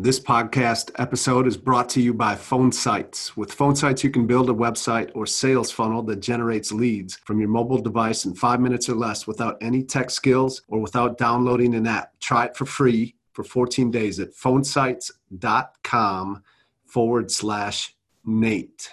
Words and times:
This 0.00 0.20
podcast 0.20 0.92
episode 1.00 1.48
is 1.48 1.56
brought 1.56 1.88
to 1.88 2.00
you 2.00 2.14
by 2.14 2.36
Phone 2.36 2.70
Sites. 2.70 3.36
With 3.36 3.52
Phone 3.52 3.74
Sites, 3.74 4.04
you 4.04 4.10
can 4.10 4.28
build 4.28 4.48
a 4.48 4.52
website 4.52 5.10
or 5.12 5.26
sales 5.26 5.72
funnel 5.72 6.04
that 6.04 6.20
generates 6.20 6.70
leads 6.70 7.16
from 7.16 7.40
your 7.40 7.48
mobile 7.48 7.82
device 7.82 8.24
in 8.24 8.36
five 8.36 8.60
minutes 8.60 8.88
or 8.88 8.94
less 8.94 9.26
without 9.26 9.56
any 9.60 9.82
tech 9.82 10.10
skills 10.10 10.62
or 10.68 10.78
without 10.78 11.18
downloading 11.18 11.74
an 11.74 11.88
app. 11.88 12.12
Try 12.20 12.44
it 12.44 12.56
for 12.56 12.64
free 12.64 13.16
for 13.32 13.42
14 13.42 13.90
days 13.90 14.20
at 14.20 14.34
phonesites.com 14.34 16.44
forward 16.86 17.32
slash 17.32 17.96
Nate. 18.24 18.92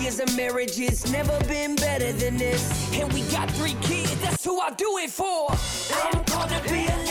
years 0.00 0.20
of 0.20 0.34
marriages, 0.36 1.10
never 1.12 1.38
been 1.44 1.74
better 1.76 2.12
than 2.12 2.36
this. 2.36 2.92
And 2.94 3.12
we 3.12 3.22
got 3.22 3.50
three 3.52 3.76
kids, 3.82 4.18
that's 4.20 4.44
who 4.44 4.58
I 4.60 4.70
do 4.70 4.98
it 4.98 5.10
for. 5.10 5.50
I'm 6.12 6.24
to 6.24 6.62
be 6.68 6.86
a 6.86 7.09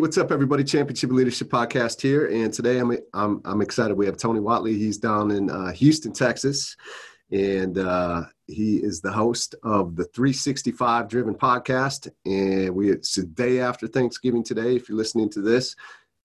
what's 0.00 0.16
up, 0.16 0.30
everybody? 0.30 0.62
Championship 0.62 1.10
Leadership 1.10 1.48
Podcast 1.48 2.00
here, 2.00 2.28
and 2.28 2.52
today 2.52 2.78
I'm 2.78 2.96
I'm, 3.14 3.40
I'm 3.44 3.60
excited. 3.60 3.96
We 3.96 4.06
have 4.06 4.16
Tony 4.16 4.38
Whatley. 4.38 4.76
He's 4.76 4.96
down 4.96 5.32
in 5.32 5.50
uh, 5.50 5.72
Houston, 5.72 6.12
Texas, 6.12 6.76
and 7.32 7.76
uh, 7.78 8.22
he 8.46 8.76
is 8.76 9.00
the 9.00 9.10
host 9.10 9.56
of 9.64 9.96
the 9.96 10.04
365 10.04 11.08
Driven 11.08 11.34
Podcast. 11.34 12.08
And 12.24 12.76
we 12.76 12.90
it's 12.90 13.16
the 13.16 13.24
day 13.24 13.58
after 13.58 13.88
Thanksgiving 13.88 14.44
today. 14.44 14.76
If 14.76 14.88
you're 14.88 14.98
listening 14.98 15.30
to 15.30 15.40
this, 15.40 15.74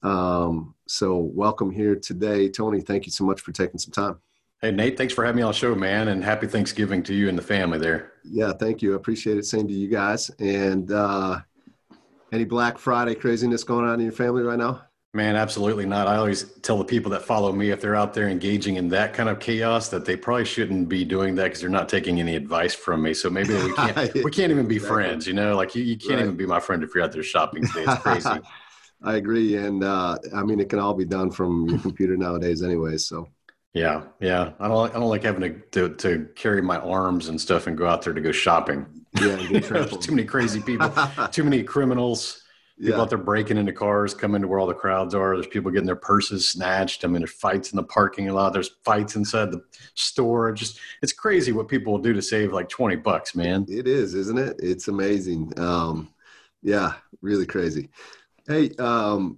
um, 0.04 0.76
so 0.88 1.18
welcome 1.18 1.72
here 1.72 1.96
today, 1.96 2.50
Tony. 2.50 2.80
Thank 2.80 3.08
you 3.08 3.12
so 3.12 3.24
much 3.24 3.42
for 3.42 3.54
taking 3.54 3.80
some 3.80 3.92
time. 3.92 4.20
Hey, 4.62 4.72
Nate, 4.72 4.98
thanks 4.98 5.16
for 5.16 5.26
having 5.26 5.38
me 5.38 5.42
on 5.42 5.52
the 5.52 5.58
show, 5.58 5.74
man. 5.74 6.10
And 6.10 6.24
happy 6.24 6.46
Thanksgiving 6.46 7.02
to 7.04 7.14
you 7.14 7.28
and 7.28 7.38
the 7.38 7.44
family 7.44 7.80
there. 7.80 8.14
Yeah, 8.24 8.54
thank 8.54 8.84
you. 8.84 8.94
I 8.94 8.98
appreciate 8.98 9.38
it. 9.38 9.46
Same 9.46 9.68
to 9.68 9.74
you 9.74 9.88
guys. 9.88 10.30
And 10.40 10.92
uh, 10.92 11.40
any 12.34 12.44
Black 12.44 12.78
Friday 12.80 13.16
craziness 13.16 13.64
going 13.64 13.86
on 13.86 14.00
in 14.00 14.06
your 14.06 14.12
family 14.12 14.42
right 14.42 14.58
now? 14.58 14.82
Man, 15.16 15.36
absolutely 15.36 15.86
not. 15.86 16.08
I 16.08 16.16
always 16.16 16.44
tell 16.62 16.80
the 16.80 16.84
people 16.84 17.12
that 17.12 17.22
follow 17.22 17.52
me 17.52 17.70
if 17.70 17.80
they're 17.80 17.96
out 17.96 18.16
there 18.16 18.28
engaging 18.28 18.78
in 18.78 18.90
that 18.90 19.14
kind 19.14 19.30
of 19.30 19.40
chaos 19.40 19.90
that 19.90 20.06
they 20.06 20.16
probably 20.18 20.44
shouldn't 20.46 20.90
be 20.90 21.06
doing 21.06 21.36
that 21.36 21.44
because 21.44 21.62
they're 21.62 21.70
not 21.70 21.88
taking 21.88 22.20
any 22.20 22.36
advice 22.36 22.74
from 22.74 23.04
me. 23.04 23.14
So 23.14 23.30
maybe 23.30 23.54
we 23.54 23.72
can't 23.74 24.14
we 24.24 24.32
can't 24.32 24.52
even 24.52 24.68
be 24.68 24.80
friends, 24.80 25.28
you 25.28 25.34
know? 25.34 25.56
Like 25.56 25.76
you, 25.76 25.84
you 25.84 25.98
can't 25.98 26.14
Right. 26.16 26.24
even 26.24 26.36
be 26.36 26.48
my 26.48 26.60
friend 26.60 26.82
if 26.84 26.96
you're 26.96 27.04
out 27.04 27.12
there 27.12 27.22
shopping 27.22 27.64
today. 27.64 27.84
It's 27.84 28.02
crazy. 28.02 28.40
I 29.06 29.18
agree, 29.18 29.58
and 29.58 29.84
uh, 29.84 30.18
I 30.34 30.44
mean 30.44 30.60
it 30.60 30.70
can 30.70 30.80
all 30.80 30.94
be 30.96 31.06
done 31.06 31.30
from 31.30 31.68
your 31.68 31.78
computer 31.88 32.18
nowadays, 32.18 32.64
anyway. 32.64 32.98
So 32.98 33.28
yeah, 33.76 34.04
yeah. 34.20 34.54
I 34.60 34.68
don't 34.68 34.78
like 34.78 34.96
I 34.96 35.00
don't 35.00 35.10
like 35.10 35.24
having 35.24 35.42
to, 35.42 35.60
to 35.90 35.96
to 35.96 36.28
carry 36.36 36.62
my 36.64 36.78
arms 36.78 37.28
and 37.28 37.40
stuff 37.40 37.68
and 37.68 37.78
go 37.78 37.86
out 37.86 38.02
there 38.02 38.14
to 38.14 38.22
go 38.22 38.32
shopping. 38.32 39.03
Yeah, 39.22 39.36
get 39.38 39.50
There's 39.52 39.68
trampled. 39.68 40.02
too 40.02 40.12
many 40.12 40.26
crazy 40.26 40.62
people, 40.62 40.92
too 41.32 41.44
many 41.44 41.64
criminals. 41.64 42.40
People 42.80 42.96
yeah, 42.96 43.02
out 43.02 43.10
there 43.10 43.20
breaking 43.20 43.58
into 43.58 43.72
cars, 43.72 44.16
coming 44.16 44.42
to 44.42 44.48
where 44.48 44.60
all 44.60 44.66
the 44.66 44.74
crowds 44.74 45.14
are. 45.14 45.36
There's 45.36 45.46
people 45.46 45.70
getting 45.70 45.86
their 45.86 45.96
purses 45.96 46.50
snatched. 46.50 47.06
I 47.06 47.08
mean, 47.08 47.20
there's 47.20 47.32
fights 47.32 47.72
in 47.72 47.78
the 47.78 47.84
parking 47.84 48.28
lot. 48.30 48.52
There's 48.52 48.72
fights 48.84 49.16
inside 49.16 49.52
the 49.52 49.64
store. 49.94 50.52
Just 50.52 50.80
it's 51.04 51.14
crazy 51.14 51.52
what 51.52 51.68
people 51.68 51.94
will 51.94 52.00
do 52.00 52.14
to 52.14 52.22
save 52.22 52.52
like 52.52 52.70
20 52.70 52.96
bucks, 52.96 53.36
man. 53.36 53.68
it 53.70 53.88
is, 53.88 54.16
isn't 54.16 54.40
it? 54.40 54.56
It's 54.58 54.88
amazing. 54.88 55.54
Um, 55.60 56.12
yeah, 56.64 56.94
really 57.22 57.46
crazy. 57.46 57.90
Hey, 58.48 58.72
um, 58.80 59.38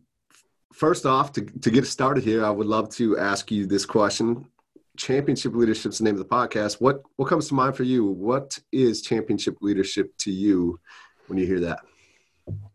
first 0.71 1.05
off, 1.05 1.33
to 1.33 1.41
to 1.41 1.71
get 1.71 1.85
started 1.87 2.23
here, 2.23 2.45
I 2.45 2.49
would 2.49 2.67
love 2.67 2.89
to 2.95 3.17
ask 3.17 3.51
you 3.51 3.65
this 3.65 3.85
question. 3.85 4.47
Championship 4.97 5.53
leadership 5.53 5.91
is 5.91 5.97
the 5.99 6.03
name 6.03 6.15
of 6.15 6.19
the 6.19 6.25
podcast. 6.25 6.81
What 6.81 7.01
what 7.15 7.27
comes 7.27 7.47
to 7.49 7.53
mind 7.53 7.75
for 7.75 7.83
you? 7.83 8.05
What 8.05 8.57
is 8.71 9.01
championship 9.01 9.57
leadership 9.61 10.15
to 10.19 10.31
you 10.31 10.79
when 11.27 11.37
you 11.37 11.45
hear 11.45 11.59
that? 11.61 11.79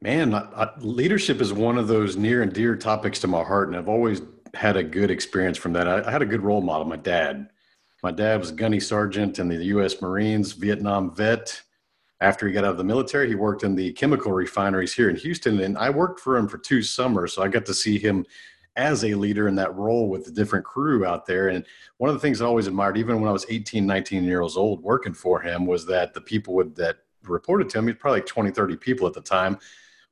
Man, 0.01 0.35
I, 0.35 0.41
I, 0.57 0.79
leadership 0.79 1.41
is 1.41 1.53
one 1.53 1.79
of 1.79 1.87
those 1.89 2.17
near 2.17 2.43
and 2.43 2.53
dear 2.53 2.77
topics 2.77 3.21
to 3.21 3.29
my 3.29 3.43
heart, 3.43 3.69
and 3.69 3.77
I've 3.77 3.89
always 3.89 4.23
had 4.55 4.77
a 4.77 4.83
good 4.83 5.11
experience 5.11 5.59
from 5.59 5.73
that. 5.75 5.87
I, 5.87 6.07
I 6.07 6.11
had 6.11 6.23
a 6.23 6.27
good 6.27 6.43
role 6.43 6.61
model, 6.61 6.87
my 6.87 6.97
dad. 6.97 7.49
My 8.03 8.11
dad 8.11 8.41
was 8.41 8.51
a 8.51 8.55
gunny 8.55 8.81
sergeant 8.81 9.39
in 9.39 9.49
the 9.49 9.57
U.S. 9.67 10.01
Marines, 10.01 10.53
Vietnam 10.53 11.15
vet. 11.15 11.63
After 12.23 12.47
he 12.47 12.53
got 12.53 12.65
out 12.65 12.73
of 12.73 12.79
the 12.79 12.85
military, 12.85 13.29
he 13.29 13.35
worked 13.35 13.63
in 13.63 13.75
the 13.75 13.93
chemical 13.93 14.33
refineries 14.33 14.93
here 14.93 15.09
in 15.09 15.17
Houston, 15.17 15.61
and 15.61 15.79
I 15.79 15.91
worked 15.91 16.21
for 16.21 16.37
him 16.37 16.49
for 16.49 16.59
two 16.59 16.83
summers, 16.83 17.33
so 17.33 17.43
I 17.43 17.49
got 17.49 17.67
to 17.67 17.75
see 17.75 17.99
him 17.99 18.27
as 18.81 19.05
a 19.05 19.15
leader 19.15 19.47
in 19.47 19.55
that 19.57 19.75
role 19.77 20.09
with 20.09 20.25
the 20.25 20.31
different 20.31 20.65
crew 20.65 21.05
out 21.05 21.27
there. 21.27 21.49
And 21.49 21.67
one 21.99 22.09
of 22.09 22.17
the 22.17 22.21
things 22.21 22.41
I 22.41 22.47
always 22.47 22.67
admired, 22.67 22.97
even 22.97 23.21
when 23.21 23.29
I 23.29 23.33
was 23.33 23.45
18, 23.51 23.87
19 23.87 24.25
years 24.25 24.57
old 24.57 24.83
working 24.83 25.13
for 25.13 25.39
him, 25.39 25.67
was 25.67 25.85
that 25.87 26.15
the 26.15 26.21
people 26.23 26.55
would, 26.55 26.75
that 26.77 26.97
reported 27.25 27.69
to 27.69 27.79
him, 27.79 27.87
he's 27.87 27.97
probably 27.97 28.21
like 28.21 28.27
20, 28.27 28.51
30 28.51 28.77
people 28.77 29.07
at 29.07 29.13
the 29.13 29.21
time, 29.21 29.59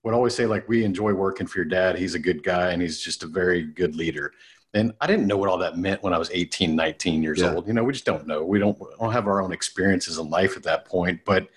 would 0.02 0.12
always 0.12 0.34
say, 0.34 0.44
like, 0.44 0.68
we 0.68 0.84
enjoy 0.84 1.14
working 1.14 1.46
for 1.46 1.58
your 1.58 1.64
dad. 1.64 1.96
He's 1.96 2.14
a 2.14 2.18
good 2.18 2.42
guy 2.42 2.70
and 2.70 2.82
he's 2.82 3.00
just 3.00 3.22
a 3.22 3.26
very 3.26 3.62
good 3.62 3.96
leader. 3.96 4.32
And 4.74 4.92
I 5.00 5.06
didn't 5.06 5.26
know 5.26 5.38
what 5.38 5.48
all 5.48 5.58
that 5.58 5.78
meant 5.78 6.02
when 6.02 6.12
I 6.12 6.18
was 6.18 6.30
18, 6.30 6.76
19 6.76 7.22
years 7.22 7.40
Yeah. 7.40 7.54
old. 7.54 7.66
You 7.66 7.72
know, 7.72 7.82
we 7.84 7.94
just 7.94 8.04
don't 8.04 8.26
know. 8.26 8.44
We 8.44 8.58
don't, 8.58 8.78
we 8.78 8.86
don't 9.00 9.12
have 9.12 9.26
our 9.26 9.40
own 9.40 9.50
experiences 9.50 10.18
in 10.18 10.28
life 10.28 10.58
at 10.58 10.62
that 10.64 10.84
point. 10.84 11.20
But 11.24 11.48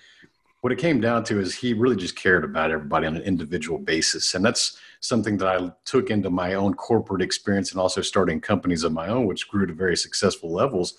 what 0.62 0.72
it 0.72 0.78
came 0.78 1.00
down 1.00 1.24
to 1.24 1.40
is 1.40 1.56
he 1.56 1.74
really 1.74 1.96
just 1.96 2.14
cared 2.14 2.44
about 2.44 2.70
everybody 2.70 3.04
on 3.04 3.16
an 3.16 3.22
individual 3.22 3.78
basis. 3.78 4.32
And 4.34 4.44
that's 4.44 4.78
something 5.00 5.36
that 5.38 5.48
I 5.48 5.72
took 5.84 6.08
into 6.08 6.30
my 6.30 6.54
own 6.54 6.74
corporate 6.74 7.20
experience 7.20 7.72
and 7.72 7.80
also 7.80 8.00
starting 8.00 8.40
companies 8.40 8.84
of 8.84 8.92
my 8.92 9.08
own, 9.08 9.26
which 9.26 9.48
grew 9.48 9.66
to 9.66 9.72
very 9.72 9.96
successful 9.96 10.52
levels. 10.52 10.94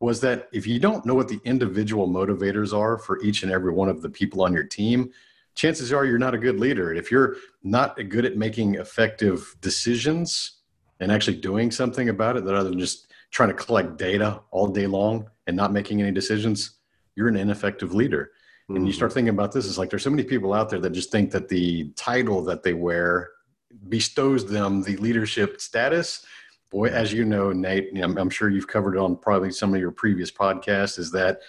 Was 0.00 0.20
that 0.22 0.48
if 0.52 0.66
you 0.66 0.80
don't 0.80 1.06
know 1.06 1.14
what 1.14 1.28
the 1.28 1.40
individual 1.44 2.08
motivators 2.08 2.76
are 2.76 2.98
for 2.98 3.22
each 3.22 3.44
and 3.44 3.52
every 3.52 3.72
one 3.72 3.88
of 3.88 4.02
the 4.02 4.10
people 4.10 4.42
on 4.42 4.52
your 4.52 4.64
team, 4.64 5.12
chances 5.54 5.92
are 5.92 6.04
you're 6.04 6.18
not 6.18 6.34
a 6.34 6.38
good 6.38 6.58
leader. 6.58 6.90
And 6.90 6.98
if 6.98 7.12
you're 7.12 7.36
not 7.62 7.96
good 8.08 8.24
at 8.24 8.36
making 8.36 8.74
effective 8.74 9.54
decisions 9.60 10.58
and 10.98 11.12
actually 11.12 11.36
doing 11.36 11.70
something 11.70 12.08
about 12.08 12.36
it, 12.36 12.44
that 12.44 12.54
other 12.56 12.70
than 12.70 12.80
just 12.80 13.12
trying 13.30 13.50
to 13.50 13.54
collect 13.54 13.96
data 13.96 14.40
all 14.50 14.66
day 14.66 14.88
long 14.88 15.30
and 15.46 15.56
not 15.56 15.72
making 15.72 16.02
any 16.02 16.10
decisions, 16.10 16.78
you're 17.14 17.28
an 17.28 17.36
ineffective 17.36 17.94
leader. 17.94 18.32
And 18.68 18.86
you 18.86 18.92
start 18.92 19.10
mm. 19.10 19.14
thinking 19.14 19.34
about 19.34 19.52
this, 19.52 19.66
it's 19.66 19.76
like 19.76 19.90
there's 19.90 20.02
so 20.02 20.10
many 20.10 20.24
people 20.24 20.54
out 20.54 20.70
there 20.70 20.80
that 20.80 20.90
just 20.90 21.12
think 21.12 21.30
that 21.32 21.48
the 21.48 21.90
title 21.96 22.42
that 22.44 22.62
they 22.62 22.72
wear 22.72 23.30
bestows 23.88 24.46
them 24.46 24.82
the 24.82 24.96
leadership 24.96 25.60
status. 25.60 26.24
Boy, 26.70 26.86
as 26.86 27.12
you 27.12 27.24
know, 27.24 27.52
Nate, 27.52 27.90
I'm, 28.02 28.16
I'm 28.16 28.30
sure 28.30 28.48
you've 28.48 28.66
covered 28.66 28.96
it 28.96 29.00
on 29.00 29.16
probably 29.16 29.50
some 29.52 29.74
of 29.74 29.80
your 29.80 29.90
previous 29.90 30.30
podcasts, 30.30 30.98
is 30.98 31.10
that 31.12 31.40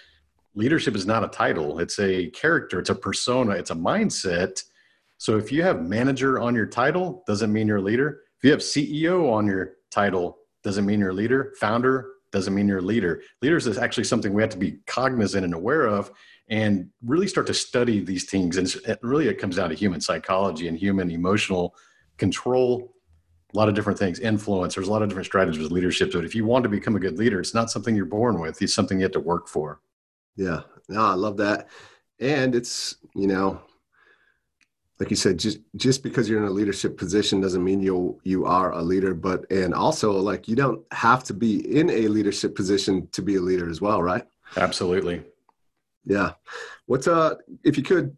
leadership 0.55 0.95
is 0.95 1.05
not 1.05 1.23
a 1.23 1.27
title, 1.29 1.79
it's 1.79 1.99
a 1.99 2.27
character, 2.31 2.79
it's 2.79 2.89
a 2.89 2.95
persona, 2.95 3.51
it's 3.51 3.71
a 3.71 3.75
mindset. 3.75 4.63
So 5.17 5.37
if 5.37 5.51
you 5.51 5.63
have 5.63 5.81
manager 5.81 6.39
on 6.39 6.53
your 6.53 6.65
title, 6.65 7.23
doesn't 7.27 7.51
mean 7.51 7.67
you're 7.67 7.77
a 7.77 7.81
leader. 7.81 8.21
If 8.37 8.43
you 8.43 8.51
have 8.51 8.59
CEO 8.59 9.31
on 9.31 9.47
your 9.47 9.75
title, 9.89 10.37
doesn't 10.63 10.85
mean 10.85 10.99
you're 10.99 11.11
a 11.11 11.13
leader. 11.13 11.53
Founder 11.59 12.11
doesn't 12.31 12.53
mean 12.53 12.67
you're 12.67 12.79
a 12.79 12.81
leader. 12.81 13.21
Leaders 13.41 13.65
is 13.65 13.77
actually 13.77 14.03
something 14.03 14.33
we 14.33 14.41
have 14.41 14.51
to 14.51 14.57
be 14.57 14.79
cognizant 14.87 15.45
and 15.45 15.53
aware 15.53 15.85
of. 15.85 16.11
And 16.47 16.89
really 17.03 17.27
start 17.27 17.47
to 17.47 17.53
study 17.53 17.99
these 17.99 18.25
things. 18.25 18.57
And 18.57 18.97
really, 19.01 19.27
it 19.27 19.39
comes 19.39 19.55
down 19.55 19.69
to 19.69 19.75
human 19.75 20.01
psychology 20.01 20.67
and 20.67 20.77
human 20.77 21.09
emotional 21.09 21.75
control. 22.17 22.93
A 23.53 23.57
lot 23.57 23.69
of 23.69 23.75
different 23.75 23.97
things, 23.97 24.19
influence. 24.19 24.75
There's 24.75 24.87
a 24.87 24.91
lot 24.91 25.01
of 25.01 25.09
different 25.09 25.27
strategies 25.27 25.61
with 25.61 25.71
leadership. 25.71 26.11
But 26.11 26.25
if 26.25 26.35
you 26.35 26.45
want 26.45 26.63
to 26.63 26.69
become 26.69 26.95
a 26.95 26.99
good 26.99 27.17
leader, 27.17 27.39
it's 27.39 27.53
not 27.53 27.71
something 27.71 27.95
you're 27.95 28.05
born 28.05 28.39
with. 28.39 28.61
It's 28.61 28.73
something 28.73 28.99
you 28.99 29.03
have 29.03 29.13
to 29.13 29.19
work 29.19 29.47
for. 29.47 29.79
Yeah, 30.35 30.61
no, 30.89 31.01
I 31.01 31.13
love 31.13 31.37
that. 31.37 31.69
And 32.19 32.53
it's 32.53 32.97
you 33.15 33.27
know, 33.27 33.61
like 34.99 35.09
you 35.09 35.15
said, 35.15 35.39
just 35.39 35.59
just 35.75 36.03
because 36.03 36.29
you're 36.29 36.41
in 36.41 36.47
a 36.47 36.51
leadership 36.51 36.97
position 36.97 37.41
doesn't 37.41 37.63
mean 37.63 37.81
you 37.81 38.19
you 38.23 38.45
are 38.45 38.71
a 38.71 38.81
leader. 38.81 39.13
But 39.13 39.49
and 39.49 39.73
also 39.73 40.11
like 40.11 40.47
you 40.47 40.55
don't 40.55 40.83
have 40.91 41.23
to 41.25 41.33
be 41.33 41.77
in 41.77 41.89
a 41.89 42.07
leadership 42.07 42.55
position 42.55 43.07
to 43.13 43.21
be 43.21 43.35
a 43.35 43.41
leader 43.41 43.69
as 43.69 43.81
well, 43.81 44.03
right? 44.03 44.25
Absolutely. 44.57 45.23
Yeah. 46.05 46.33
What's 46.85 47.07
uh 47.07 47.35
if 47.63 47.77
you 47.77 47.83
could 47.83 48.15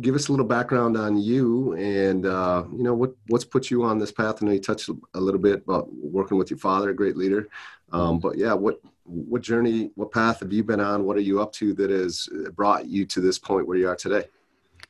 give 0.00 0.14
us 0.14 0.28
a 0.28 0.32
little 0.32 0.46
background 0.46 0.96
on 0.96 1.16
you 1.16 1.74
and 1.74 2.26
uh, 2.26 2.64
you 2.72 2.82
know 2.82 2.94
what 2.94 3.14
what's 3.28 3.44
put 3.44 3.70
you 3.70 3.84
on 3.84 3.98
this 3.98 4.12
path? 4.12 4.42
I 4.42 4.46
know 4.46 4.52
you 4.52 4.60
touched 4.60 4.88
a 4.88 5.20
little 5.20 5.40
bit 5.40 5.62
about 5.62 5.92
working 5.92 6.36
with 6.36 6.50
your 6.50 6.58
father, 6.58 6.90
a 6.90 6.94
great 6.94 7.16
leader. 7.16 7.48
Um, 7.92 8.18
but 8.18 8.36
yeah, 8.36 8.52
what 8.54 8.80
what 9.04 9.42
journey, 9.42 9.90
what 9.94 10.10
path 10.10 10.40
have 10.40 10.52
you 10.52 10.64
been 10.64 10.80
on? 10.80 11.04
What 11.04 11.16
are 11.16 11.20
you 11.20 11.40
up 11.40 11.52
to 11.54 11.74
that 11.74 11.90
has 11.90 12.28
brought 12.54 12.86
you 12.86 13.04
to 13.06 13.20
this 13.20 13.38
point 13.38 13.66
where 13.68 13.76
you 13.76 13.88
are 13.88 13.96
today? 13.96 14.24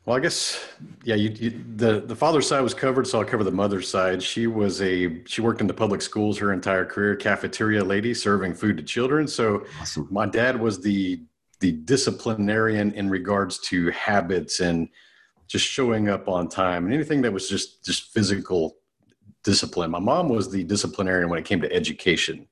Well, 0.06 0.16
I 0.16 0.20
guess 0.20 0.62
yeah. 1.02 1.14
You, 1.14 1.30
you, 1.30 1.64
the 1.76 2.00
the 2.00 2.16
father's 2.16 2.46
side 2.46 2.60
was 2.60 2.74
covered, 2.74 3.06
so 3.06 3.20
I'll 3.20 3.24
cover 3.24 3.42
the 3.42 3.50
mother's 3.50 3.88
side. 3.88 4.22
She 4.22 4.46
was 4.46 4.82
a 4.82 5.24
she 5.24 5.40
worked 5.40 5.60
in 5.60 5.66
the 5.66 5.74
public 5.74 6.02
schools 6.02 6.38
her 6.38 6.52
entire 6.52 6.84
career, 6.84 7.16
cafeteria 7.16 7.82
lady 7.82 8.12
serving 8.12 8.54
food 8.54 8.76
to 8.76 8.82
children. 8.82 9.26
So 9.26 9.64
awesome. 9.80 10.08
my 10.10 10.26
dad 10.26 10.60
was 10.60 10.80
the 10.80 11.22
the 11.64 11.72
disciplinarian 11.72 12.92
in 12.92 13.08
regards 13.08 13.58
to 13.58 13.90
habits 13.92 14.60
and 14.60 14.86
just 15.46 15.64
showing 15.64 16.10
up 16.10 16.28
on 16.28 16.46
time 16.46 16.84
and 16.84 16.92
anything 16.92 17.22
that 17.22 17.32
was 17.32 17.48
just 17.48 17.82
just 17.82 18.12
physical 18.12 18.76
discipline. 19.44 19.90
My 19.90 19.98
mom 19.98 20.28
was 20.28 20.50
the 20.50 20.62
disciplinarian 20.62 21.30
when 21.30 21.38
it 21.38 21.46
came 21.46 21.62
to 21.62 21.72
education. 21.72 22.46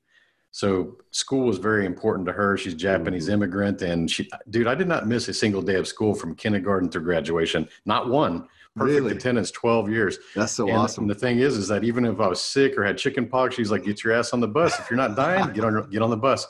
So 0.49 0.97
school 1.11 1.45
was 1.45 1.59
very 1.59 1.85
important 1.85 2.25
to 2.25 2.33
her. 2.33 2.57
She's 2.57 2.73
Japanese 2.73 3.25
mm-hmm. 3.25 3.33
immigrant, 3.33 3.83
and 3.83 4.09
she, 4.09 4.27
dude, 4.49 4.65
I 4.65 4.73
did 4.73 4.87
not 4.87 5.07
miss 5.07 5.27
a 5.27 5.33
single 5.33 5.61
day 5.61 5.75
of 5.75 5.87
school 5.87 6.15
from 6.15 6.33
kindergarten 6.33 6.89
through 6.89 7.03
graduation. 7.03 7.69
Not 7.85 8.09
one. 8.09 8.47
Perfect 8.75 9.01
really? 9.01 9.15
attendance, 9.15 9.51
twelve 9.51 9.91
years. 9.91 10.17
That's 10.33 10.53
so 10.53 10.67
and, 10.67 10.77
awesome. 10.77 11.03
And 11.03 11.11
the 11.11 11.15
thing 11.15 11.37
is, 11.37 11.55
is 11.55 11.67
that 11.67 11.83
even 11.83 12.03
if 12.05 12.19
I 12.19 12.27
was 12.27 12.41
sick 12.41 12.75
or 12.75 12.83
had 12.83 12.97
chicken 12.97 13.27
pox, 13.27 13.53
she's 13.53 13.69
like, 13.69 13.83
"Get 13.83 14.03
your 14.03 14.13
ass 14.13 14.33
on 14.33 14.39
the 14.39 14.47
bus. 14.47 14.79
If 14.79 14.89
you're 14.89 14.97
not 14.97 15.15
dying, 15.15 15.53
get 15.53 15.63
on 15.63 15.87
get 15.91 16.01
on 16.01 16.09
the 16.09 16.17
bus." 16.17 16.47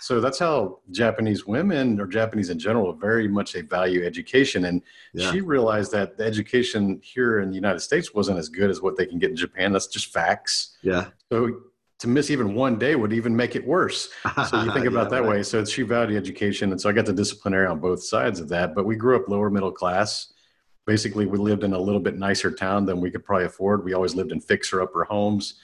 So 0.00 0.20
that's 0.20 0.38
how 0.38 0.80
Japanese 0.90 1.46
women 1.46 2.00
or 2.00 2.06
Japanese 2.06 2.50
in 2.50 2.58
general 2.58 2.92
very 2.92 3.28
much 3.28 3.52
they 3.52 3.62
value 3.62 4.04
education. 4.04 4.66
And 4.66 4.82
yeah. 5.14 5.30
she 5.30 5.40
realized 5.40 5.92
that 5.92 6.16
the 6.16 6.24
education 6.24 7.00
here 7.02 7.40
in 7.40 7.48
the 7.48 7.54
United 7.54 7.80
States 7.80 8.14
wasn't 8.14 8.38
as 8.38 8.48
good 8.48 8.70
as 8.70 8.82
what 8.82 8.96
they 8.96 9.06
can 9.06 9.18
get 9.18 9.30
in 9.30 9.36
Japan. 9.36 9.72
That's 9.72 9.86
just 9.86 10.12
facts. 10.12 10.76
Yeah. 10.82 11.06
So 11.30 11.62
to 11.98 12.08
miss 12.08 12.30
even 12.30 12.54
one 12.54 12.78
day 12.78 12.94
would 12.94 13.12
even 13.12 13.34
make 13.34 13.56
it 13.56 13.66
worse. 13.66 14.10
So 14.48 14.62
you 14.62 14.72
think 14.72 14.86
about 14.86 15.04
yeah, 15.04 15.20
that 15.20 15.22
right. 15.22 15.30
way. 15.30 15.42
So 15.42 15.64
she 15.64 15.82
valued 15.82 16.16
education. 16.16 16.72
And 16.72 16.80
so 16.80 16.88
I 16.88 16.92
got 16.92 17.06
the 17.06 17.12
disciplinary 17.12 17.66
on 17.66 17.80
both 17.80 18.02
sides 18.02 18.38
of 18.38 18.48
that. 18.50 18.74
But 18.74 18.84
we 18.84 18.96
grew 18.96 19.16
up 19.16 19.28
lower 19.28 19.50
middle 19.50 19.72
class. 19.72 20.32
Basically, 20.86 21.26
we 21.26 21.38
lived 21.38 21.64
in 21.64 21.72
a 21.72 21.78
little 21.78 22.00
bit 22.00 22.16
nicer 22.16 22.50
town 22.50 22.86
than 22.86 23.00
we 23.00 23.10
could 23.10 23.24
probably 23.24 23.46
afford. 23.46 23.84
We 23.84 23.94
always 23.94 24.14
lived 24.14 24.30
in 24.30 24.40
fixer 24.40 24.82
upper 24.82 25.04
homes, 25.04 25.54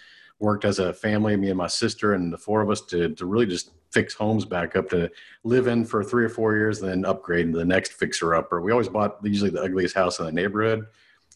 worked 0.43 0.65
as 0.65 0.79
a 0.79 0.93
family, 0.93 1.37
me 1.37 1.49
and 1.49 1.57
my 1.57 1.69
sister 1.69 2.15
and 2.15 2.33
the 2.33 2.37
four 2.37 2.61
of 2.61 2.69
us 2.69 2.81
to, 2.81 3.15
to 3.15 3.27
really 3.27 3.47
just 3.47 3.71
fix 3.91 4.13
homes 4.13 4.45
back 4.45 4.75
up 4.75 4.89
to 4.91 5.11
live 5.45 5.69
in 5.69 5.85
for 5.85 6.03
three 6.03 6.25
or 6.25 6.29
four 6.29 6.57
years, 6.57 6.81
then 6.81 7.05
upgrade 7.05 7.53
to 7.53 7.59
the 7.59 7.65
next 7.65 7.93
fixer 7.93 8.35
upper. 8.35 8.61
We 8.61 8.73
always 8.73 8.89
bought 8.89 9.19
usually 9.23 9.51
the 9.51 9.63
ugliest 9.63 9.95
house 9.95 10.19
in 10.19 10.27
the 10.27 10.33
neighborhood 10.33 10.85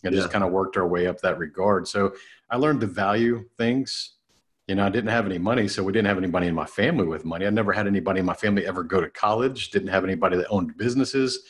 and 0.04 0.12
yeah. 0.12 0.20
just 0.20 0.32
kind 0.32 0.44
of 0.44 0.50
worked 0.50 0.76
our 0.76 0.86
way 0.86 1.06
up 1.06 1.20
that 1.20 1.38
regard. 1.38 1.86
So 1.86 2.14
I 2.50 2.56
learned 2.56 2.80
to 2.80 2.86
value 2.86 3.44
things 3.56 4.16
you 4.66 4.74
know, 4.74 4.84
I 4.84 4.88
didn't 4.88 5.10
have 5.10 5.26
any 5.26 5.38
money, 5.38 5.68
so 5.68 5.84
we 5.84 5.92
didn't 5.92 6.08
have 6.08 6.18
anybody 6.18 6.48
in 6.48 6.54
my 6.54 6.66
family 6.66 7.06
with 7.06 7.24
money. 7.24 7.46
I 7.46 7.50
never 7.50 7.72
had 7.72 7.86
anybody 7.86 8.18
in 8.18 8.26
my 8.26 8.34
family 8.34 8.66
ever 8.66 8.82
go 8.82 9.00
to 9.00 9.08
college, 9.08 9.70
didn't 9.70 9.88
have 9.88 10.02
anybody 10.02 10.36
that 10.38 10.48
owned 10.48 10.76
businesses. 10.76 11.44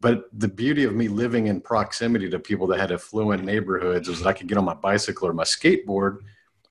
But 0.00 0.24
the 0.32 0.48
beauty 0.48 0.82
of 0.82 0.94
me 0.94 1.06
living 1.06 1.46
in 1.46 1.60
proximity 1.60 2.28
to 2.28 2.38
people 2.40 2.66
that 2.68 2.80
had 2.80 2.90
affluent 2.90 3.44
neighborhoods 3.44 4.08
was 4.08 4.20
that 4.20 4.28
I 4.28 4.32
could 4.32 4.48
get 4.48 4.58
on 4.58 4.64
my 4.64 4.74
bicycle 4.74 5.28
or 5.28 5.32
my 5.32 5.44
skateboard 5.44 6.18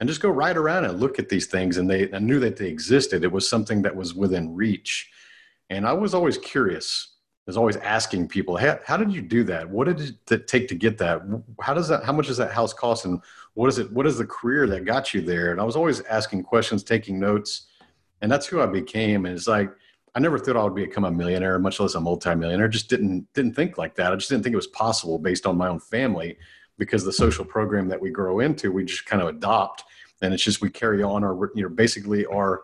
and 0.06 0.10
just 0.10 0.22
go 0.22 0.30
ride 0.30 0.56
around 0.56 0.86
and 0.86 1.00
look 1.00 1.18
at 1.18 1.30
these 1.30 1.48
things. 1.48 1.78
And 1.78 1.90
they 1.90 2.12
I 2.14 2.20
knew 2.20 2.40
that 2.40 2.58
they 2.58 2.68
existed. 2.68 3.24
It 3.24 3.32
was 3.32 3.50
something 3.50 3.82
that 3.82 3.96
was 3.96 4.14
within 4.14 4.56
reach. 4.56 5.10
And 5.70 5.88
I 5.88 5.94
was 5.94 6.14
always 6.14 6.38
curious. 6.38 7.16
I 7.48 7.52
was 7.52 7.58
always 7.58 7.78
asking 7.78 8.28
people, 8.28 8.58
how, 8.58 8.80
how 8.86 8.98
did 8.98 9.14
you 9.14 9.22
do 9.22 9.44
that? 9.46 9.70
What 9.70 9.86
did 9.86 10.18
it 10.32 10.48
take 10.48 10.68
to 10.68 10.76
get 10.76 10.98
that? 11.00 11.22
How 11.62 11.76
does 11.76 11.88
that, 11.90 12.04
how 12.04 12.12
much 12.12 12.26
does 12.26 12.38
that 12.38 12.52
house 12.52 12.74
cost? 12.74 13.06
And 13.06 13.22
what 13.56 13.70
is 13.70 13.80
it 13.80 13.92
what 13.92 14.06
is 14.06 14.18
the 14.18 14.26
career 14.26 14.68
that 14.68 14.86
got 14.86 15.14
you 15.14 15.22
there 15.22 15.52
and 15.52 15.60
i 15.60 15.64
was 15.64 15.76
always 15.76 16.02
asking 16.02 16.44
questions 16.44 16.84
taking 16.84 17.20
notes 17.20 17.68
and 18.22 18.32
that's 18.32 18.46
who 18.46 18.62
i 18.62 18.66
became 18.66 19.26
and 19.26 19.36
it's 19.36 19.48
like 19.48 19.72
i 20.14 20.20
never 20.20 20.38
thought 20.38 20.56
i 20.56 20.64
would 20.64 20.76
become 20.76 21.06
a 21.06 21.12
millionaire 21.12 21.58
much 21.58 21.80
less 21.80 21.96
a 21.96 22.00
multimillionaire 22.00 22.68
just 22.68 22.90
didn't 22.90 23.26
didn't 23.34 23.56
think 23.56 23.78
like 23.78 23.96
that 23.96 24.14
i 24.14 24.16
just 24.16 24.30
didn't 24.30 24.44
think 24.44 24.54
it 24.54 24.58
was 24.58 24.68
possible 24.68 25.18
based 25.18 25.46
on 25.48 25.58
my 25.58 25.68
own 25.68 25.80
family 25.80 26.38
because 26.78 27.04
the 27.04 27.14
social 27.14 27.46
program 27.46 27.88
that 27.88 28.00
we 28.00 28.10
grow 28.10 28.40
into 28.40 28.72
we 28.72 28.86
just 28.86 29.06
kind 29.06 29.22
of 29.22 29.28
adopt 29.28 29.84
and 30.22 30.34
it's 30.34 30.44
just 30.44 30.62
we 30.62 30.70
carry 30.70 31.04
on 31.04 31.24
our 31.24 31.52
you 31.56 31.64
know 31.64 31.70
basically 31.70 32.26
our 32.28 32.64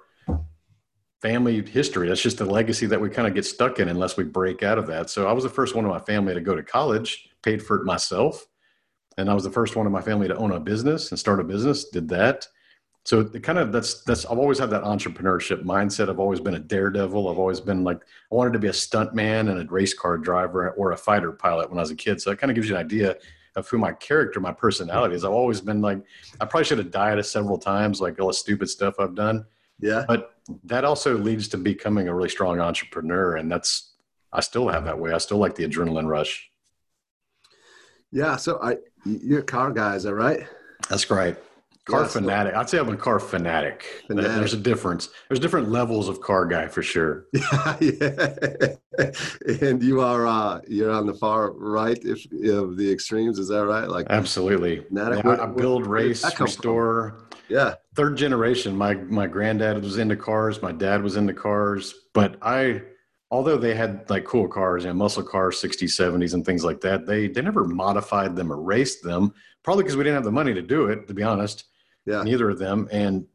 family 1.22 1.62
history 1.62 2.08
that's 2.08 2.22
just 2.22 2.42
a 2.42 2.46
legacy 2.46 2.88
that 2.88 3.00
we 3.00 3.10
kind 3.10 3.28
of 3.28 3.34
get 3.34 3.46
stuck 3.46 3.80
in 3.80 3.90
unless 3.90 4.18
we 4.18 4.24
break 4.24 4.64
out 4.64 4.78
of 4.78 4.88
that 4.88 5.10
so 5.10 5.28
i 5.28 5.32
was 5.32 5.44
the 5.44 5.50
first 5.50 5.76
one 5.76 5.86
in 5.86 5.92
my 5.92 6.00
family 6.00 6.34
to 6.34 6.42
go 6.42 6.56
to 6.56 6.64
college 6.64 7.30
paid 7.44 7.62
for 7.62 7.78
it 7.78 7.86
myself 7.86 8.48
and 9.18 9.30
I 9.30 9.34
was 9.34 9.44
the 9.44 9.52
first 9.52 9.76
one 9.76 9.86
in 9.86 9.92
my 9.92 10.02
family 10.02 10.28
to 10.28 10.36
own 10.36 10.52
a 10.52 10.60
business 10.60 11.12
and 11.12 11.20
start 11.20 11.40
a 11.40 11.44
business. 11.44 11.86
Did 11.86 12.08
that. 12.10 12.48
So 13.04 13.22
it 13.22 13.42
kind 13.42 13.58
of 13.58 13.72
that's 13.72 14.04
that's 14.04 14.26
I've 14.26 14.38
always 14.38 14.60
had 14.60 14.70
that 14.70 14.84
entrepreneurship 14.84 15.64
mindset. 15.64 16.10
I've 16.10 16.20
always 16.20 16.40
been 16.40 16.54
a 16.54 16.60
daredevil. 16.60 17.30
I've 17.30 17.40
always 17.40 17.60
been 17.60 17.84
like 17.84 17.98
I 18.32 18.36
wanted 18.36 18.54
to 18.54 18.60
be 18.60 18.68
a 18.68 18.74
stunt 18.74 19.16
man 19.16 19.48
and 19.48 19.60
a 19.60 19.72
race 19.72 19.94
car 19.94 20.18
driver 20.18 20.72
or 20.72 20.92
a 20.92 20.98
fighter 20.98 21.32
pilot 21.32 21.70
when 21.70 21.80
I 21.80 21.82
was 21.82 21.92
a 21.92 21.96
kid. 21.96 22.22
So 22.22 22.32
it 22.32 22.40
kind 22.40 22.52
of 22.52 22.56
gives 22.56 22.70
you 22.70 22.76
an 22.76 22.82
idea 22.82 23.18
of 23.56 23.68
who 23.68 23.78
my 23.78 23.92
character, 23.94 24.40
my 24.40 24.52
personality 24.52 25.16
is. 25.16 25.26
I've 25.26 25.32
always 25.32 25.62
been 25.62 25.82
like 25.82 26.02
I 26.40 26.46
probably 26.46 26.66
should 26.66 26.78
have 26.78 26.92
died 26.92 27.24
several 27.26 27.58
times, 27.58 28.02
like 28.02 28.20
all 28.20 28.28
the 28.28 28.34
stupid 28.34 28.70
stuff 28.70 28.96
I've 29.00 29.16
done. 29.16 29.46
Yeah. 29.80 30.06
But 30.08 30.36
that 30.66 30.86
also 30.86 31.18
leads 31.18 31.48
to 31.50 31.58
becoming 31.58 32.08
a 32.08 32.14
really 32.14 32.30
strong 32.30 32.60
entrepreneur, 32.60 33.36
and 33.36 33.52
that's 33.52 33.94
I 34.32 34.42
still 34.42 34.68
have 34.70 34.86
that 34.86 34.98
way. 34.98 35.12
I 35.12 35.18
still 35.18 35.38
like 35.38 35.56
the 35.56 35.68
adrenaline 35.68 36.08
rush. 36.08 36.50
Yeah. 38.12 38.36
So 38.38 38.60
I 38.62 38.78
you're 39.06 39.40
a 39.40 39.44
car 39.44 39.72
guy, 39.72 39.96
is 39.96 40.04
that 40.04 40.16
right? 40.16 40.48
That's 40.90 41.10
right. 41.10 41.38
Car 41.86 42.02
yeah, 42.02 42.08
fanatic. 42.08 42.54
I'd 42.54 42.70
say 42.70 42.78
I'm 42.78 42.90
a 42.90 42.96
car 42.96 43.20
fanatic. 43.20 44.04
fanatic. 44.08 44.32
There's 44.34 44.54
a 44.54 44.58
difference. 44.58 45.10
There's 45.28 45.40
different 45.40 45.70
levels 45.70 46.10
of 46.10 46.22
car 46.22 46.46
guy 46.46 46.68
for 46.68 46.84
sure. 46.84 47.26
Yeah, 47.34 47.78
yeah. 47.82 49.12
And 49.62 49.82
you 49.82 50.00
are 50.02 50.28
uh, 50.28 50.62
you're 50.68 50.92
on 50.92 51.08
the 51.08 51.16
far 51.16 51.52
right 51.54 51.98
if, 52.04 52.24
of 52.52 52.78
the 52.78 52.92
extremes. 52.92 53.40
Is 53.40 53.48
that 53.48 53.66
right? 53.66 53.90
Like 53.90 54.06
absolutely. 54.12 54.82
Fanatic. 54.82 55.26
Yeah, 55.26 55.42
I 55.42 55.48
build, 55.48 55.88
race, 55.88 56.24
restore. 56.40 57.28
From? 57.30 57.40
Yeah. 57.50 57.76
Third 57.96 58.16
generation. 58.16 58.78
My 58.78 58.94
my 58.94 59.26
granddad 59.26 59.84
was 59.84 59.98
into 59.98 60.16
cars. 60.16 60.62
My 60.62 60.72
dad 60.72 61.02
was 61.02 61.18
into 61.18 61.34
cars. 61.34 61.96
But 62.14 62.38
I 62.44 62.84
although 63.32 63.58
they 63.58 63.74
had 63.74 64.08
like 64.08 64.26
cool 64.26 64.48
cars, 64.48 64.84
you 64.84 64.90
know, 64.90 64.94
muscle 64.94 65.24
cars, 65.24 65.60
60s, 65.60 65.84
70s, 65.84 66.36
and 66.36 66.46
things 66.46 66.64
like 66.64 66.82
that, 66.82 67.08
they 67.08 67.28
they 67.28 67.42
never 67.42 67.64
modified 67.66 68.36
them 68.36 68.52
or 68.52 68.62
raced 68.62 69.04
them. 69.04 69.34
Probably 69.64 69.84
because 69.84 69.98
we 69.98 70.04
didn't 70.04 70.16
have 70.16 70.26
the 70.26 70.32
money 70.32 70.54
to 70.54 70.62
do 70.62 70.86
it, 70.86 71.08
to 71.08 71.14
be 71.14 71.24
honest. 71.24 71.66
Yeah. 72.06 72.24
Neither 72.24 72.50
of 72.50 72.60
them. 72.60 72.88
And 72.92 73.28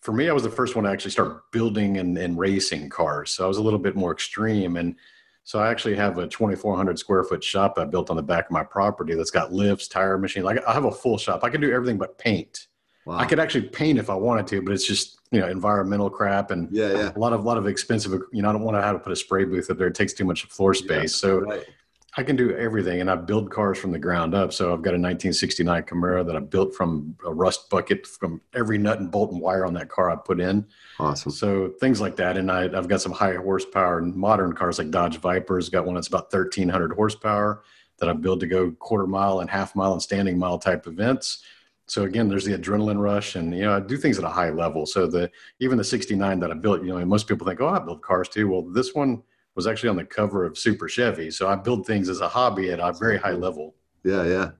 for 0.00 0.12
me, 0.12 0.28
I 0.28 0.32
was 0.32 0.42
the 0.42 0.50
first 0.50 0.74
one 0.74 0.84
to 0.84 0.90
actually 0.90 1.12
start 1.12 1.50
building 1.52 1.98
and, 1.98 2.18
and 2.18 2.38
racing 2.38 2.90
cars. 2.90 3.30
So 3.30 3.44
I 3.44 3.48
was 3.48 3.58
a 3.58 3.62
little 3.62 3.78
bit 3.78 3.94
more 3.94 4.12
extreme. 4.12 4.76
And 4.76 4.96
so 5.44 5.60
I 5.60 5.70
actually 5.70 5.94
have 5.96 6.18
a 6.18 6.26
2,400 6.26 6.98
square 6.98 7.24
foot 7.24 7.42
shop 7.42 7.74
I 7.78 7.84
built 7.84 8.10
on 8.10 8.16
the 8.16 8.22
back 8.22 8.46
of 8.46 8.50
my 8.50 8.64
property 8.64 9.14
that's 9.14 9.30
got 9.30 9.52
lifts, 9.52 9.88
tire 9.88 10.18
machine. 10.18 10.42
Like 10.42 10.64
I 10.66 10.72
have 10.72 10.84
a 10.84 10.92
full 10.92 11.18
shop. 11.18 11.44
I 11.44 11.50
can 11.50 11.60
do 11.60 11.72
everything 11.72 11.98
but 11.98 12.18
paint. 12.18 12.66
Wow. 13.04 13.16
I 13.16 13.24
could 13.24 13.40
actually 13.40 13.68
paint 13.68 13.98
if 13.98 14.10
I 14.10 14.14
wanted 14.14 14.46
to, 14.48 14.62
but 14.62 14.72
it's 14.72 14.86
just 14.86 15.18
you 15.32 15.40
know 15.40 15.48
environmental 15.48 16.08
crap 16.08 16.52
and 16.52 16.68
yeah, 16.70 16.92
yeah. 16.92 17.12
a 17.14 17.18
lot 17.18 17.32
of 17.32 17.44
lot 17.44 17.58
of 17.58 17.66
expensive. 17.66 18.12
You 18.32 18.42
know, 18.42 18.48
I 18.48 18.52
don't 18.52 18.62
want 18.62 18.76
to 18.76 18.82
have 18.82 18.94
to 18.94 19.00
put 19.00 19.12
a 19.12 19.16
spray 19.16 19.44
booth 19.44 19.70
up 19.70 19.78
there. 19.78 19.88
It 19.88 19.96
takes 19.96 20.12
too 20.12 20.24
much 20.24 20.44
floor 20.44 20.72
space. 20.72 21.12
Yeah, 21.14 21.28
so 21.28 21.38
right. 21.40 21.64
I 22.14 22.22
can 22.22 22.36
do 22.36 22.54
everything, 22.54 23.00
and 23.00 23.10
I 23.10 23.16
build 23.16 23.50
cars 23.50 23.78
from 23.78 23.90
the 23.90 23.98
ground 23.98 24.34
up. 24.34 24.52
So 24.52 24.66
I've 24.66 24.82
got 24.82 24.90
a 24.90 25.00
1969 25.00 25.82
Camaro 25.84 26.26
that 26.26 26.36
I 26.36 26.40
built 26.40 26.74
from 26.74 27.16
a 27.24 27.32
rust 27.32 27.70
bucket 27.70 28.06
from 28.06 28.42
every 28.54 28.76
nut 28.76 29.00
and 29.00 29.10
bolt 29.10 29.32
and 29.32 29.40
wire 29.40 29.64
on 29.64 29.72
that 29.74 29.88
car 29.88 30.10
I 30.10 30.16
put 30.16 30.38
in. 30.38 30.66
Awesome. 30.98 31.32
So 31.32 31.72
things 31.80 32.02
like 32.02 32.16
that, 32.16 32.36
and 32.36 32.52
I, 32.52 32.64
I've 32.64 32.88
got 32.88 33.00
some 33.00 33.12
high 33.12 33.34
horsepower 33.36 34.02
modern 34.02 34.52
cars 34.52 34.78
like 34.78 34.90
Dodge 34.90 35.18
Vipers. 35.18 35.70
Got 35.70 35.86
one 35.86 35.94
that's 35.94 36.08
about 36.08 36.30
1,300 36.32 36.92
horsepower 36.92 37.62
that 37.98 38.10
I 38.10 38.12
build 38.12 38.40
to 38.40 38.46
go 38.46 38.72
quarter 38.72 39.06
mile 39.06 39.40
and 39.40 39.48
half 39.48 39.74
mile 39.74 39.94
and 39.94 40.02
standing 40.02 40.38
mile 40.38 40.58
type 40.58 40.86
events 40.86 41.42
so 41.86 42.04
again 42.04 42.28
there's 42.28 42.44
the 42.44 42.56
adrenaline 42.56 42.98
rush 42.98 43.34
and 43.34 43.54
you 43.54 43.62
know 43.62 43.76
i 43.76 43.80
do 43.80 43.96
things 43.96 44.18
at 44.18 44.24
a 44.24 44.28
high 44.28 44.50
level 44.50 44.86
so 44.86 45.06
the 45.06 45.30
even 45.58 45.76
the 45.76 45.84
69 45.84 46.38
that 46.38 46.50
i 46.50 46.54
built 46.54 46.80
you 46.82 46.88
know 46.88 47.04
most 47.04 47.26
people 47.26 47.46
think 47.46 47.60
oh 47.60 47.68
i 47.68 47.78
build 47.78 48.00
cars 48.02 48.28
too 48.28 48.48
well 48.48 48.62
this 48.62 48.94
one 48.94 49.22
was 49.54 49.66
actually 49.66 49.90
on 49.90 49.96
the 49.96 50.04
cover 50.04 50.44
of 50.44 50.58
Super 50.58 50.88
Chevy. 50.88 51.30
So 51.30 51.48
I 51.48 51.56
build 51.56 51.86
things 51.86 52.08
as 52.08 52.20
a 52.20 52.28
hobby 52.28 52.70
at 52.70 52.80
a 52.80 52.92
very 52.92 53.18
high 53.18 53.32
level. 53.32 53.74
Yeah, 54.04 54.24
yeah, 54.24 54.50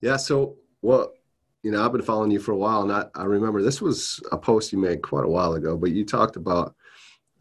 yeah. 0.00 0.16
So, 0.16 0.56
well, 0.82 1.12
you 1.62 1.70
know, 1.70 1.84
I've 1.84 1.92
been 1.92 2.02
following 2.02 2.30
you 2.30 2.40
for 2.40 2.52
a 2.52 2.56
while, 2.56 2.82
and 2.82 2.92
I, 2.92 3.06
I 3.14 3.24
remember 3.24 3.62
this 3.62 3.80
was 3.80 4.20
a 4.32 4.38
post 4.38 4.72
you 4.72 4.78
made 4.78 5.02
quite 5.02 5.24
a 5.24 5.28
while 5.28 5.54
ago, 5.54 5.76
but 5.76 5.90
you 5.92 6.04
talked 6.04 6.36
about. 6.36 6.74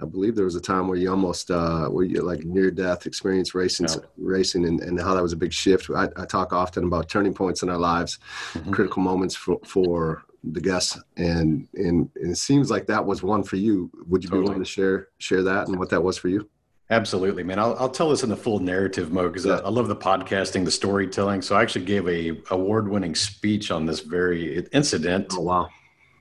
I 0.02 0.06
believe 0.06 0.36
there 0.36 0.44
was 0.44 0.56
a 0.56 0.62
time 0.62 0.90
where 0.90 0.98
you 0.98 1.10
almost 1.10 1.50
uh, 1.50 1.86
where 1.88 2.04
you 2.04 2.22
like 2.24 2.44
near 2.44 2.72
death 2.72 3.06
experience 3.06 3.56
racing, 3.56 3.88
yeah. 3.88 3.98
racing, 4.18 4.66
and, 4.66 4.82
and 4.82 5.00
how 5.00 5.14
that 5.14 5.24
was 5.24 5.32
a 5.32 5.38
big 5.38 5.54
shift. 5.54 5.90
I, 5.96 6.10
I 6.18 6.26
talk 6.26 6.52
often 6.52 6.86
about 6.86 7.08
turning 7.08 7.34
points 7.34 7.64
in 7.64 7.70
our 7.70 7.78
lives, 7.78 8.20
mm-hmm. 8.54 8.72
critical 8.72 9.02
moments 9.02 9.36
for, 9.36 9.60
for 9.66 10.24
the 10.44 10.60
guests, 10.60 11.00
and, 11.16 11.70
and 11.76 12.10
and 12.16 12.32
it 12.32 12.38
seems 12.38 12.70
like 12.70 12.88
that 12.88 13.06
was 13.06 13.24
one 13.24 13.44
for 13.44 13.56
you. 13.56 13.92
Would 14.08 14.24
you 14.24 14.30
totally. 14.30 14.44
be 14.44 14.50
willing 14.50 14.64
to 14.64 14.70
share 14.70 15.08
share 15.20 15.44
that 15.44 15.68
and 15.68 15.80
what 15.80 15.90
that 15.92 16.04
was 16.04 16.18
for 16.18 16.28
you? 16.28 16.50
Absolutely, 16.94 17.42
man. 17.42 17.58
I'll, 17.58 17.76
I'll 17.80 17.90
tell 17.90 18.12
this 18.12 18.22
in 18.22 18.30
the 18.30 18.38
full 18.38 18.60
narrative 18.60 19.12
mode 19.12 19.34
because 19.34 19.48
yeah. 19.48 19.56
I, 19.56 19.62
I, 19.62 19.70
love 19.70 19.88
the 19.88 19.96
podcasting, 19.96 20.64
the 20.64 20.70
storytelling. 20.70 21.42
So 21.42 21.56
I 21.56 21.64
actually 21.64 21.86
gave 21.86 22.08
a 22.08 22.40
award-winning 22.52 23.16
speech 23.16 23.72
on 23.72 23.88
this 23.88 24.02
very 24.02 24.60
incident. 24.72 25.34
Oh 25.34 25.42
wow! 25.42 25.70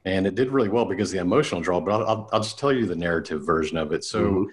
And 0.06 0.26
it 0.26 0.34
did 0.34 0.48
really 0.48 0.70
well 0.70 0.86
because 0.86 1.10
the 1.10 1.18
emotional 1.18 1.60
draw. 1.60 1.78
But 1.78 1.92
I'll, 1.92 2.06
I'll, 2.06 2.28
I'll 2.32 2.40
just 2.40 2.58
tell 2.58 2.72
you 2.72 2.86
the 2.86 2.96
narrative 2.96 3.44
version 3.44 3.76
of 3.76 3.92
it. 3.92 4.02
So 4.02 4.22
mm-hmm. 4.24 4.50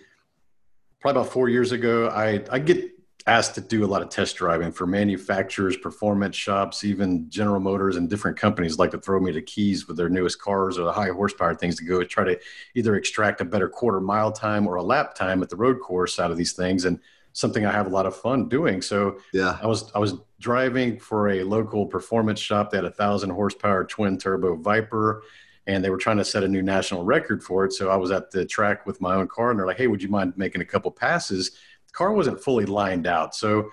probably 0.99 1.21
about 1.21 1.31
four 1.31 1.47
years 1.47 1.71
ago, 1.71 2.09
I 2.09 2.43
I 2.51 2.59
get 2.59 2.98
asked 3.27 3.55
to 3.55 3.61
do 3.61 3.83
a 3.83 3.87
lot 3.87 4.01
of 4.01 4.09
test 4.09 4.37
driving 4.37 4.71
for 4.71 4.87
manufacturers, 4.87 5.77
performance 5.77 6.35
shops, 6.35 6.83
even 6.83 7.29
General 7.29 7.59
Motors 7.59 7.95
and 7.95 8.09
different 8.09 8.37
companies 8.37 8.79
like 8.79 8.91
to 8.91 8.97
throw 8.97 9.19
me 9.19 9.31
the 9.31 9.41
keys 9.41 9.87
with 9.87 9.97
their 9.97 10.09
newest 10.09 10.41
cars 10.41 10.79
or 10.79 10.85
the 10.85 10.91
high 10.91 11.09
horsepower 11.09 11.53
things 11.53 11.75
to 11.77 11.83
go 11.83 12.03
try 12.03 12.23
to 12.23 12.39
either 12.75 12.95
extract 12.95 13.41
a 13.41 13.45
better 13.45 13.69
quarter 13.69 13.99
mile 13.99 14.31
time 14.31 14.65
or 14.67 14.75
a 14.75 14.83
lap 14.83 15.15
time 15.15 15.43
at 15.43 15.49
the 15.49 15.55
road 15.55 15.79
course 15.79 16.19
out 16.19 16.31
of 16.31 16.37
these 16.37 16.53
things. 16.53 16.85
And 16.85 16.99
something 17.33 17.65
I 17.65 17.71
have 17.71 17.87
a 17.87 17.89
lot 17.89 18.05
of 18.05 18.15
fun 18.15 18.49
doing. 18.49 18.81
So 18.81 19.19
yeah, 19.33 19.59
I 19.61 19.67
was 19.67 19.91
I 19.93 19.99
was 19.99 20.15
driving 20.39 20.99
for 20.99 21.29
a 21.29 21.43
local 21.43 21.85
performance 21.85 22.39
shop 22.39 22.71
that 22.71 22.83
had 22.83 22.85
a 22.85 22.91
thousand 22.91 23.31
horsepower 23.31 23.85
twin 23.85 24.17
turbo 24.17 24.55
Viper. 24.55 25.23
And 25.67 25.83
they 25.83 25.91
were 25.91 25.97
trying 25.97 26.17
to 26.17 26.25
set 26.25 26.43
a 26.43 26.47
new 26.47 26.63
national 26.63 27.03
record 27.03 27.43
for 27.43 27.63
it. 27.63 27.73
So 27.73 27.89
I 27.89 27.95
was 27.95 28.09
at 28.09 28.31
the 28.31 28.43
track 28.43 28.87
with 28.87 28.99
my 29.01 29.13
own 29.13 29.27
car, 29.27 29.51
and 29.51 29.59
they're 29.59 29.67
like, 29.67 29.77
"Hey, 29.77 29.85
would 29.85 30.01
you 30.01 30.09
mind 30.09 30.33
making 30.35 30.61
a 30.61 30.65
couple 30.65 30.89
passes?" 30.89 31.51
The 31.89 31.97
car 31.97 32.13
wasn't 32.13 32.41
fully 32.41 32.65
lined 32.65 33.07
out. 33.07 33.35
So 33.35 33.71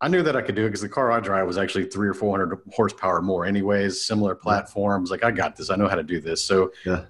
I 0.00 0.08
knew 0.08 0.22
that 0.24 0.34
I 0.34 0.42
could 0.42 0.56
do 0.56 0.64
it 0.64 0.68
because 0.68 0.80
the 0.80 0.88
car 0.88 1.12
I 1.12 1.20
drive 1.20 1.46
was 1.46 1.56
actually 1.56 1.84
three 1.84 2.08
or 2.08 2.14
400 2.14 2.58
horsepower 2.72 3.22
more, 3.22 3.46
anyways, 3.46 4.04
similar 4.04 4.34
platforms. 4.34 5.12
Like, 5.12 5.22
I 5.22 5.30
got 5.30 5.54
this. 5.54 5.70
I 5.70 5.76
know 5.76 5.86
how 5.86 5.94
to 5.94 6.02
do 6.02 6.20
this. 6.20 6.44
So, 6.44 6.72
yeah. 6.84 7.04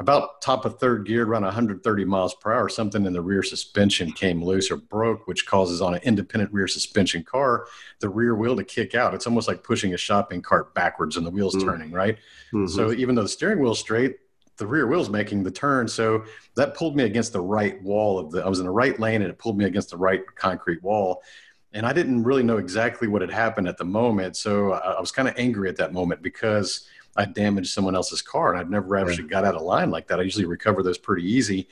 about 0.00 0.40
top 0.40 0.64
of 0.64 0.78
third 0.78 1.06
gear, 1.06 1.26
around 1.26 1.42
130 1.42 2.04
miles 2.06 2.34
per 2.36 2.54
hour, 2.54 2.70
something 2.70 3.04
in 3.04 3.12
the 3.12 3.20
rear 3.20 3.42
suspension 3.42 4.12
came 4.12 4.42
loose 4.42 4.70
or 4.70 4.78
broke, 4.78 5.26
which 5.26 5.44
causes 5.44 5.82
on 5.82 5.94
an 5.94 6.00
independent 6.04 6.50
rear 6.50 6.68
suspension 6.68 7.22
car 7.22 7.66
the 8.00 8.08
rear 8.08 8.34
wheel 8.34 8.56
to 8.56 8.64
kick 8.64 8.94
out. 8.94 9.12
It's 9.12 9.26
almost 9.26 9.46
like 9.46 9.62
pushing 9.62 9.92
a 9.92 9.98
shopping 9.98 10.40
cart 10.40 10.72
backwards 10.72 11.18
and 11.18 11.26
the 11.26 11.30
wheels 11.30 11.54
mm-hmm. 11.54 11.68
turning, 11.68 11.92
right? 11.92 12.16
Mm-hmm. 12.54 12.68
So, 12.68 12.92
even 12.92 13.14
though 13.14 13.24
the 13.24 13.28
steering 13.28 13.60
wheel's 13.60 13.80
straight, 13.80 14.16
the 14.58 14.66
rear 14.66 14.86
wheel's 14.86 15.08
making 15.08 15.42
the 15.42 15.50
turn. 15.50 15.88
So 15.88 16.24
that 16.56 16.74
pulled 16.74 16.96
me 16.96 17.04
against 17.04 17.32
the 17.32 17.40
right 17.40 17.80
wall 17.82 18.18
of 18.18 18.30
the, 18.30 18.44
I 18.44 18.48
was 18.48 18.58
in 18.58 18.66
the 18.66 18.72
right 18.72 18.98
lane 19.00 19.22
and 19.22 19.30
it 19.30 19.38
pulled 19.38 19.56
me 19.56 19.64
against 19.64 19.90
the 19.90 19.96
right 19.96 20.22
concrete 20.34 20.82
wall. 20.82 21.22
And 21.72 21.86
I 21.86 21.92
didn't 21.92 22.24
really 22.24 22.42
know 22.42 22.58
exactly 22.58 23.08
what 23.08 23.22
had 23.22 23.30
happened 23.30 23.68
at 23.68 23.76
the 23.76 23.84
moment. 23.84 24.36
So 24.36 24.72
I, 24.72 24.92
I 24.92 25.00
was 25.00 25.12
kind 25.12 25.28
of 25.28 25.34
angry 25.36 25.68
at 25.68 25.76
that 25.76 25.92
moment 25.92 26.22
because 26.22 26.88
I 27.16 27.24
damaged 27.24 27.70
someone 27.70 27.94
else's 27.94 28.22
car 28.22 28.52
and 28.52 28.60
I'd 28.60 28.70
never 28.70 28.96
actually 28.96 29.28
got 29.28 29.44
out 29.44 29.54
of 29.54 29.62
line 29.62 29.90
like 29.90 30.08
that. 30.08 30.20
I 30.20 30.22
usually 30.22 30.44
recover 30.44 30.82
those 30.82 30.98
pretty 30.98 31.30
easy. 31.30 31.68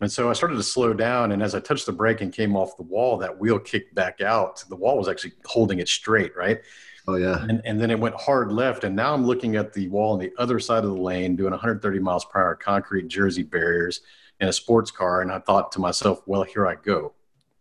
And 0.00 0.10
so 0.10 0.28
I 0.28 0.32
started 0.32 0.56
to 0.56 0.62
slow 0.62 0.92
down. 0.92 1.32
And 1.32 1.42
as 1.42 1.54
I 1.54 1.60
touched 1.60 1.86
the 1.86 1.92
brake 1.92 2.20
and 2.20 2.32
came 2.32 2.56
off 2.56 2.76
the 2.76 2.82
wall, 2.82 3.16
that 3.18 3.38
wheel 3.38 3.58
kicked 3.58 3.94
back 3.94 4.20
out. 4.20 4.64
The 4.68 4.76
wall 4.76 4.98
was 4.98 5.08
actually 5.08 5.32
holding 5.44 5.78
it 5.78 5.88
straight, 5.88 6.36
right? 6.36 6.60
Oh 7.06 7.16
yeah. 7.16 7.44
And, 7.48 7.60
and 7.64 7.80
then 7.80 7.90
it 7.90 7.98
went 7.98 8.14
hard 8.14 8.50
left, 8.50 8.84
and 8.84 8.96
now 8.96 9.12
I'm 9.12 9.26
looking 9.26 9.56
at 9.56 9.72
the 9.72 9.88
wall 9.88 10.14
on 10.14 10.18
the 10.18 10.32
other 10.38 10.58
side 10.58 10.84
of 10.84 10.90
the 10.90 11.00
lane, 11.00 11.36
doing 11.36 11.50
130 11.50 11.98
miles 11.98 12.24
per 12.24 12.40
hour 12.40 12.54
concrete 12.54 13.08
Jersey 13.08 13.42
barriers 13.42 14.00
in 14.40 14.48
a 14.48 14.52
sports 14.52 14.90
car, 14.90 15.20
and 15.20 15.30
I 15.30 15.38
thought 15.38 15.72
to 15.72 15.80
myself, 15.80 16.22
well, 16.26 16.42
here 16.42 16.66
I 16.66 16.76
go, 16.76 17.12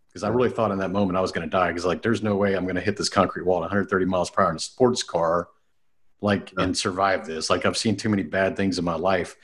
because 0.08 0.24
I 0.24 0.30
really 0.30 0.50
thought 0.50 0.72
in 0.72 0.78
that 0.80 0.92
moment 0.92 1.18
I 1.18 1.22
was 1.22 1.32
going 1.32 1.48
to 1.48 1.52
die, 1.52 1.68
because 1.68 1.86
like 1.86 2.02
there's 2.02 2.24
no 2.24 2.36
way 2.38 2.54
I'm 2.54 2.64
going 2.64 2.76
to 2.76 2.82
hit 2.82 2.96
this 2.96 3.10
concrete 3.10 3.44
wall 3.44 3.58
at 3.58 3.62
130 3.62 4.06
miles 4.06 4.30
per 4.30 4.44
hour 4.44 4.50
in 4.50 4.56
a 4.56 4.60
sports 4.60 5.04
car, 5.04 5.50
like 6.22 6.54
yeah. 6.58 6.64
and 6.64 6.78
survive 6.78 7.26
this. 7.26 7.50
Like 7.50 7.66
I've 7.66 7.78
seen 7.78 7.98
too 7.98 8.10
many 8.10 8.24
bad 8.24 8.56
things 8.56 8.80
in 8.80 8.86
my 8.86 8.96
life. 8.96 9.36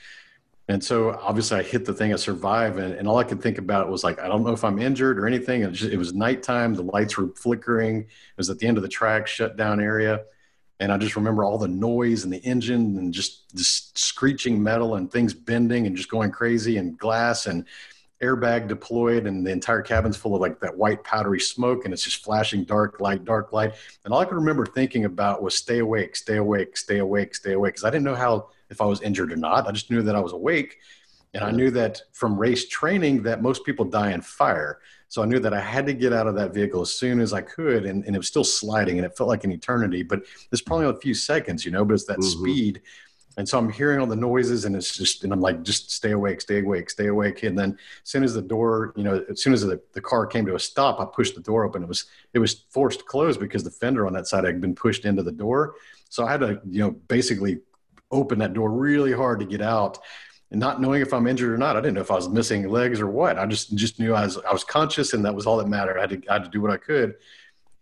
And 0.70 0.84
so 0.84 1.18
obviously 1.20 1.58
I 1.58 1.62
hit 1.64 1.84
the 1.84 1.92
thing, 1.92 2.12
I 2.12 2.16
survive. 2.16 2.78
and, 2.78 2.94
and 2.94 3.08
all 3.08 3.18
I 3.18 3.24
could 3.24 3.42
think 3.42 3.58
about 3.58 3.90
was 3.90 4.04
like, 4.04 4.20
I 4.20 4.28
don't 4.28 4.44
know 4.44 4.52
if 4.52 4.62
I'm 4.62 4.78
injured 4.78 5.18
or 5.18 5.26
anything. 5.26 5.62
It, 5.62 5.72
just, 5.72 5.92
it 5.92 5.96
was 5.96 6.14
nighttime, 6.14 6.74
the 6.74 6.84
lights 6.84 7.16
were 7.16 7.26
flickering. 7.34 8.02
It 8.02 8.36
was 8.36 8.50
at 8.50 8.60
the 8.60 8.68
end 8.68 8.76
of 8.76 8.84
the 8.84 8.88
track, 8.88 9.26
shut 9.26 9.56
down 9.56 9.80
area. 9.80 10.20
And 10.78 10.92
I 10.92 10.96
just 10.96 11.16
remember 11.16 11.42
all 11.42 11.58
the 11.58 11.66
noise 11.66 12.22
and 12.22 12.32
the 12.32 12.38
engine 12.38 12.98
and 12.98 13.12
just 13.12 13.58
screeching 13.98 14.62
metal 14.62 14.94
and 14.94 15.10
things 15.10 15.34
bending 15.34 15.88
and 15.88 15.96
just 15.96 16.08
going 16.08 16.30
crazy 16.30 16.76
and 16.76 16.96
glass 16.96 17.46
and 17.46 17.64
airbag 18.22 18.68
deployed 18.68 19.26
and 19.26 19.44
the 19.44 19.50
entire 19.50 19.82
cabin's 19.82 20.16
full 20.16 20.36
of 20.36 20.40
like 20.40 20.60
that 20.60 20.76
white 20.76 21.02
powdery 21.02 21.40
smoke 21.40 21.84
and 21.84 21.92
it's 21.92 22.04
just 22.04 22.22
flashing 22.22 22.62
dark 22.62 23.00
light, 23.00 23.24
dark 23.24 23.52
light. 23.52 23.74
And 24.04 24.14
all 24.14 24.20
I 24.20 24.24
could 24.24 24.36
remember 24.36 24.64
thinking 24.64 25.04
about 25.04 25.42
was 25.42 25.56
stay 25.56 25.80
awake, 25.80 26.14
stay 26.14 26.36
awake, 26.36 26.76
stay 26.76 26.98
awake, 26.98 27.34
stay 27.34 27.54
awake. 27.54 27.74
Cause 27.74 27.82
I 27.82 27.90
didn't 27.90 28.04
know 28.04 28.14
how 28.14 28.50
if 28.70 28.80
I 28.80 28.84
was 28.84 29.02
injured 29.02 29.32
or 29.32 29.36
not. 29.36 29.66
I 29.66 29.72
just 29.72 29.90
knew 29.90 30.02
that 30.02 30.16
I 30.16 30.20
was 30.20 30.32
awake. 30.32 30.78
And 31.32 31.44
I 31.44 31.50
knew 31.50 31.70
that 31.72 32.02
from 32.12 32.36
race 32.36 32.68
training 32.68 33.22
that 33.22 33.42
most 33.42 33.64
people 33.64 33.84
die 33.84 34.12
in 34.12 34.20
fire. 34.20 34.80
So 35.08 35.22
I 35.22 35.26
knew 35.26 35.38
that 35.40 35.54
I 35.54 35.60
had 35.60 35.86
to 35.86 35.92
get 35.92 36.12
out 36.12 36.26
of 36.26 36.34
that 36.36 36.52
vehicle 36.52 36.80
as 36.82 36.92
soon 36.92 37.20
as 37.20 37.32
I 37.32 37.40
could. 37.40 37.84
And, 37.84 38.04
and 38.04 38.14
it 38.14 38.18
was 38.18 38.26
still 38.26 38.44
sliding 38.44 38.98
and 38.98 39.06
it 39.06 39.16
felt 39.16 39.28
like 39.28 39.44
an 39.44 39.52
eternity, 39.52 40.02
but 40.02 40.22
it's 40.50 40.62
probably 40.62 40.86
a 40.86 40.94
few 40.94 41.14
seconds, 41.14 41.64
you 41.64 41.70
know, 41.70 41.84
but 41.84 41.94
it's 41.94 42.06
that 42.06 42.18
mm-hmm. 42.18 42.42
speed. 42.42 42.82
And 43.36 43.48
so 43.48 43.58
I'm 43.58 43.70
hearing 43.70 44.00
all 44.00 44.06
the 44.06 44.16
noises 44.16 44.64
and 44.64 44.74
it's 44.74 44.96
just, 44.96 45.22
and 45.22 45.32
I'm 45.32 45.40
like, 45.40 45.62
just 45.62 45.92
stay 45.92 46.10
awake, 46.10 46.40
stay 46.40 46.60
awake, 46.60 46.90
stay 46.90 47.06
awake. 47.06 47.44
And 47.44 47.56
then 47.56 47.78
as 48.02 48.10
soon 48.10 48.24
as 48.24 48.34
the 48.34 48.42
door, 48.42 48.92
you 48.96 49.04
know, 49.04 49.24
as 49.30 49.42
soon 49.42 49.52
as 49.52 49.62
the, 49.62 49.80
the 49.92 50.00
car 50.00 50.26
came 50.26 50.44
to 50.46 50.56
a 50.56 50.60
stop, 50.60 51.00
I 51.00 51.04
pushed 51.04 51.36
the 51.36 51.40
door 51.40 51.64
open. 51.64 51.82
It 51.82 51.88
was, 51.88 52.06
it 52.34 52.40
was 52.40 52.64
forced 52.70 52.98
to 52.98 53.04
close 53.04 53.38
because 53.38 53.62
the 53.62 53.70
fender 53.70 54.06
on 54.06 54.12
that 54.14 54.26
side 54.26 54.44
had 54.44 54.60
been 54.60 54.74
pushed 54.74 55.04
into 55.04 55.22
the 55.22 55.32
door. 55.32 55.74
So 56.08 56.26
I 56.26 56.32
had 56.32 56.40
to, 56.40 56.60
you 56.68 56.80
know, 56.80 56.90
basically 56.90 57.60
open 58.10 58.38
that 58.40 58.54
door 58.54 58.70
really 58.70 59.12
hard 59.12 59.40
to 59.40 59.46
get 59.46 59.60
out 59.60 59.98
and 60.50 60.58
not 60.58 60.80
knowing 60.80 61.00
if 61.00 61.12
I'm 61.14 61.26
injured 61.26 61.52
or 61.52 61.58
not. 61.58 61.76
I 61.76 61.80
didn't 61.80 61.94
know 61.94 62.00
if 62.00 62.10
I 62.10 62.16
was 62.16 62.28
missing 62.28 62.68
legs 62.68 63.00
or 63.00 63.06
what. 63.06 63.38
I 63.38 63.46
just 63.46 63.74
just 63.76 64.00
knew 64.00 64.14
I 64.14 64.24
was 64.24 64.38
I 64.38 64.52
was 64.52 64.64
conscious 64.64 65.12
and 65.12 65.24
that 65.24 65.34
was 65.34 65.46
all 65.46 65.56
that 65.58 65.68
mattered. 65.68 65.98
I 65.98 66.00
had 66.02 66.10
to 66.10 66.22
I 66.28 66.34
had 66.34 66.44
to 66.44 66.50
do 66.50 66.60
what 66.60 66.70
I 66.70 66.76
could. 66.76 67.14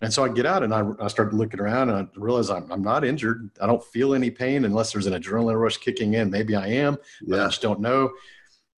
And 0.00 0.12
so 0.12 0.24
I 0.24 0.28
get 0.28 0.46
out 0.46 0.62
and 0.62 0.72
I, 0.72 0.84
I 1.00 1.08
started 1.08 1.34
looking 1.34 1.58
around 1.58 1.90
and 1.90 1.98
I 1.98 2.20
realized 2.20 2.50
I'm, 2.50 2.70
I'm 2.70 2.82
not 2.82 3.04
injured. 3.04 3.50
I 3.60 3.66
don't 3.66 3.82
feel 3.82 4.14
any 4.14 4.30
pain 4.30 4.64
unless 4.64 4.92
there's 4.92 5.06
an 5.06 5.20
adrenaline 5.20 5.60
rush 5.60 5.76
kicking 5.78 6.14
in. 6.14 6.30
Maybe 6.30 6.54
I 6.54 6.68
am, 6.68 6.98
but 7.26 7.36
yeah. 7.36 7.44
I 7.44 7.48
just 7.48 7.62
don't 7.62 7.80
know. 7.80 8.12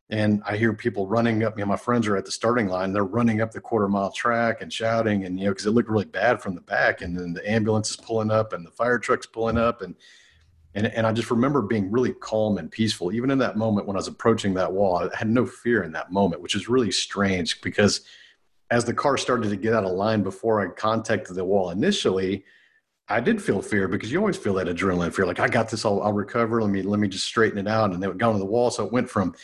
And 0.09 0.42
I 0.47 0.57
hear 0.57 0.73
people 0.73 1.07
running 1.07 1.45
up. 1.45 1.59
You 1.59 1.64
know, 1.64 1.69
my 1.69 1.76
friends 1.76 2.09
are 2.09 2.16
at 2.16 2.25
the 2.25 2.33
starting 2.33 2.69
line. 2.69 2.92
They're 2.92 3.04
running 3.04 3.42
up 3.42 3.52
the 3.52 3.61
quarter 3.61 3.87
mile 3.87 4.11
track 4.11 4.61
and 4.61 4.73
shouting, 4.73 5.25
and 5.25 5.38
you 5.38 5.45
know, 5.45 5.52
because 5.52 5.66
it 5.66 5.71
looked 5.71 5.88
really 5.88 6.04
bad 6.04 6.42
from 6.42 6.57
the 6.57 6.62
back. 6.62 7.02
And 7.02 7.16
then 7.16 7.33
the 7.33 7.49
ambulance 7.49 7.90
is 7.90 7.97
pulling 7.97 8.33
up, 8.33 8.52
and 8.52 8.66
the 8.66 8.73
fire 8.73 8.99
truck's 8.99 9.26
pulling 9.26 9.57
up, 9.57 9.83
and 9.83 9.95
and, 10.75 10.87
and 10.87 11.07
I 11.07 11.12
just 11.12 11.31
remember 11.31 11.62
being 11.62 11.91
really 11.91 12.12
calm 12.12 12.59
and 12.59 12.71
peaceful. 12.71 13.12
Even 13.12 13.31
in 13.31 13.39
that 13.39 13.57
moment 13.57 13.87
when 13.87 13.97
I 13.97 13.99
was 13.99 14.09
approaching 14.09 14.55
that 14.55 14.73
wall, 14.73 14.97
I 14.99 15.17
had 15.17 15.29
no 15.29 15.45
fear 15.45 15.83
in 15.83 15.93
that 15.93 16.12
moment, 16.12 16.43
which 16.43 16.55
is 16.55 16.69
really 16.69 16.93
strange 16.93 17.61
because 17.61 18.03
as 18.71 18.85
the 18.85 18.95
car 18.95 19.17
started 19.17 19.50
to 19.50 19.57
get 19.57 19.75
out 19.75 19.85
of 19.85 19.93
line 19.93 20.23
before 20.23 20.61
I 20.61 20.69
contacted 20.69 21.35
the 21.35 21.45
wall 21.45 21.71
initially, 21.71 22.45
I 23.09 23.19
did 23.19 23.43
feel 23.43 23.61
fear 23.61 23.89
because 23.89 24.12
you 24.12 24.19
always 24.21 24.37
feel 24.37 24.55
that 24.55 24.69
adrenaline 24.69 25.12
fear. 25.12 25.27
Like 25.27 25.41
I 25.41 25.49
got 25.49 25.69
this, 25.69 25.85
I'll, 25.85 26.00
I'll 26.03 26.12
recover. 26.12 26.62
Let 26.62 26.71
me 26.71 26.83
let 26.83 27.00
me 27.00 27.09
just 27.09 27.27
straighten 27.27 27.59
it 27.59 27.67
out. 27.67 27.93
And 27.93 28.00
then 28.00 28.11
it 28.11 28.19
got 28.19 28.33
on 28.33 28.39
the 28.39 28.47
wall. 28.47 28.71
So 28.71 28.87
it 28.87 28.93
went 28.93 29.11
from 29.11 29.35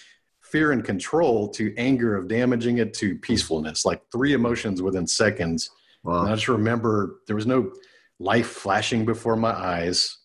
fear 0.40 0.70
and 0.70 0.84
control 0.84 1.48
to 1.48 1.74
anger 1.76 2.16
of 2.16 2.28
damaging 2.28 2.78
it 2.78 2.94
to 2.94 3.16
peacefulness, 3.16 3.84
like 3.84 4.00
three 4.12 4.34
emotions 4.34 4.80
within 4.80 5.04
seconds. 5.04 5.70
Wow. 6.04 6.20
And 6.20 6.30
I 6.30 6.34
just 6.36 6.46
remember 6.46 7.16
there 7.26 7.34
was 7.34 7.48
no 7.48 7.72
life 8.20 8.46
flashing 8.46 9.04
before 9.04 9.34
my 9.34 9.50
eyes. 9.50 10.18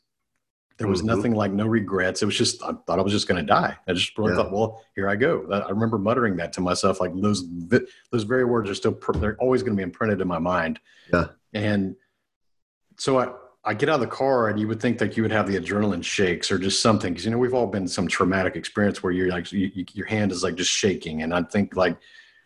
There 0.81 0.89
was 0.89 0.99
mm-hmm. 0.99 1.15
nothing 1.15 1.33
like 1.33 1.51
no 1.51 1.67
regrets. 1.67 2.21
It 2.21 2.25
was 2.25 2.37
just 2.37 2.61
I 2.63 2.73
thought 2.85 2.99
I 2.99 3.01
was 3.01 3.13
just 3.13 3.27
going 3.27 3.39
to 3.39 3.45
die. 3.45 3.77
I 3.87 3.93
just 3.93 4.17
really 4.17 4.31
yeah. 4.31 4.37
thought, 4.37 4.51
well, 4.51 4.83
here 4.95 5.07
I 5.07 5.15
go. 5.15 5.47
I 5.51 5.69
remember 5.69 5.97
muttering 5.97 6.35
that 6.37 6.53
to 6.53 6.61
myself, 6.61 6.99
like 6.99 7.11
those 7.15 7.43
those 8.11 8.23
very 8.23 8.45
words 8.45 8.69
are 8.69 8.75
still 8.75 8.97
they're 9.15 9.37
always 9.37 9.63
going 9.63 9.75
to 9.75 9.77
be 9.77 9.83
imprinted 9.83 10.21
in 10.21 10.27
my 10.27 10.39
mind. 10.39 10.79
Yeah. 11.13 11.27
And 11.53 11.95
so 12.97 13.19
I 13.19 13.31
I 13.63 13.75
get 13.75 13.89
out 13.89 13.95
of 13.95 14.01
the 14.01 14.07
car 14.07 14.49
and 14.49 14.59
you 14.59 14.67
would 14.67 14.79
think 14.79 14.97
that 14.97 15.15
you 15.15 15.23
would 15.23 15.31
have 15.31 15.47
the 15.47 15.59
adrenaline 15.59 16.03
shakes 16.03 16.51
or 16.51 16.57
just 16.57 16.81
something 16.81 17.13
because 17.13 17.25
you 17.25 17.31
know 17.31 17.37
we've 17.37 17.53
all 17.53 17.67
been 17.67 17.87
some 17.87 18.07
traumatic 18.07 18.55
experience 18.55 19.03
where 19.03 19.11
you're 19.11 19.29
like 19.29 19.51
you, 19.51 19.71
you, 19.75 19.85
your 19.93 20.07
hand 20.07 20.31
is 20.31 20.43
like 20.43 20.55
just 20.55 20.71
shaking 20.71 21.21
and 21.21 21.33
I 21.33 21.43
think 21.43 21.75
like 21.75 21.97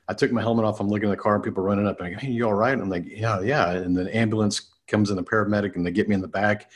I 0.10 0.14
took 0.14 0.32
my 0.32 0.42
helmet 0.42 0.66
off 0.66 0.82
I'm 0.82 0.90
looking 0.90 1.08
at 1.08 1.12
the 1.12 1.22
car 1.22 1.36
and 1.36 1.44
people 1.44 1.64
running 1.64 1.88
up 1.88 2.00
and 2.00 2.08
I 2.08 2.12
go 2.12 2.18
hey 2.18 2.32
you 2.32 2.46
all 2.46 2.54
right 2.54 2.74
and 2.74 2.82
I'm 2.82 2.90
like 2.90 3.06
yeah 3.08 3.40
yeah 3.40 3.72
and 3.72 3.96
the 3.96 4.14
ambulance 4.16 4.72
comes 4.88 5.10
in 5.10 5.16
the 5.16 5.24
paramedic 5.24 5.76
and 5.76 5.86
they 5.86 5.92
get 5.92 6.10
me 6.10 6.16
in 6.16 6.22
the 6.22 6.28
back 6.28 6.70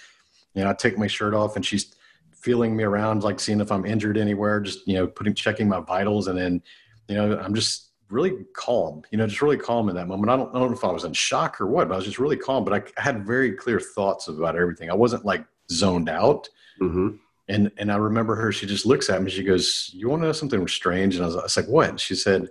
you 0.53 0.63
know, 0.63 0.69
I 0.69 0.73
take 0.73 0.97
my 0.97 1.07
shirt 1.07 1.33
off 1.33 1.55
and 1.55 1.65
she's 1.65 1.95
feeling 2.33 2.75
me 2.75 2.83
around, 2.83 3.23
like 3.23 3.39
seeing 3.39 3.59
if 3.59 3.71
I'm 3.71 3.85
injured 3.85 4.17
anywhere, 4.17 4.59
just, 4.59 4.87
you 4.87 4.95
know, 4.95 5.07
putting, 5.07 5.33
checking 5.33 5.67
my 5.67 5.79
vitals. 5.81 6.27
And 6.27 6.37
then, 6.37 6.61
you 7.07 7.15
know, 7.15 7.37
I'm 7.37 7.53
just 7.53 7.91
really 8.09 8.45
calm, 8.53 9.03
you 9.11 9.17
know, 9.17 9.27
just 9.27 9.41
really 9.41 9.57
calm 9.57 9.89
in 9.89 9.95
that 9.95 10.07
moment. 10.07 10.29
I 10.31 10.37
don't, 10.37 10.49
I 10.55 10.59
don't 10.59 10.71
know 10.71 10.77
if 10.77 10.83
I 10.83 10.91
was 10.91 11.03
in 11.03 11.13
shock 11.13 11.59
or 11.61 11.67
what, 11.67 11.87
but 11.87 11.95
I 11.95 11.97
was 11.97 12.05
just 12.05 12.19
really 12.19 12.37
calm. 12.37 12.63
But 12.63 12.73
I, 12.73 12.83
I 12.99 13.03
had 13.03 13.25
very 13.25 13.53
clear 13.53 13.79
thoughts 13.79 14.27
about 14.27 14.55
everything. 14.55 14.89
I 14.89 14.95
wasn't 14.95 15.25
like 15.25 15.45
zoned 15.71 16.09
out. 16.09 16.47
Mm-hmm. 16.81 17.15
And 17.49 17.71
and 17.77 17.91
I 17.91 17.95
remember 17.95 18.35
her. 18.35 18.51
She 18.51 18.67
just 18.67 18.85
looks 18.85 19.09
at 19.09 19.23
me. 19.23 19.31
She 19.31 19.43
goes, 19.43 19.89
"You 19.91 20.07
want 20.07 20.21
to 20.21 20.27
know 20.27 20.31
something 20.33 20.67
strange?" 20.67 21.15
And 21.15 21.23
I 21.23 21.27
was, 21.27 21.35
I 21.35 21.41
was 21.41 21.57
like, 21.57 21.67
"What?" 21.67 21.89
And 21.89 21.99
she 21.99 22.13
said, 22.13 22.47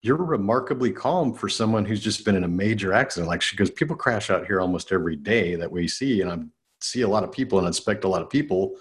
"You're 0.00 0.16
remarkably 0.16 0.92
calm 0.92 1.34
for 1.34 1.50
someone 1.50 1.84
who's 1.84 2.02
just 2.02 2.24
been 2.24 2.34
in 2.34 2.44
a 2.44 2.48
major 2.48 2.94
accident." 2.94 3.28
Like 3.28 3.42
she 3.42 3.54
goes, 3.54 3.70
"People 3.70 3.96
crash 3.96 4.30
out 4.30 4.46
here 4.46 4.62
almost 4.62 4.92
every 4.92 5.16
day 5.16 5.56
that 5.56 5.70
we 5.70 5.86
see, 5.88 6.22
and 6.22 6.30
I 6.32 6.38
see 6.84 7.02
a 7.02 7.08
lot 7.08 7.24
of 7.24 7.32
people 7.32 7.58
and 7.58 7.66
inspect 7.66 8.04
a 8.04 8.08
lot 8.08 8.22
of 8.22 8.30
people." 8.30 8.76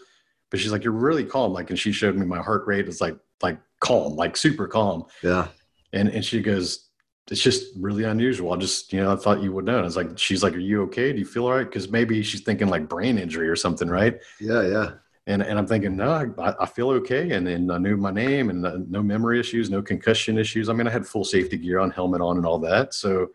But 0.51 0.59
she's 0.59 0.71
like, 0.71 0.83
"You're 0.83 0.93
really 0.93 1.25
calm." 1.25 1.53
Like, 1.53 1.69
and 1.69 1.79
she 1.79 1.91
showed 1.91 2.15
me 2.15 2.25
my 2.25 2.41
heart 2.41 2.65
rate 2.67 2.87
is 2.87 3.01
like 3.01 3.17
like 3.41 3.59
calm, 3.79 4.15
like 4.15 4.37
super 4.37 4.67
calm. 4.67 5.05
Yeah. 5.21 5.47
And 5.91 6.09
and 6.09 6.23
she 6.23 6.41
goes, 6.41 6.89
it's 7.31 7.41
just 7.41 7.73
really 7.77 8.03
unusual. 8.03 8.53
I 8.53 8.57
just, 8.57 8.91
you 8.91 9.01
know, 9.01 9.13
I 9.13 9.15
thought 9.15 9.41
you 9.41 9.51
would 9.53 9.65
know. 9.65 9.77
And 9.77 9.85
it's 9.85 9.95
like, 9.95 10.17
she's 10.17 10.43
like, 10.43 10.53
are 10.53 10.59
you 10.59 10.83
okay? 10.83 11.13
Do 11.13 11.19
you 11.19 11.25
feel 11.25 11.45
all 11.45 11.53
right? 11.53 11.63
Because 11.63 11.89
maybe 11.89 12.21
she's 12.21 12.41
thinking 12.41 12.67
like 12.67 12.89
brain 12.89 13.17
injury 13.17 13.47
or 13.47 13.55
something, 13.55 13.87
right? 13.87 14.19
Yeah, 14.39 14.61
yeah. 14.63 14.91
And 15.25 15.41
and 15.41 15.57
I'm 15.57 15.65
thinking, 15.65 15.95
no, 15.95 16.11
I, 16.37 16.53
I 16.59 16.65
feel 16.65 16.89
okay. 16.89 17.31
And 17.31 17.47
then 17.47 17.71
I 17.71 17.77
knew 17.77 17.95
my 17.95 18.11
name 18.11 18.49
and 18.49 18.65
uh, 18.65 18.79
no 18.89 19.01
memory 19.01 19.39
issues, 19.39 19.69
no 19.69 19.81
concussion 19.81 20.37
issues. 20.37 20.67
I 20.67 20.73
mean, 20.73 20.85
I 20.85 20.91
had 20.91 21.07
full 21.07 21.23
safety 21.23 21.57
gear 21.57 21.79
on, 21.79 21.91
helmet 21.91 22.19
on, 22.19 22.35
and 22.35 22.45
all 22.45 22.59
that. 22.59 22.93
So 22.93 23.29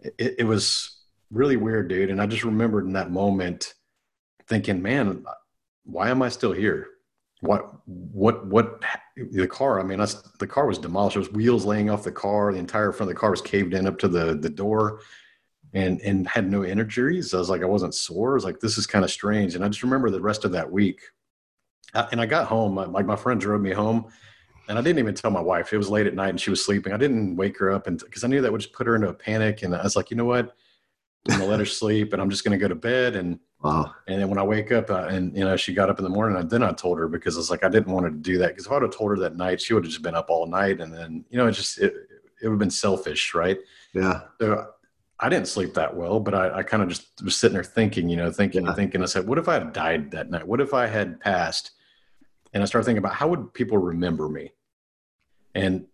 it, 0.00 0.36
it 0.38 0.44
was 0.44 0.98
really 1.32 1.56
weird, 1.56 1.88
dude. 1.88 2.10
And 2.10 2.22
I 2.22 2.26
just 2.26 2.44
remembered 2.44 2.86
in 2.86 2.92
that 2.92 3.10
moment 3.10 3.74
thinking, 4.50 4.82
man, 4.82 5.24
why 5.84 6.10
am 6.10 6.20
I 6.20 6.28
still 6.28 6.52
here? 6.52 6.88
what 7.40 7.74
what 7.86 8.46
what 8.46 8.82
the 9.16 9.46
car 9.46 9.80
i 9.80 9.82
mean 9.82 9.98
that's 9.98 10.14
the 10.38 10.46
car 10.46 10.66
was 10.66 10.78
demolished. 10.78 11.14
There 11.14 11.20
was 11.20 11.32
wheels 11.32 11.64
laying 11.64 11.90
off 11.90 12.04
the 12.04 12.12
car. 12.12 12.52
The 12.52 12.58
entire 12.58 12.92
front 12.92 13.10
of 13.10 13.16
the 13.16 13.20
car 13.20 13.30
was 13.30 13.40
caved 13.40 13.74
in 13.74 13.86
up 13.86 13.98
to 14.00 14.08
the 14.08 14.36
the 14.36 14.50
door 14.50 15.00
and 15.72 16.00
and 16.02 16.28
had 16.28 16.50
no 16.50 16.64
injuries 16.64 17.32
i 17.32 17.38
was 17.38 17.50
like 17.50 17.62
i 17.62 17.66
wasn't 17.66 17.94
sore. 17.94 18.32
I 18.32 18.34
was 18.34 18.44
like 18.44 18.60
this 18.60 18.76
is 18.78 18.86
kind 18.86 19.04
of 19.04 19.10
strange. 19.10 19.54
And 19.54 19.64
i 19.64 19.68
just 19.68 19.82
remember 19.82 20.10
the 20.10 20.20
rest 20.20 20.44
of 20.44 20.52
that 20.52 20.70
week 20.70 21.00
and 21.94 22.20
i 22.20 22.26
got 22.26 22.46
home. 22.46 22.76
Like 22.76 23.06
my 23.06 23.16
friend 23.16 23.40
drove 23.40 23.62
me 23.62 23.72
home 23.72 24.06
and 24.68 24.78
i 24.78 24.82
didn't 24.82 24.98
even 24.98 25.14
tell 25.14 25.30
my 25.30 25.40
wife. 25.40 25.72
It 25.72 25.78
was 25.78 25.90
late 25.90 26.06
at 26.06 26.14
night 26.14 26.30
and 26.30 26.40
she 26.40 26.50
was 26.50 26.64
sleeping. 26.64 26.92
I 26.92 26.98
didn't 26.98 27.36
wake 27.36 27.58
her 27.58 27.70
up 27.70 27.86
and 27.86 27.98
because 27.98 28.22
i 28.22 28.28
knew 28.28 28.42
that 28.42 28.52
would 28.52 28.60
just 28.60 28.74
put 28.74 28.86
her 28.86 28.96
into 28.96 29.08
a 29.08 29.14
panic. 29.14 29.62
And 29.62 29.74
i 29.74 29.82
was 29.82 29.96
like 29.96 30.10
you 30.10 30.16
know 30.16 30.26
what 30.26 30.54
i'm 31.28 31.38
gonna 31.38 31.44
let 31.44 31.58
her 31.60 31.66
sleep 31.66 32.12
and 32.12 32.20
i'm 32.22 32.30
just 32.30 32.44
gonna 32.44 32.58
go 32.58 32.68
to 32.68 32.74
bed 32.74 33.16
and 33.16 33.38
Wow. 33.62 33.94
and 34.08 34.18
then 34.18 34.30
when 34.30 34.38
I 34.38 34.42
wake 34.42 34.72
up 34.72 34.88
uh, 34.88 35.08
and 35.10 35.36
you 35.36 35.44
know 35.44 35.54
she 35.54 35.74
got 35.74 35.90
up 35.90 35.98
in 35.98 36.04
the 36.04 36.08
morning, 36.08 36.38
and 36.38 36.48
then 36.48 36.62
I 36.62 36.72
told 36.72 36.96
her 36.98 37.08
because 37.08 37.36
it's 37.36 37.50
like 37.50 37.62
I 37.62 37.68
didn't 37.68 37.92
want 37.92 38.04
her 38.04 38.10
to 38.10 38.16
do 38.16 38.38
that 38.38 38.48
because 38.48 38.64
if 38.64 38.72
I 38.72 38.76
would 38.76 38.84
have 38.84 38.96
told 38.96 39.10
her 39.10 39.18
that 39.18 39.36
night, 39.36 39.60
she 39.60 39.74
would 39.74 39.84
have 39.84 39.90
just 39.90 40.02
been 40.02 40.14
up 40.14 40.30
all 40.30 40.46
night, 40.46 40.80
and 40.80 40.90
then 40.90 41.26
you 41.28 41.36
know 41.36 41.46
it 41.46 41.52
just 41.52 41.76
it, 41.76 41.92
it 42.40 42.44
would 42.48 42.52
have 42.52 42.58
been 42.58 42.70
selfish, 42.70 43.34
right? 43.34 43.58
Yeah. 43.92 44.22
So 44.40 44.66
I 45.18 45.28
didn't 45.28 45.48
sleep 45.48 45.74
that 45.74 45.94
well, 45.94 46.20
but 46.20 46.32
I, 46.34 46.60
I 46.60 46.62
kind 46.62 46.82
of 46.82 46.88
just 46.88 47.22
was 47.22 47.36
sitting 47.36 47.52
there 47.52 47.62
thinking, 47.62 48.08
you 48.08 48.16
know, 48.16 48.30
thinking 48.32 48.64
Yeah. 48.64 48.72
thinking. 48.72 49.02
I 49.02 49.04
said, 49.04 49.26
what 49.28 49.36
if 49.36 49.46
I 49.46 49.52
had 49.58 49.74
died 49.74 50.10
that 50.12 50.30
night? 50.30 50.48
What 50.48 50.62
if 50.62 50.72
I 50.72 50.86
had 50.86 51.20
passed? 51.20 51.72
And 52.54 52.62
I 52.62 52.66
started 52.66 52.86
thinking 52.86 53.04
about 53.04 53.12
how 53.16 53.28
would 53.28 53.52
people 53.52 53.76
remember 53.76 54.30
me? 54.30 54.54
And 55.54 55.84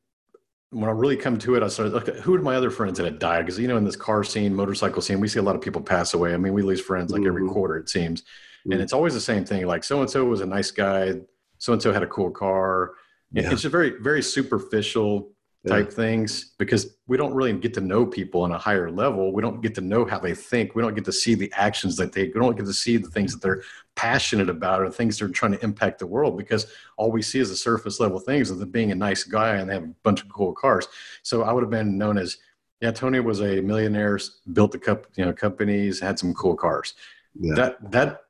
when 0.71 0.89
I 0.91 0.93
really 0.93 1.17
come 1.17 1.39
to 1.39 1.55
it, 1.55 1.63
I 1.63 1.69
started 1.69 1.93
looking, 1.95 2.15
who 2.17 2.35
are 2.35 2.43
my 2.43 2.57
other 2.57 2.71
friends 2.71 2.99
that 2.99 3.05
had 3.05 3.19
died? 3.19 3.47
Because 3.47 3.59
you 3.59 3.69
know, 3.69 3.77
in 3.77 3.85
this 3.85 3.97
car 3.97 4.25
scene, 4.25 4.55
motorcycle 4.55 5.01
scene, 5.01 5.21
we 5.21 5.29
see 5.29 5.39
a 5.39 5.43
lot 5.43 5.55
of 5.55 5.61
people 5.63 5.81
pass 5.81 6.13
away. 6.15 6.35
I 6.35 6.37
mean, 6.37 6.53
we 6.53 6.63
lose 6.63 6.81
friends 6.81 7.13
like 7.13 7.25
every 7.25 7.43
Mhm. 7.43 7.53
quarter, 7.53 7.77
it 7.77 7.89
seems. 7.89 8.23
Mhm. 8.67 8.73
And 8.73 8.81
it's 8.83 8.93
always 8.93 9.15
the 9.15 9.21
same 9.21 9.45
thing. 9.45 9.67
Like 9.67 9.85
so 9.85 10.01
and 10.01 10.11
so 10.11 10.25
was 10.25 10.41
a 10.41 10.47
nice 10.47 10.71
guy, 10.73 11.21
so 11.59 11.73
and 11.73 11.81
so 11.81 11.93
had 11.93 12.03
a 12.03 12.07
cool 12.09 12.31
car. 12.31 12.93
Yeah. 13.33 13.51
It's 13.53 13.63
just 13.63 13.73
very, 13.73 13.91
very 14.01 14.23
superficial 14.23 15.33
type 15.67 15.93
things 15.93 16.55
because 16.59 16.97
we 17.07 17.17
don't 17.17 17.35
really 17.35 17.53
get 17.53 17.75
to 17.75 17.81
know 17.81 18.07
people 18.07 18.43
on 18.43 18.53
a 18.53 18.59
higher 18.59 18.91
level. 18.91 19.33
We 19.33 19.43
don't 19.43 19.61
get 19.61 19.75
to 19.77 19.81
know 19.81 20.05
how 20.05 20.19
they 20.19 20.35
think. 20.35 20.75
We 20.75 20.83
don't 20.83 20.95
get 20.95 21.05
to 21.07 21.13
see 21.13 21.35
the 21.35 21.53
actions 21.57 21.97
that 21.97 22.13
they. 22.13 22.25
We 22.25 22.41
don't 22.41 22.57
get 22.57 22.67
to 22.67 22.73
see 22.73 22.97
the 22.97 23.11
things 23.11 23.33
that 23.33 23.43
they're 23.43 23.63
passionate 23.95 24.49
about 24.49 24.83
or 24.83 24.91
things 24.91 25.19
they're 25.19 25.29
trying 25.29 25.53
to 25.53 25.65
impact 25.65 25.99
the 25.99 26.07
world 26.07 26.37
because 26.37 26.67
all 26.97 27.11
we 27.11 27.23
see 27.23 27.39
is 27.39 27.49
the 27.49 27.57
surface 27.57 27.99
level 27.99 28.19
things 28.21 28.51
of 28.51 28.59
them 28.59 28.71
being 28.71 28.93
a 28.93 28.95
nice 28.95 29.25
guy 29.25 29.57
and 29.57 29.69
they 29.69 29.75
have 29.75 29.85
a 29.85 29.95
bunch 30.03 30.23
of 30.23 30.29
cool 30.29 30.53
cars. 30.53 30.87
So 31.23 31.43
I 31.43 31.53
would 31.53 31.63
have 31.63 31.71
been 31.71 31.99
known 31.99 32.19
as, 32.19 32.39
yeah, 32.81 32.91
Tony 32.91 33.21
was 33.21 33.41
a 33.41 33.61
millionaire, 33.61 34.19
built 34.53 34.75
a 34.75 34.79
couple, 34.79 35.11
you 35.17 35.25
know, 35.25 35.33
companies, 35.33 35.99
had 36.01 36.19
some 36.19 36.35
cool 36.35 36.55
cars. 36.55 36.95
Yeah. 37.39 37.55
That 37.55 37.91
that 37.91 38.21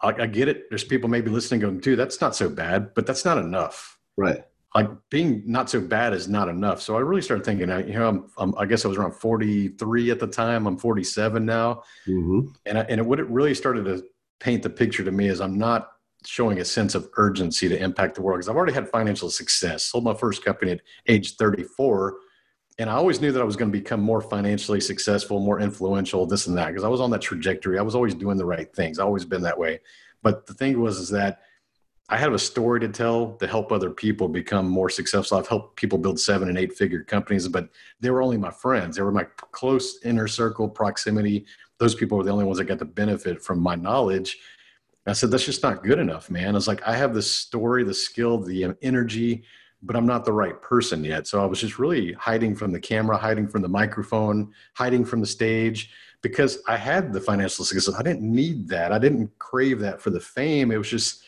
I, 0.00 0.08
I 0.08 0.26
get 0.26 0.48
it. 0.48 0.68
There's 0.68 0.84
people 0.84 1.08
maybe 1.08 1.30
listening 1.30 1.60
going, 1.60 1.80
dude, 1.80 1.98
that's 1.98 2.20
not 2.20 2.36
so 2.36 2.48
bad, 2.48 2.94
but 2.94 3.06
that's 3.06 3.24
not 3.24 3.38
enough 3.38 3.98
right. 4.16 4.44
Like 4.74 4.90
being 5.08 5.42
not 5.46 5.70
so 5.70 5.80
bad 5.80 6.12
is 6.12 6.28
not 6.28 6.48
enough. 6.48 6.82
So 6.82 6.96
I 6.96 7.00
really 7.00 7.22
started 7.22 7.44
thinking, 7.44 7.70
uh, 7.70 7.78
you 7.78 7.92
know, 7.94 8.08
I'm, 8.08 8.30
I'm, 8.36 8.54
I 8.58 8.66
guess 8.66 8.84
I 8.84 8.88
was 8.88 8.98
around 8.98 9.12
43 9.12 10.10
at 10.10 10.18
the 10.18 10.26
time. 10.26 10.66
I'm 10.66 10.76
47 10.76 11.44
now. 11.44 11.82
hmm 12.04 12.40
And, 12.66 12.78
I, 12.78 12.82
and 12.82 13.00
it, 13.00 13.06
what 13.06 13.20
it 13.20 13.28
really 13.28 13.54
started 13.54 13.84
to 13.84 14.04
paint 14.40 14.62
the 14.62 14.70
picture 14.70 15.04
to 15.04 15.12
me 15.12 15.28
is 15.28 15.40
I'm 15.40 15.58
not 15.58 15.90
showing 16.26 16.58
a 16.58 16.64
sense 16.64 16.94
of 16.94 17.08
urgency 17.16 17.68
to 17.68 17.80
impact 17.80 18.16
the 18.16 18.22
world 18.22 18.38
because 18.38 18.48
I've 18.48 18.56
already 18.56 18.72
had 18.72 18.88
financial 18.88 19.30
success. 19.30 19.84
Sold 19.84 20.04
my 20.04 20.14
first 20.14 20.44
company 20.44 20.72
at 20.72 20.80
age 21.06 21.36
34. 21.36 22.16
And 22.80 22.90
I 22.90 22.94
always 22.94 23.20
knew 23.20 23.30
that 23.30 23.40
I 23.40 23.44
was 23.44 23.54
going 23.54 23.70
to 23.70 23.78
become 23.78 24.00
more 24.00 24.20
financially 24.20 24.80
successful, 24.80 25.38
more 25.38 25.60
influential, 25.60 26.26
this 26.26 26.48
and 26.48 26.58
that, 26.58 26.68
because 26.68 26.82
I 26.82 26.88
was 26.88 27.00
on 27.00 27.10
that 27.10 27.22
trajectory. 27.22 27.78
I 27.78 27.82
was 27.82 27.94
always 27.94 28.14
doing 28.14 28.36
the 28.36 28.44
right 28.44 28.74
things. 28.74 28.98
I've 28.98 29.06
always 29.06 29.24
been 29.24 29.42
that 29.42 29.56
way. 29.56 29.78
But 30.22 30.46
the 30.46 30.54
thing 30.54 30.80
was, 30.80 30.98
is 30.98 31.10
that 31.10 31.42
I 32.10 32.18
have 32.18 32.34
a 32.34 32.38
story 32.38 32.80
to 32.80 32.88
tell 32.88 33.32
to 33.36 33.46
help 33.46 33.72
other 33.72 33.88
people 33.88 34.28
become 34.28 34.68
more 34.68 34.90
successful. 34.90 35.38
I've 35.38 35.48
helped 35.48 35.76
people 35.76 35.96
build 35.96 36.20
seven 36.20 36.48
and 36.48 36.58
eight 36.58 36.76
figure 36.76 37.02
companies, 37.02 37.48
but 37.48 37.70
they 38.00 38.10
were 38.10 38.20
only 38.20 38.36
my 38.36 38.50
friends. 38.50 38.96
They 38.96 39.02
were 39.02 39.10
my 39.10 39.24
close 39.52 40.04
inner 40.04 40.28
circle 40.28 40.68
proximity. 40.68 41.46
Those 41.78 41.94
people 41.94 42.18
were 42.18 42.24
the 42.24 42.30
only 42.30 42.44
ones 42.44 42.58
that 42.58 42.64
got 42.64 42.78
to 42.80 42.84
benefit 42.84 43.42
from 43.42 43.58
my 43.58 43.74
knowledge. 43.74 44.38
I 45.06 45.14
said, 45.14 45.30
that's 45.30 45.46
just 45.46 45.62
not 45.62 45.82
good 45.82 45.98
enough, 45.98 46.30
man. 46.30 46.56
It's 46.56 46.68
like, 46.68 46.86
I 46.86 46.94
have 46.94 47.14
the 47.14 47.22
story, 47.22 47.84
the 47.84 47.94
skill, 47.94 48.38
the 48.38 48.74
energy, 48.82 49.44
but 49.82 49.96
I'm 49.96 50.06
not 50.06 50.26
the 50.26 50.32
right 50.32 50.60
person 50.60 51.04
yet. 51.04 51.26
So 51.26 51.42
I 51.42 51.46
was 51.46 51.60
just 51.60 51.78
really 51.78 52.12
hiding 52.12 52.54
from 52.54 52.70
the 52.70 52.80
camera, 52.80 53.16
hiding 53.16 53.48
from 53.48 53.62
the 53.62 53.68
microphone, 53.68 54.52
hiding 54.74 55.04
from 55.06 55.20
the 55.20 55.26
stage 55.26 55.90
because 56.22 56.58
I 56.68 56.76
had 56.76 57.12
the 57.12 57.20
financial 57.20 57.64
success. 57.64 57.94
I 57.94 58.02
didn't 58.02 58.22
need 58.22 58.68
that. 58.68 58.92
I 58.92 58.98
didn't 58.98 59.30
crave 59.38 59.80
that 59.80 60.00
for 60.00 60.10
the 60.10 60.20
fame. 60.20 60.70
It 60.70 60.78
was 60.78 60.88
just, 60.88 61.22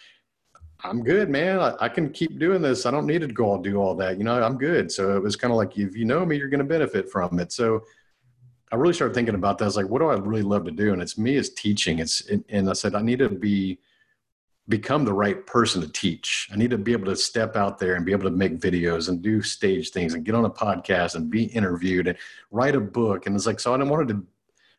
I'm 0.88 1.02
good, 1.02 1.28
man. 1.28 1.58
I, 1.58 1.74
I 1.80 1.88
can 1.88 2.10
keep 2.10 2.38
doing 2.38 2.62
this. 2.62 2.86
I 2.86 2.90
don't 2.90 3.06
need 3.06 3.20
to 3.22 3.28
go 3.28 3.54
and 3.54 3.64
do 3.64 3.76
all 3.76 3.94
that. 3.96 4.18
You 4.18 4.24
know, 4.24 4.42
I'm 4.42 4.56
good. 4.56 4.90
So 4.92 5.16
it 5.16 5.22
was 5.22 5.36
kind 5.36 5.52
of 5.52 5.56
like, 5.56 5.76
if 5.76 5.96
you 5.96 6.04
know 6.04 6.24
me, 6.24 6.36
you're 6.36 6.48
going 6.48 6.58
to 6.58 6.64
benefit 6.64 7.10
from 7.10 7.38
it. 7.38 7.52
So 7.52 7.82
I 8.72 8.76
really 8.76 8.94
started 8.94 9.14
thinking 9.14 9.34
about 9.34 9.58
that. 9.58 9.64
I 9.64 9.68
was 9.68 9.76
like, 9.76 9.88
what 9.88 10.00
do 10.00 10.08
I 10.08 10.14
really 10.14 10.42
love 10.42 10.64
to 10.64 10.70
do? 10.70 10.92
And 10.92 11.02
it's 11.02 11.18
me 11.18 11.36
as 11.36 11.50
teaching. 11.50 11.98
It's, 11.98 12.28
and 12.48 12.68
I 12.68 12.72
said, 12.72 12.94
I 12.94 13.02
need 13.02 13.18
to 13.20 13.28
be, 13.28 13.78
become 14.68 15.04
the 15.04 15.12
right 15.12 15.46
person 15.46 15.80
to 15.80 15.88
teach. 15.88 16.48
I 16.52 16.56
need 16.56 16.70
to 16.70 16.78
be 16.78 16.92
able 16.92 17.06
to 17.06 17.16
step 17.16 17.54
out 17.54 17.78
there 17.78 17.94
and 17.94 18.04
be 18.04 18.12
able 18.12 18.24
to 18.24 18.30
make 18.30 18.58
videos 18.58 19.08
and 19.08 19.22
do 19.22 19.40
stage 19.42 19.90
things 19.90 20.14
and 20.14 20.24
get 20.24 20.34
on 20.34 20.44
a 20.44 20.50
podcast 20.50 21.14
and 21.14 21.30
be 21.30 21.44
interviewed 21.44 22.08
and 22.08 22.18
write 22.50 22.74
a 22.74 22.80
book. 22.80 23.26
And 23.26 23.36
it's 23.36 23.46
like, 23.46 23.60
so 23.60 23.74
I 23.74 23.82
wanted 23.82 24.08
to 24.08 24.26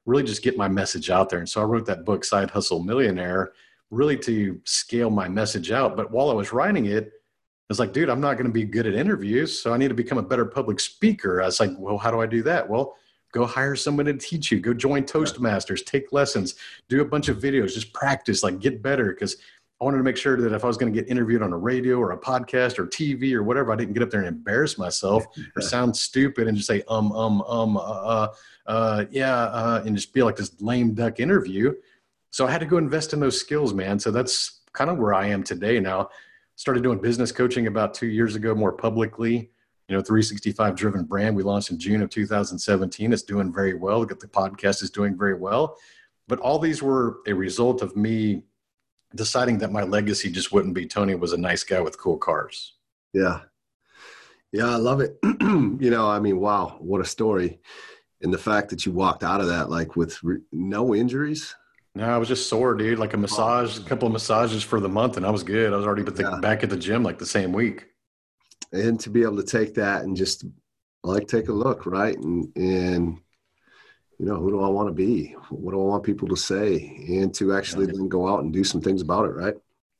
really 0.06 0.24
just 0.24 0.42
get 0.42 0.58
my 0.58 0.68
message 0.68 1.10
out 1.10 1.30
there. 1.30 1.40
And 1.40 1.48
so 1.48 1.62
I 1.62 1.66
wrote 1.66 1.86
that 1.86 2.04
book, 2.04 2.26
Side 2.26 2.50
Hustle 2.50 2.84
Millionaire, 2.84 3.54
really 3.90 4.18
to 4.18 4.60
scale 4.66 5.10
my 5.10 5.28
message 5.28 5.72
out. 5.72 5.96
But 5.96 6.12
while 6.12 6.30
I 6.30 6.34
was 6.34 6.52
writing 6.52 6.86
it, 6.88 7.06
I 7.06 7.70
was 7.70 7.80
like, 7.80 7.94
dude, 7.94 8.10
I'm 8.10 8.22
not 8.22 8.34
going 8.36 8.48
to 8.48 8.52
be 8.52 8.64
good 8.64 8.88
at 8.88 8.94
interviews. 8.94 9.62
So 9.62 9.74
I 9.74 9.78
need 9.78 9.90
to 9.90 9.94
become 9.94 10.18
a 10.18 10.24
better 10.24 10.46
public 10.46 10.80
speaker. 10.80 11.42
I 11.42 11.46
was 11.46 11.60
like, 11.60 11.72
well, 11.78 11.98
how 11.98 12.12
do 12.12 12.22
I 12.22 12.26
do 12.26 12.42
that? 12.44 12.68
Well, 12.68 12.96
go 13.34 13.46
hire 13.46 13.76
someone 13.76 14.06
to 14.06 14.14
teach 14.14 14.52
you, 14.52 14.60
go 14.60 14.74
join 14.74 15.04
Toastmasters, 15.04 15.86
take 15.86 16.14
lessons, 16.14 16.56
do 16.88 17.02
a 17.02 17.06
bunch 17.06 17.28
of 17.28 17.40
videos, 17.40 17.74
just 17.74 17.94
practice, 17.94 18.42
like 18.42 18.60
get 18.60 18.82
better. 18.82 19.14
Because 19.14 19.36
I 19.80 19.84
wanted 19.84 19.98
to 19.98 20.04
make 20.04 20.18
sure 20.18 20.40
that 20.42 20.54
if 20.54 20.64
I 20.64 20.68
was 20.68 20.78
going 20.78 20.92
to 20.92 21.02
get 21.02 21.10
interviewed 21.10 21.44
on 21.44 21.54
a 21.54 21.58
radio 21.58 21.98
or 21.98 22.12
a 22.12 22.18
podcast 22.18 22.80
or 22.80 22.88
TV 22.88 23.34
or 23.34 23.44
whatever, 23.44 23.72
I 23.72 23.76
didn't 23.76 23.94
get 23.94 24.02
up 24.02 24.10
there 24.10 24.22
and 24.22 24.30
embarrass 24.30 24.78
myself 24.78 25.26
or 25.56 25.62
sound 25.62 25.96
stupid 25.96 26.48
and 26.48 26.58
just 26.58 26.68
say, 26.68 26.84
um, 26.88 27.12
um, 27.12 27.42
um, 27.44 27.78
uh, 27.78 27.82
uh, 27.82 28.28
uh 28.66 29.06
yeah, 29.12 29.36
uh, 29.36 29.84
and 29.86 29.96
just 29.96 30.14
be 30.14 30.24
like 30.24 30.36
this 30.36 30.52
lame 30.62 30.94
duck 30.94 31.20
interview. 31.20 31.74
So 32.32 32.46
I 32.46 32.52
had 32.52 32.60
to 32.60 32.66
go 32.66 32.78
invest 32.78 33.14
in 33.14 33.20
those 33.20 33.40
skills, 33.40 33.74
man. 33.74 34.00
So 34.00 34.12
that's 34.12 34.62
kind 34.74 34.90
of 34.90 34.98
where 34.98 35.14
I 35.14 35.28
am 35.28 35.44
today 35.44 35.80
now. 35.80 36.10
Started 36.56 36.84
doing 36.84 37.00
business 37.00 37.32
coaching 37.32 37.68
about 37.68 37.94
two 37.94 38.08
years 38.08 38.36
ago, 38.36 38.54
more 38.56 38.74
publicly. 38.74 39.52
You 39.88 39.96
know, 39.96 40.02
365 40.02 40.76
Driven 40.76 41.06
Brand 41.06 41.36
we 41.36 41.44
launched 41.44 41.72
in 41.72 41.80
June 41.80 42.02
of 42.02 42.10
2017. 42.10 43.14
It's 43.14 43.22
doing 43.22 43.54
very 43.54 43.74
well. 43.74 44.06
The 44.06 44.16
podcast 44.16 44.84
is 44.84 44.90
doing 44.90 45.18
very 45.18 45.36
well. 45.36 45.78
But 46.28 46.40
all 46.40 46.60
these 46.60 46.84
were 46.84 47.20
a 47.26 47.34
result 47.34 47.82
of 47.82 47.96
me 47.96 48.44
deciding 49.16 49.60
that 49.60 49.72
my 49.72 49.84
legacy 49.84 50.30
just 50.30 50.52
wouldn't 50.52 50.74
be 50.74 50.86
Tony 50.86 51.16
was 51.16 51.34
a 51.34 51.38
nice 51.38 51.64
guy 51.64 51.80
with 51.80 51.98
cool 51.98 52.18
cars. 52.18 52.74
Yeah. 53.14 53.42
Yeah, 54.52 54.70
I 54.70 54.76
love 54.76 55.02
it. 55.02 55.18
you 55.24 55.90
know, 55.90 56.10
I 56.10 56.20
mean, 56.20 56.40
wow, 56.40 56.78
what 56.80 57.02
a 57.02 57.06
story. 57.06 57.60
And 58.22 58.34
the 58.34 58.38
fact 58.38 58.70
that 58.70 58.86
you 58.86 58.92
walked 58.92 59.24
out 59.24 59.42
of 59.42 59.48
that 59.48 59.70
like 59.70 59.96
with 59.96 60.22
re- 60.24 60.42
no 60.52 60.96
injuries. 60.96 61.56
No, 61.98 62.06
I 62.06 62.18
was 62.18 62.28
just 62.28 62.48
sore, 62.48 62.76
dude. 62.76 63.00
Like 63.00 63.14
a 63.14 63.18
oh, 63.18 63.22
massage, 63.22 63.80
a 63.80 63.82
couple 63.82 64.06
of 64.06 64.14
massages 64.14 64.62
for 64.62 64.80
the 64.80 64.88
month, 64.88 65.18
and 65.18 65.26
I 65.26 65.32
was 65.32 65.42
good. 65.42 65.74
I 65.74 65.76
was 65.76 65.86
already 65.86 66.04
Yeah. 66.20 66.38
back 66.40 66.64
at 66.64 66.70
the 66.70 66.78
gym 66.78 67.02
like 67.02 67.18
the 67.18 67.26
same 67.26 67.52
week. 67.52 67.88
And 68.72 69.00
to 69.00 69.10
be 69.10 69.24
able 69.24 69.38
to 69.38 69.44
take 69.44 69.74
that 69.76 70.04
and 70.04 70.16
just 70.16 70.46
like 71.04 71.28
take 71.28 71.50
a 71.50 71.54
look, 71.54 71.88
right? 71.88 72.16
And 72.16 72.56
and 72.56 73.18
you 74.20 74.26
know, 74.26 74.36
who 74.36 74.52
do 74.52 74.62
I 74.62 74.68
want 74.68 74.90
to 74.90 74.94
be? 74.94 75.36
What 75.50 75.72
do 75.72 75.82
I 75.82 75.86
want 75.86 76.04
people 76.04 76.28
to 76.28 76.36
say? 76.36 77.04
And 77.08 77.34
to 77.36 77.54
actually 77.54 77.88
yeah. 77.88 77.94
then 77.96 78.08
go 78.08 78.28
out 78.28 78.44
and 78.44 78.54
do 78.54 78.64
some 78.64 78.82
things 78.82 79.02
about 79.02 79.26
it, 79.26 79.34
right? 79.34 79.56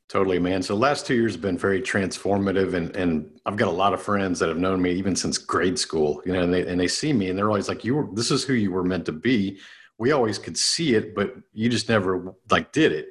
Totally, 0.08 0.40
man. 0.40 0.62
So 0.62 0.76
last 0.76 1.06
two 1.06 1.16
years 1.16 1.34
have 1.34 1.42
been 1.42 1.58
very 1.58 1.82
transformative, 1.82 2.76
and 2.76 2.96
and 2.96 3.40
I've 3.48 3.58
got 3.58 3.70
a 3.70 3.80
lot 3.84 3.94
of 3.94 4.02
friends 4.04 4.38
that 4.38 4.50
have 4.50 4.60
known 4.60 4.84
me 4.84 4.92
even 4.92 5.16
since 5.16 5.40
grade 5.40 5.80
school. 5.80 6.22
You 6.28 6.34
know, 6.34 6.44
and 6.44 6.54
they 6.54 6.68
and 6.68 6.80
they 6.80 6.88
see 6.88 7.12
me, 7.12 7.30
and 7.30 7.38
they're 7.38 7.50
always 7.50 7.68
like, 7.68 7.84
"You 7.84 7.96
were 7.96 8.08
this 8.14 8.30
is 8.30 8.44
who 8.44 8.54
you 8.54 8.72
were 8.72 8.84
meant 8.84 9.08
to 9.08 9.12
be." 9.12 9.60
We 10.00 10.12
always 10.12 10.38
could 10.38 10.58
see 10.58 10.96
it, 10.96 11.16
but 11.16 11.36
you 11.54 11.70
just 11.70 11.90
never 11.90 12.36
like 12.50 12.72
did 12.72 12.92
it. 12.92 13.10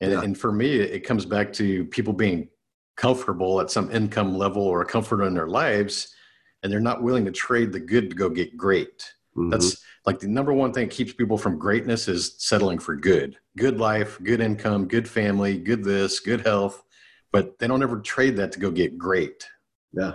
And 0.00 0.12
yeah. 0.12 0.22
and 0.22 0.38
for 0.38 0.52
me, 0.52 0.76
it 0.76 1.00
comes 1.00 1.24
back 1.24 1.52
to 1.54 1.84
people 1.86 2.12
being 2.12 2.48
comfortable 2.96 3.60
at 3.60 3.70
some 3.70 3.90
income 3.90 4.36
level 4.36 4.62
or 4.62 4.82
a 4.82 4.86
comfort 4.86 5.22
in 5.24 5.34
their 5.34 5.48
lives, 5.48 6.14
and 6.62 6.72
they're 6.72 6.80
not 6.80 7.02
willing 7.02 7.24
to 7.24 7.32
trade 7.32 7.72
the 7.72 7.80
good 7.80 8.10
to 8.10 8.16
go 8.16 8.28
get 8.28 8.56
great. 8.56 9.12
Mm-hmm. 9.36 9.50
That's 9.50 9.82
like 10.08 10.20
the 10.20 10.26
number 10.26 10.54
one 10.54 10.72
thing 10.72 10.88
that 10.88 10.94
keeps 10.94 11.12
people 11.12 11.36
from 11.36 11.58
greatness 11.58 12.08
is 12.08 12.34
settling 12.38 12.78
for 12.78 12.96
good 12.96 13.36
good 13.58 13.78
life 13.78 14.18
good 14.22 14.40
income 14.40 14.88
good 14.88 15.06
family 15.06 15.58
good 15.58 15.84
this 15.84 16.18
good 16.18 16.40
health 16.40 16.82
but 17.30 17.58
they 17.58 17.66
don't 17.66 17.82
ever 17.82 18.00
trade 18.00 18.34
that 18.34 18.50
to 18.50 18.58
go 18.58 18.70
get 18.70 18.96
great 18.96 19.46
yeah 19.92 20.14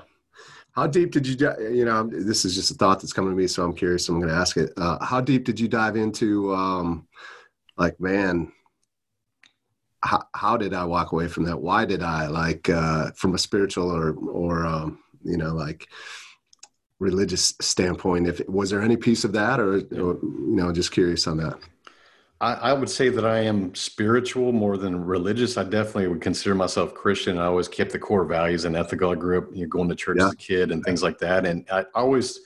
how 0.74 0.88
deep 0.88 1.12
did 1.12 1.26
you 1.26 1.36
you 1.72 1.86
know 1.86 2.04
this 2.04 2.46
is 2.46 2.56
just 2.56 2.72
a 2.72 2.74
thought 2.74 3.00
that's 3.00 3.14
coming 3.14 3.32
to 3.32 3.38
me 3.38 3.48
so 3.48 3.64
i'm 3.64 3.74
curious 3.74 4.06
so 4.06 4.14
i'm 4.14 4.20
going 4.20 4.32
to 4.32 4.38
ask 4.38 4.58
it. 4.58 4.74
Uh, 4.78 5.04
how 5.04 5.22
deep 5.22 5.46
did 5.46 5.60
you 5.60 5.68
dive 5.68 5.96
into 5.96 6.54
um, 6.54 7.08
like 7.78 8.00
man 8.00 8.52
how, 10.04 10.24
how 10.36 10.58
did 10.58 10.74
i 10.74 10.84
walk 10.84 11.14
away 11.14 11.28
from 11.28 11.46
that? 11.46 11.60
Why 11.62 11.86
did 11.86 12.04
i 12.04 12.28
like 12.28 12.70
uh, 12.70 13.12
from 13.16 13.36
a 13.36 13.40
spiritual 13.40 13.90
or 13.90 14.14
or 14.14 14.66
um, 14.66 15.00
you 15.24 15.38
know 15.38 15.54
like 15.54 15.88
religious 17.00 17.54
standpoint 17.60 18.28
if 18.28 18.42
was 18.48 18.70
there 18.70 18.82
any 18.82 18.98
piece 18.98 19.24
of 19.24 19.34
that 19.34 19.60
or, 19.60 19.76
or 19.76 20.20
you 20.22 20.56
know 20.56 20.72
just 20.72 20.92
curious 20.92 21.28
on 21.28 21.38
that 21.38 21.58
I, 22.42 22.54
I, 22.54 22.74
would 22.74 22.90
say 22.90 23.10
that 23.10 23.26
i 23.26 23.40
am 23.40 23.74
spiritual 23.74 24.52
more 24.52 24.78
than 24.78 25.04
religious. 25.04 25.58
I 25.58 25.64
definitely 25.64 26.08
would 26.08 26.22
consider 26.22 26.56
myself 26.56 26.94
christian. 26.94 27.38
I 27.38 27.46
always 27.46 27.68
kept 27.68 27.92
the 27.92 28.00
core 28.00 28.26
values 28.26 28.66
and 28.66 28.76
ethical. 28.76 29.12
I 29.12 29.16
grew 29.16 29.38
up 29.40 29.46
you 29.54 29.64
know, 29.64 29.70
going 29.70 29.90
to 29.90 29.96
church 29.96 30.18
yeah. 30.20 30.28
as 30.28 30.34
a 30.34 30.38
kid 30.38 30.72
and 30.72 30.84
things 30.84 31.04
like 31.04 31.18
that. 31.20 31.46
And 31.46 31.66
i 31.72 31.86
always 31.96 32.40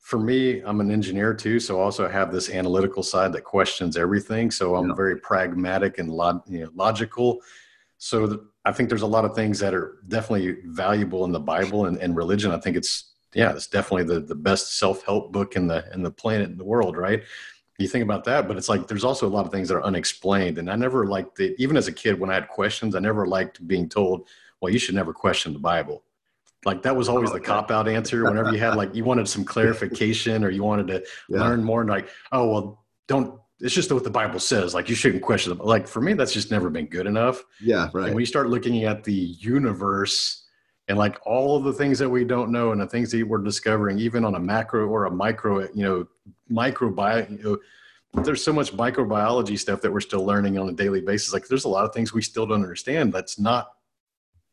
for 0.00 0.18
me 0.18 0.60
i'm 0.60 0.80
an 0.80 0.90
engineer 0.90 1.32
too 1.32 1.58
so 1.58 1.80
I 1.80 1.82
also 1.84 2.08
have 2.08 2.30
this 2.30 2.50
analytical 2.50 3.02
side 3.02 3.32
that 3.32 3.44
questions 3.44 3.96
everything. 3.96 4.50
So 4.50 4.74
i'm 4.76 4.88
yeah. 4.88 4.94
very 4.94 5.18
pragmatic 5.20 5.98
and 5.98 6.10
log, 6.10 6.42
you 6.48 6.64
know, 6.64 6.70
logical. 6.74 7.40
So 7.98 8.26
the, 8.26 8.46
i 8.64 8.72
think 8.72 8.88
there's 8.88 9.02
a 9.02 9.06
lot 9.06 9.24
of 9.24 9.34
things 9.34 9.58
that 9.60 9.74
are 9.74 9.98
definitely 10.08 10.56
valuable 10.66 11.24
in 11.24 11.32
the 11.32 11.40
bible 11.40 11.86
and, 11.86 11.98
and 11.98 12.16
religion. 12.16 12.50
I 12.50 12.58
think 12.58 12.76
it's 12.76 13.14
yeah, 13.34 13.52
it's 13.52 13.66
definitely 13.66 14.04
the, 14.04 14.20
the 14.20 14.34
best 14.34 14.78
self-help 14.78 15.32
book 15.32 15.56
in 15.56 15.66
the 15.66 15.84
in 15.92 16.02
the 16.02 16.10
planet 16.10 16.50
in 16.50 16.56
the 16.56 16.64
world, 16.64 16.96
right? 16.96 17.22
You 17.78 17.88
think 17.88 18.04
about 18.04 18.24
that, 18.24 18.46
but 18.46 18.56
it's 18.56 18.68
like 18.68 18.86
there's 18.86 19.04
also 19.04 19.26
a 19.26 19.28
lot 19.28 19.46
of 19.46 19.52
things 19.52 19.68
that 19.68 19.74
are 19.74 19.82
unexplained. 19.82 20.58
And 20.58 20.70
I 20.70 20.76
never 20.76 21.06
liked 21.06 21.40
it, 21.40 21.56
even 21.58 21.76
as 21.76 21.88
a 21.88 21.92
kid, 21.92 22.20
when 22.20 22.30
I 22.30 22.34
had 22.34 22.48
questions, 22.48 22.94
I 22.94 23.00
never 23.00 23.26
liked 23.26 23.66
being 23.66 23.88
told, 23.88 24.28
well, 24.60 24.72
you 24.72 24.78
should 24.78 24.94
never 24.94 25.12
question 25.12 25.52
the 25.52 25.58
Bible. 25.58 26.04
Like 26.64 26.82
that 26.82 26.94
was 26.94 27.08
always 27.08 27.30
oh, 27.30 27.34
the 27.34 27.40
cop 27.40 27.70
out 27.70 27.88
answer 27.88 28.24
whenever 28.24 28.52
you 28.52 28.58
had 28.58 28.76
like 28.76 28.94
you 28.94 29.04
wanted 29.04 29.28
some 29.28 29.44
clarification 29.54 30.44
or 30.44 30.50
you 30.50 30.62
wanted 30.62 30.86
to 30.88 31.04
yeah. 31.28 31.40
learn 31.40 31.62
more 31.62 31.80
and 31.80 31.90
like, 31.90 32.08
oh 32.32 32.48
well, 32.48 32.84
don't 33.06 33.38
it's 33.60 33.74
just 33.74 33.90
what 33.92 34.04
the 34.04 34.10
Bible 34.10 34.40
says. 34.40 34.74
Like 34.74 34.88
you 34.88 34.94
shouldn't 34.94 35.22
question 35.22 35.56
them. 35.56 35.66
Like 35.66 35.86
for 35.86 36.00
me, 36.00 36.14
that's 36.14 36.32
just 36.32 36.50
never 36.50 36.70
been 36.70 36.86
good 36.86 37.06
enough. 37.06 37.42
Yeah, 37.60 37.88
right. 37.92 38.06
And 38.06 38.14
when 38.14 38.20
you 38.20 38.26
start 38.26 38.48
looking 38.48 38.84
at 38.84 39.04
the 39.04 39.12
universe 39.12 40.43
and 40.88 40.98
like 40.98 41.18
all 41.24 41.56
of 41.56 41.64
the 41.64 41.72
things 41.72 41.98
that 41.98 42.08
we 42.08 42.24
don't 42.24 42.50
know 42.50 42.72
and 42.72 42.80
the 42.80 42.86
things 42.86 43.10
that 43.10 43.26
we're 43.26 43.38
discovering 43.38 43.98
even 43.98 44.24
on 44.24 44.34
a 44.34 44.40
macro 44.40 44.86
or 44.86 45.06
a 45.06 45.10
micro 45.10 45.60
you 45.74 45.82
know 45.84 46.06
microbiome 46.50 47.38
you 47.38 47.60
know, 48.14 48.22
there's 48.22 48.44
so 48.44 48.52
much 48.52 48.72
microbiology 48.72 49.58
stuff 49.58 49.80
that 49.80 49.92
we're 49.92 50.00
still 50.00 50.24
learning 50.24 50.58
on 50.58 50.68
a 50.68 50.72
daily 50.72 51.00
basis 51.00 51.32
like 51.32 51.46
there's 51.48 51.64
a 51.64 51.68
lot 51.68 51.84
of 51.84 51.92
things 51.92 52.12
we 52.12 52.22
still 52.22 52.46
don't 52.46 52.62
understand 52.62 53.12
that's 53.12 53.38
not 53.38 53.72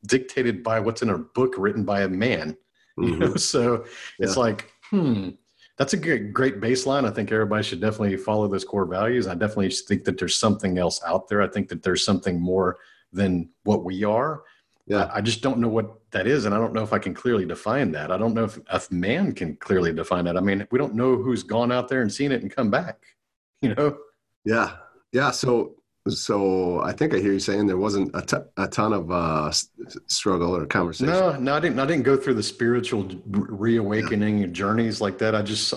dictated 0.07 0.63
by 0.63 0.79
what's 0.79 1.01
in 1.01 1.09
a 1.09 1.17
book 1.17 1.55
written 1.57 1.83
by 1.83 2.01
a 2.01 2.07
man 2.07 2.57
mm-hmm. 2.99 3.13
you 3.13 3.17
know 3.17 3.35
so 3.35 3.85
yeah. 4.19 4.25
it's 4.25 4.37
like 4.37 4.71
hmm 4.89 5.29
that's 5.77 5.93
a 5.93 5.97
good, 5.97 6.31
great 6.31 6.59
baseline. 6.61 7.07
I 7.07 7.09
think 7.09 7.31
everybody 7.31 7.63
should 7.63 7.81
definitely 7.81 8.15
follow 8.15 8.47
those 8.47 8.63
core 8.63 8.85
values. 8.85 9.25
I 9.25 9.33
definitely 9.33 9.71
think 9.71 10.03
that 10.03 10.19
there's 10.19 10.35
something 10.35 10.77
else 10.77 11.01
out 11.07 11.27
there. 11.27 11.41
I 11.41 11.47
think 11.47 11.69
that 11.69 11.81
there's 11.81 12.05
something 12.05 12.39
more 12.39 12.77
than 13.11 13.49
what 13.63 13.83
we 13.83 14.03
are 14.03 14.43
yeah. 14.91 15.09
I, 15.13 15.21
just 15.21 15.41
don't 15.41 15.59
know 15.59 15.69
what 15.69 16.11
that 16.11 16.27
is 16.27 16.45
and 16.45 16.53
i 16.53 16.57
don't 16.57 16.73
know 16.73 16.83
if 16.83 16.91
i 16.91 16.99
can 16.99 17.13
clearly 17.13 17.45
define 17.45 17.91
that. 17.93 18.11
I 18.11 18.17
don't 18.17 18.33
know 18.33 18.43
if, 18.43 18.59
if 18.71 18.91
man 18.91 19.33
can 19.33 19.55
clearly 19.55 19.93
define 19.93 20.25
that. 20.25 20.37
I 20.37 20.41
mean 20.41 20.67
we 20.71 20.77
don't 20.77 20.95
know 20.95 21.15
who's 21.15 21.43
gone 21.43 21.71
out 21.71 21.87
there 21.87 22.01
and 22.01 22.11
seen 22.11 22.31
it 22.31 22.41
and 22.41 22.53
come 22.53 22.69
back 22.69 22.97
you 23.61 23.73
know? 23.73 23.97
Yeah. 24.43 24.77
Yeah 25.13 25.31
so 25.31 25.75
so 26.09 26.81
i 26.81 26.91
think 26.91 27.13
i 27.13 27.17
hear 27.19 27.31
you 27.31 27.39
saying 27.39 27.67
there 27.67 27.77
wasn't 27.77 28.09
a, 28.15 28.23
t- 28.23 28.49
a 28.57 28.67
ton 28.67 28.91
of 28.91 29.11
uh 29.11 29.51
struggle 30.07 30.55
or 30.55 30.65
conversation. 30.65 31.13
No 31.13 31.37
no 31.37 31.53
i 31.53 31.59
didn't 31.59 31.79
i 31.79 31.85
didn't 31.85 32.03
go 32.03 32.17
through 32.17 32.33
the 32.33 32.43
spiritual 32.43 33.07
reawakening 33.27 34.39
yeah. 34.39 34.47
journeys 34.47 34.99
like 34.99 35.19
that. 35.19 35.35
I 35.35 35.43
just 35.43 35.73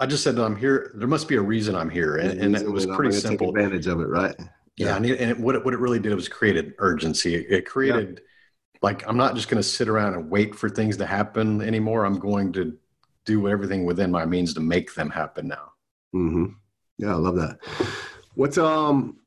i 0.00 0.06
just 0.06 0.24
said 0.24 0.34
that 0.36 0.44
i'm 0.44 0.56
here 0.56 0.92
there 0.96 1.08
must 1.08 1.28
be 1.28 1.36
a 1.36 1.40
reason 1.40 1.74
i'm 1.76 1.90
here 1.90 2.16
and, 2.16 2.40
and 2.40 2.56
it 2.56 2.70
was 2.70 2.86
pretty 2.86 3.12
simple. 3.12 3.50
advantage 3.50 3.86
of 3.86 4.00
it 4.00 4.08
right 4.08 4.34
yeah, 4.78 4.96
and, 4.96 5.06
it, 5.06 5.20
and 5.20 5.30
it, 5.30 5.38
what 5.38 5.54
it, 5.54 5.64
what 5.64 5.74
it 5.74 5.80
really 5.80 5.98
did 5.98 6.14
was 6.14 6.28
created 6.28 6.74
urgency. 6.78 7.34
It, 7.34 7.46
it 7.50 7.66
created 7.66 8.20
yeah. 8.22 8.78
like 8.82 9.06
I'm 9.08 9.16
not 9.16 9.34
just 9.34 9.48
going 9.48 9.62
to 9.62 9.68
sit 9.68 9.88
around 9.88 10.14
and 10.14 10.30
wait 10.30 10.54
for 10.54 10.68
things 10.68 10.96
to 10.98 11.06
happen 11.06 11.60
anymore. 11.62 12.04
I'm 12.04 12.18
going 12.18 12.52
to 12.54 12.76
do 13.26 13.48
everything 13.48 13.84
within 13.84 14.10
my 14.10 14.24
means 14.24 14.54
to 14.54 14.60
make 14.60 14.94
them 14.94 15.10
happen 15.10 15.48
now. 15.48 15.72
Mm-hmm. 16.14 16.46
Yeah, 16.98 17.12
I 17.12 17.16
love 17.16 17.36
that. 17.36 17.58
What's 18.34 18.58
um? 18.58 19.18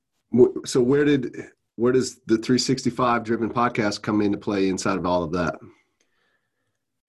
So 0.65 0.81
where 0.81 1.03
did 1.05 1.35
where 1.75 1.91
does 1.91 2.15
the 2.27 2.37
365 2.37 3.23
driven 3.23 3.49
podcast 3.49 4.01
come 4.01 4.21
into 4.21 4.37
play 4.37 4.69
inside 4.69 4.97
of 4.97 5.05
all 5.05 5.23
of 5.23 5.31
that? 5.33 5.55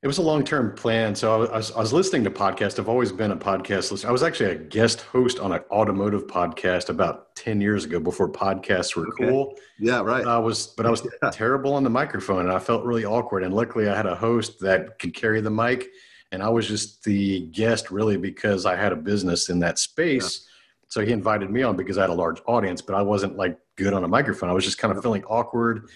It 0.02 0.08
was 0.08 0.18
a 0.18 0.22
long 0.22 0.42
term 0.42 0.74
plan. 0.74 1.14
So 1.14 1.32
I 1.32 1.56
was, 1.56 1.70
I 1.70 1.78
was, 1.78 1.92
listening 1.92 2.24
to 2.24 2.30
podcasts. 2.30 2.80
I've 2.80 2.88
always 2.88 3.12
been 3.12 3.30
a 3.30 3.36
podcast 3.36 3.92
listener. 3.92 4.08
I 4.08 4.12
was 4.12 4.24
actually 4.24 4.50
a 4.50 4.56
guest 4.56 5.02
host 5.02 5.38
on 5.38 5.52
an 5.52 5.60
automotive 5.70 6.26
podcast 6.26 6.88
about 6.88 7.36
10 7.36 7.60
years 7.60 7.84
ago 7.84 8.00
before 8.00 8.28
podcasts 8.28 8.96
were 8.96 9.06
okay. 9.10 9.28
cool. 9.28 9.56
Yeah, 9.78 10.00
right. 10.00 10.26
I 10.26 10.38
was, 10.38 10.66
but 10.66 10.86
I 10.86 10.90
was 10.90 11.06
yeah. 11.22 11.30
terrible 11.30 11.72
on 11.74 11.84
the 11.84 11.90
microphone 11.90 12.40
and 12.40 12.50
I 12.52 12.58
felt 12.58 12.84
really 12.84 13.04
awkward. 13.04 13.44
And 13.44 13.54
luckily, 13.54 13.88
I 13.88 13.96
had 13.96 14.06
a 14.06 14.16
host 14.16 14.58
that 14.60 14.98
could 14.98 15.14
carry 15.14 15.40
the 15.40 15.50
mic. 15.50 15.86
And 16.32 16.42
I 16.42 16.48
was 16.48 16.66
just 16.66 17.04
the 17.04 17.46
guest 17.52 17.92
really 17.92 18.16
because 18.16 18.66
I 18.66 18.74
had 18.74 18.90
a 18.90 18.96
business 18.96 19.50
in 19.50 19.60
that 19.60 19.78
space. 19.78 20.40
Yeah. 20.42 20.48
So 20.88 21.06
he 21.06 21.12
invited 21.12 21.48
me 21.48 21.62
on 21.62 21.76
because 21.76 21.96
I 21.96 22.00
had 22.00 22.10
a 22.10 22.14
large 22.14 22.40
audience, 22.46 22.82
but 22.82 22.96
I 22.96 23.02
wasn't 23.02 23.36
like 23.36 23.56
good 23.76 23.92
on 23.94 24.02
a 24.02 24.08
microphone. 24.08 24.50
I 24.50 24.52
was 24.52 24.64
just 24.64 24.78
kind 24.78 24.96
of 24.96 25.00
feeling 25.00 25.22
awkward 25.24 25.90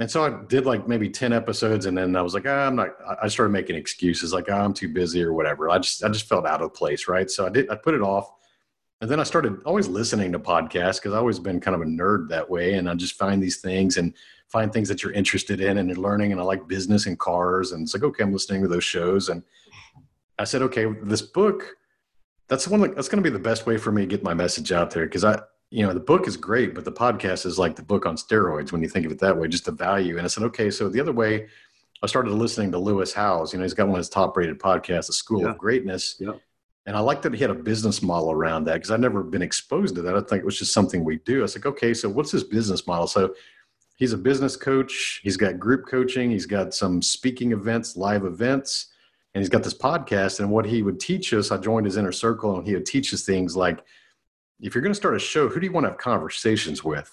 and 0.00 0.10
so 0.10 0.24
I 0.24 0.44
did 0.48 0.66
like 0.66 0.88
maybe 0.88 1.08
10 1.08 1.32
episodes 1.32 1.86
and 1.86 1.96
then 1.96 2.16
I 2.16 2.22
was 2.22 2.34
like, 2.34 2.46
ah, 2.46 2.66
I'm 2.66 2.76
not, 2.76 2.90
I 3.22 3.28
started 3.28 3.52
making 3.52 3.76
excuses 3.76 4.32
like 4.32 4.46
oh, 4.48 4.54
I'm 4.56 4.74
too 4.74 4.88
busy 4.88 5.22
or 5.22 5.32
whatever. 5.32 5.70
I 5.70 5.78
just, 5.78 6.02
I 6.02 6.08
just 6.08 6.28
felt 6.28 6.46
out 6.46 6.62
of 6.62 6.74
place. 6.74 7.06
Right. 7.06 7.30
So 7.30 7.46
I 7.46 7.48
did, 7.48 7.70
I 7.70 7.76
put 7.76 7.94
it 7.94 8.02
off 8.02 8.30
and 9.00 9.10
then 9.10 9.20
I 9.20 9.24
started 9.24 9.62
always 9.64 9.86
listening 9.86 10.32
to 10.32 10.38
podcasts 10.38 10.96
because 10.96 11.12
I've 11.12 11.18
always 11.18 11.38
been 11.38 11.60
kind 11.60 11.74
of 11.74 11.82
a 11.82 11.84
nerd 11.84 12.28
that 12.30 12.48
way. 12.48 12.74
And 12.74 12.88
I 12.88 12.94
just 12.94 13.18
find 13.18 13.42
these 13.42 13.58
things 13.58 13.98
and 13.98 14.14
find 14.48 14.72
things 14.72 14.88
that 14.88 15.02
you're 15.02 15.12
interested 15.12 15.60
in 15.60 15.78
and 15.78 15.88
you're 15.88 15.98
learning. 15.98 16.32
And 16.32 16.40
I 16.40 16.44
like 16.44 16.66
business 16.68 17.06
and 17.06 17.18
cars. 17.18 17.72
And 17.72 17.82
it's 17.82 17.92
like, 17.92 18.02
okay, 18.02 18.22
I'm 18.22 18.32
listening 18.32 18.62
to 18.62 18.68
those 18.68 18.82
shows. 18.82 19.28
And 19.28 19.42
I 20.38 20.44
said, 20.44 20.62
okay, 20.62 20.86
this 21.02 21.22
book, 21.22 21.76
that's 22.48 22.64
the 22.64 22.70
one, 22.70 22.94
that's 22.94 23.08
going 23.08 23.22
to 23.22 23.30
be 23.30 23.32
the 23.32 23.42
best 23.42 23.66
way 23.66 23.76
for 23.76 23.92
me 23.92 24.02
to 24.02 24.06
get 24.06 24.22
my 24.22 24.32
message 24.32 24.72
out 24.72 24.90
there. 24.90 25.06
Cause 25.06 25.24
I, 25.24 25.38
you 25.74 25.84
know, 25.84 25.92
the 25.92 25.98
book 25.98 26.28
is 26.28 26.36
great, 26.36 26.72
but 26.72 26.84
the 26.84 26.92
podcast 26.92 27.44
is 27.44 27.58
like 27.58 27.74
the 27.74 27.82
book 27.82 28.06
on 28.06 28.14
steroids 28.14 28.70
when 28.70 28.80
you 28.80 28.88
think 28.88 29.04
of 29.06 29.10
it 29.10 29.18
that 29.18 29.36
way, 29.36 29.48
just 29.48 29.64
the 29.64 29.72
value. 29.72 30.16
And 30.18 30.24
I 30.24 30.28
said, 30.28 30.44
okay, 30.44 30.70
so 30.70 30.88
the 30.88 31.00
other 31.00 31.10
way, 31.10 31.48
I 32.00 32.06
started 32.06 32.32
listening 32.32 32.70
to 32.70 32.78
Lewis 32.78 33.12
Howes. 33.12 33.52
You 33.52 33.58
know, 33.58 33.64
he's 33.64 33.74
got 33.74 33.88
one 33.88 33.96
of 33.96 33.98
his 33.98 34.08
top 34.08 34.36
rated 34.36 34.60
podcasts, 34.60 35.08
The 35.08 35.14
School 35.14 35.40
yeah. 35.40 35.48
of 35.48 35.58
Greatness. 35.58 36.14
Yeah. 36.20 36.34
And 36.86 36.96
I 36.96 37.00
like 37.00 37.22
that 37.22 37.34
he 37.34 37.40
had 37.40 37.50
a 37.50 37.54
business 37.54 38.02
model 38.02 38.30
around 38.30 38.64
that 38.64 38.74
because 38.74 38.92
I've 38.92 39.00
never 39.00 39.24
been 39.24 39.42
exposed 39.42 39.96
to 39.96 40.02
that. 40.02 40.14
I 40.14 40.20
think 40.20 40.42
it 40.42 40.44
was 40.44 40.60
just 40.60 40.72
something 40.72 41.02
we 41.02 41.16
do. 41.24 41.40
I 41.40 41.42
was 41.42 41.56
like, 41.56 41.66
okay, 41.66 41.92
so 41.92 42.08
what's 42.08 42.30
his 42.30 42.44
business 42.44 42.86
model? 42.86 43.08
So 43.08 43.34
he's 43.96 44.12
a 44.12 44.18
business 44.18 44.54
coach. 44.54 45.22
He's 45.24 45.36
got 45.36 45.58
group 45.58 45.88
coaching. 45.88 46.30
He's 46.30 46.46
got 46.46 46.72
some 46.72 47.02
speaking 47.02 47.50
events, 47.50 47.96
live 47.96 48.24
events, 48.24 48.92
and 49.34 49.42
he's 49.42 49.48
got 49.48 49.64
this 49.64 49.76
podcast. 49.76 50.38
And 50.38 50.50
what 50.50 50.66
he 50.66 50.82
would 50.82 51.00
teach 51.00 51.34
us, 51.34 51.50
I 51.50 51.56
joined 51.56 51.86
his 51.86 51.96
inner 51.96 52.12
circle 52.12 52.58
and 52.58 52.64
he 52.64 52.74
would 52.74 52.86
teach 52.86 53.12
us 53.12 53.24
things 53.24 53.56
like 53.56 53.84
if 54.60 54.74
you're 54.74 54.82
going 54.82 54.92
to 54.92 54.96
start 54.96 55.16
a 55.16 55.18
show, 55.18 55.48
who 55.48 55.60
do 55.60 55.66
you 55.66 55.72
want 55.72 55.84
to 55.84 55.90
have 55.90 55.98
conversations 55.98 56.84
with? 56.84 57.10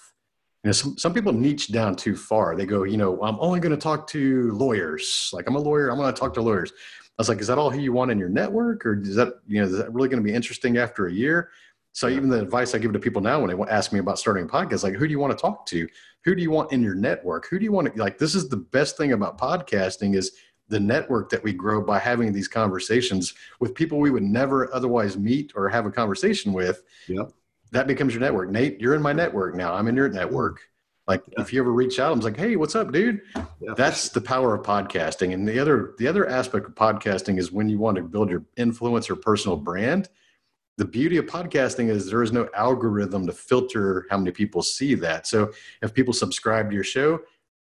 You 0.64 0.68
know, 0.68 0.72
some, 0.72 0.96
some 0.96 1.12
people 1.12 1.32
niche 1.32 1.72
down 1.72 1.96
too 1.96 2.14
far. 2.14 2.54
They 2.54 2.66
go, 2.66 2.84
you 2.84 2.96
know, 2.96 3.20
I'm 3.22 3.36
only 3.40 3.60
going 3.60 3.74
to 3.74 3.80
talk 3.80 4.06
to 4.08 4.52
lawyers. 4.52 5.30
Like 5.32 5.48
I'm 5.48 5.56
a 5.56 5.60
lawyer. 5.60 5.90
I'm 5.90 5.98
going 5.98 6.12
to 6.12 6.18
talk 6.18 6.34
to 6.34 6.42
lawyers. 6.42 6.72
I 6.72 7.14
was 7.18 7.28
like, 7.28 7.40
is 7.40 7.48
that 7.48 7.58
all 7.58 7.70
who 7.70 7.80
you 7.80 7.92
want 7.92 8.10
in 8.10 8.18
your 8.18 8.28
network? 8.28 8.86
Or 8.86 9.00
is 9.00 9.16
that, 9.16 9.34
you 9.46 9.60
know, 9.60 9.66
is 9.66 9.76
that 9.76 9.92
really 9.92 10.08
going 10.08 10.22
to 10.22 10.26
be 10.26 10.34
interesting 10.34 10.78
after 10.78 11.06
a 11.06 11.12
year? 11.12 11.50
So 11.92 12.08
even 12.08 12.30
the 12.30 12.40
advice 12.40 12.74
I 12.74 12.78
give 12.78 12.92
to 12.94 12.98
people 12.98 13.20
now 13.20 13.40
when 13.40 13.54
they 13.54 13.64
ask 13.70 13.92
me 13.92 13.98
about 13.98 14.18
starting 14.18 14.44
a 14.44 14.48
podcast, 14.48 14.82
like 14.82 14.94
who 14.94 15.06
do 15.06 15.10
you 15.10 15.18
want 15.18 15.36
to 15.36 15.40
talk 15.40 15.66
to? 15.66 15.86
Who 16.24 16.34
do 16.34 16.42
you 16.42 16.50
want 16.50 16.72
in 16.72 16.82
your 16.82 16.94
network? 16.94 17.46
Who 17.48 17.58
do 17.58 17.64
you 17.64 17.72
want 17.72 17.92
to 17.92 18.00
like? 18.00 18.16
This 18.16 18.34
is 18.34 18.48
the 18.48 18.56
best 18.56 18.96
thing 18.96 19.12
about 19.12 19.38
podcasting 19.38 20.16
is 20.16 20.32
the 20.72 20.80
network 20.80 21.28
that 21.28 21.44
we 21.44 21.52
grow 21.52 21.82
by 21.82 21.98
having 21.98 22.32
these 22.32 22.48
conversations 22.48 23.34
with 23.60 23.74
people 23.74 23.98
we 23.98 24.10
would 24.10 24.22
never 24.22 24.74
otherwise 24.74 25.18
meet 25.18 25.52
or 25.54 25.68
have 25.68 25.84
a 25.84 25.90
conversation 25.90 26.54
with. 26.54 26.82
Yep. 27.08 27.30
That 27.72 27.86
becomes 27.86 28.14
your 28.14 28.22
network. 28.22 28.48
Nate, 28.48 28.80
you're 28.80 28.94
in 28.94 29.02
my 29.02 29.12
network 29.12 29.54
now. 29.54 29.74
I'm 29.74 29.86
in 29.86 29.94
your 29.94 30.08
network. 30.08 30.62
Like 31.06 31.22
yeah. 31.28 31.42
if 31.42 31.52
you 31.52 31.60
ever 31.60 31.72
reach 31.72 32.00
out, 32.00 32.12
I'm 32.12 32.20
like, 32.20 32.38
hey, 32.38 32.56
what's 32.56 32.74
up, 32.74 32.90
dude? 32.90 33.20
Yeah. 33.60 33.74
That's 33.76 34.08
the 34.08 34.20
power 34.22 34.54
of 34.54 34.64
podcasting. 34.64 35.34
And 35.34 35.46
the 35.46 35.58
other 35.58 35.94
the 35.98 36.08
other 36.08 36.26
aspect 36.26 36.64
of 36.64 36.74
podcasting 36.74 37.38
is 37.38 37.52
when 37.52 37.68
you 37.68 37.76
want 37.78 37.98
to 37.98 38.02
build 38.02 38.30
your 38.30 38.44
influence 38.56 39.10
or 39.10 39.16
personal 39.16 39.58
brand. 39.58 40.08
The 40.78 40.86
beauty 40.86 41.18
of 41.18 41.26
podcasting 41.26 41.90
is 41.90 42.08
there 42.08 42.22
is 42.22 42.32
no 42.32 42.48
algorithm 42.56 43.26
to 43.26 43.32
filter 43.32 44.06
how 44.08 44.16
many 44.16 44.30
people 44.30 44.62
see 44.62 44.94
that. 44.94 45.26
So 45.26 45.52
if 45.82 45.92
people 45.92 46.14
subscribe 46.14 46.70
to 46.70 46.74
your 46.74 46.82
show, 46.82 47.20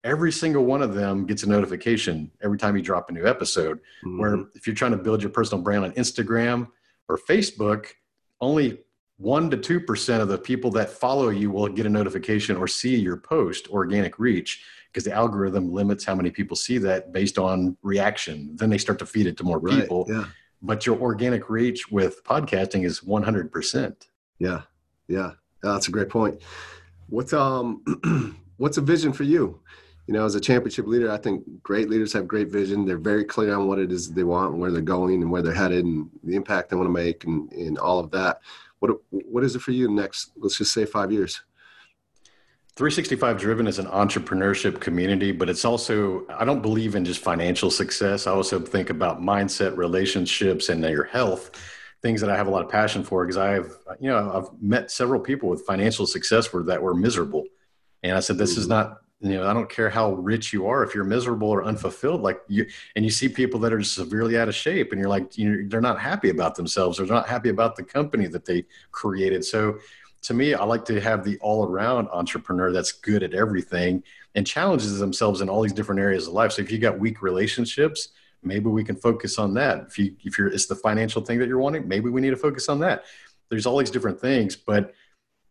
every 0.05 0.31
single 0.31 0.63
one 0.63 0.83
of 0.83 0.93
them 0.93 1.25
gets 1.25 1.43
a 1.43 1.49
notification 1.49 2.31
every 2.41 2.57
time 2.57 2.77
you 2.77 2.83
drop 2.83 3.09
a 3.09 3.11
new 3.11 3.25
episode. 3.25 3.79
Mm-hmm. 4.05 4.19
Where 4.19 4.45
if 4.53 4.67
you're 4.67 4.75
trying 4.75 4.91
to 4.91 4.97
build 4.97 5.21
your 5.21 5.31
personal 5.31 5.63
brand 5.63 5.83
on 5.83 5.91
Instagram 5.93 6.69
or 7.09 7.17
Facebook, 7.17 7.87
only 8.39 8.79
one 9.17 9.49
to 9.49 9.57
two 9.57 9.79
percent 9.79 10.21
of 10.21 10.27
the 10.27 10.37
people 10.37 10.69
that 10.71 10.89
follow 10.89 11.29
you 11.29 11.49
will 11.49 11.67
get 11.67 11.85
a 11.85 11.89
notification 11.89 12.55
or 12.55 12.67
see 12.67 12.95
your 12.95 13.17
post 13.17 13.67
organic 13.69 14.19
reach 14.19 14.63
because 14.91 15.03
the 15.03 15.11
algorithm 15.11 15.73
limits 15.73 16.05
how 16.05 16.15
many 16.15 16.29
people 16.29 16.55
see 16.55 16.77
that 16.77 17.11
based 17.11 17.37
on 17.37 17.75
reaction. 17.81 18.55
Then 18.55 18.69
they 18.69 18.77
start 18.77 18.99
to 18.99 19.05
feed 19.05 19.25
it 19.25 19.35
to 19.37 19.43
more 19.43 19.59
right, 19.59 19.81
people. 19.81 20.05
Yeah. 20.07 20.25
But 20.61 20.85
your 20.85 20.97
organic 20.99 21.49
reach 21.49 21.91
with 21.91 22.23
podcasting 22.23 22.85
is 22.85 23.01
100%. 23.01 23.95
Yeah. 24.39 24.61
Yeah. 25.07 25.31
That's 25.61 25.87
a 25.87 25.91
great 25.91 26.09
point. 26.09 26.41
What's 27.07 27.33
um 27.33 28.37
what's 28.57 28.77
a 28.77 28.81
vision 28.81 29.11
for 29.11 29.23
you? 29.23 29.59
You 30.07 30.13
know, 30.13 30.25
as 30.25 30.35
a 30.35 30.39
championship 30.39 30.85
leader, 30.85 31.11
I 31.11 31.17
think 31.17 31.43
great 31.63 31.89
leaders 31.89 32.13
have 32.13 32.27
great 32.27 32.49
vision. 32.49 32.85
They're 32.85 32.97
very 32.97 33.23
clear 33.23 33.55
on 33.55 33.67
what 33.67 33.79
it 33.79 33.91
is 33.91 34.11
they 34.11 34.23
want 34.23 34.51
and 34.51 34.61
where 34.61 34.71
they're 34.71 34.81
going 34.81 35.21
and 35.21 35.31
where 35.31 35.41
they're 35.41 35.53
headed 35.53 35.83
and 35.83 36.09
the 36.23 36.35
impact 36.35 36.69
they 36.69 36.75
want 36.75 36.87
to 36.87 36.93
make 36.93 37.23
and, 37.23 37.51
and 37.53 37.77
all 37.79 37.99
of 37.99 38.11
that. 38.11 38.41
What 38.79 38.91
what 39.09 39.43
is 39.43 39.55
it 39.55 39.61
for 39.61 39.71
you 39.71 39.89
next? 39.89 40.31
Let's 40.37 40.57
just 40.57 40.73
say 40.73 40.85
five 40.85 41.11
years. 41.11 41.41
365 42.75 43.39
Driven 43.39 43.67
is 43.67 43.79
an 43.79 43.85
entrepreneurship 43.85 44.81
community, 44.81 45.31
but 45.31 45.49
it's 45.49 45.63
also, 45.63 46.25
I 46.27 46.43
don't 46.43 46.61
believe 46.61 46.95
in 46.95 47.05
just 47.05 47.21
financial 47.21 47.71
success. 47.71 48.27
I 48.27 48.31
also 48.31 48.59
think 48.59 48.89
about 48.89 49.21
mindset, 49.21 49.77
relationships, 49.77 50.67
and 50.67 50.83
your 50.83 51.05
health, 51.05 51.51
things 52.01 52.19
that 52.19 52.29
I 52.29 52.35
have 52.35 52.47
a 52.47 52.49
lot 52.49 52.65
of 52.65 52.69
passion 52.69 53.01
for 53.01 53.25
because 53.25 53.37
I 53.37 53.53
have, 53.53 53.71
you 54.01 54.09
know, 54.09 54.29
I've 54.29 54.61
met 54.61 54.91
several 54.91 55.21
people 55.21 55.47
with 55.47 55.65
financial 55.65 56.05
success 56.05 56.51
where 56.51 56.63
that 56.63 56.83
were 56.83 56.93
miserable. 56.93 57.45
And 58.03 58.11
I 58.11 58.19
said, 58.19 58.37
this 58.37 58.57
is 58.57 58.65
mm-hmm. 58.65 58.89
not 58.89 58.97
you 59.21 59.29
know 59.29 59.47
i 59.47 59.53
don't 59.53 59.69
care 59.69 59.89
how 59.89 60.13
rich 60.13 60.51
you 60.51 60.67
are 60.67 60.83
if 60.83 60.93
you're 60.93 61.05
miserable 61.05 61.49
or 61.49 61.63
unfulfilled 61.63 62.21
like 62.21 62.39
you 62.47 62.65
and 62.95 63.05
you 63.05 63.11
see 63.11 63.29
people 63.29 63.59
that 63.59 63.71
are 63.71 63.81
severely 63.81 64.37
out 64.37 64.49
of 64.49 64.55
shape 64.55 64.91
and 64.91 64.99
you're 64.99 65.09
like 65.09 65.37
you 65.37 65.49
know 65.49 65.67
they're 65.69 65.81
not 65.81 65.99
happy 65.99 66.29
about 66.29 66.55
themselves 66.55 66.97
they're 66.97 67.07
not 67.07 67.27
happy 67.27 67.49
about 67.49 67.75
the 67.75 67.83
company 67.83 68.27
that 68.27 68.45
they 68.45 68.65
created. 68.91 69.43
So 69.43 69.77
to 70.23 70.33
me 70.33 70.53
i 70.53 70.63
like 70.63 70.83
to 70.85 70.99
have 70.99 71.23
the 71.23 71.37
all 71.39 71.65
around 71.65 72.09
entrepreneur 72.09 72.71
that's 72.71 72.91
good 72.91 73.23
at 73.23 73.33
everything 73.33 74.03
and 74.35 74.45
challenges 74.45 74.99
themselves 74.99 75.39
in 75.41 75.49
all 75.49 75.61
these 75.61 75.73
different 75.73 76.01
areas 76.01 76.27
of 76.27 76.33
life. 76.33 76.51
So 76.51 76.61
if 76.61 76.71
you 76.71 76.77
got 76.77 76.99
weak 76.99 77.21
relationships 77.21 78.09
maybe 78.43 78.67
we 78.69 78.83
can 78.83 78.95
focus 78.95 79.39
on 79.39 79.55
that. 79.55 79.85
If 79.87 79.97
you 79.97 80.15
if 80.23 80.37
you're 80.37 80.47
it's 80.49 80.67
the 80.67 80.75
financial 80.75 81.21
thing 81.21 81.39
that 81.39 81.47
you're 81.47 81.59
wanting 81.59 81.87
maybe 81.87 82.09
we 82.09 82.21
need 82.21 82.31
to 82.31 82.37
focus 82.37 82.67
on 82.67 82.79
that. 82.81 83.05
There's 83.49 83.65
all 83.65 83.77
these 83.77 83.91
different 83.91 84.19
things 84.19 84.57
but 84.57 84.93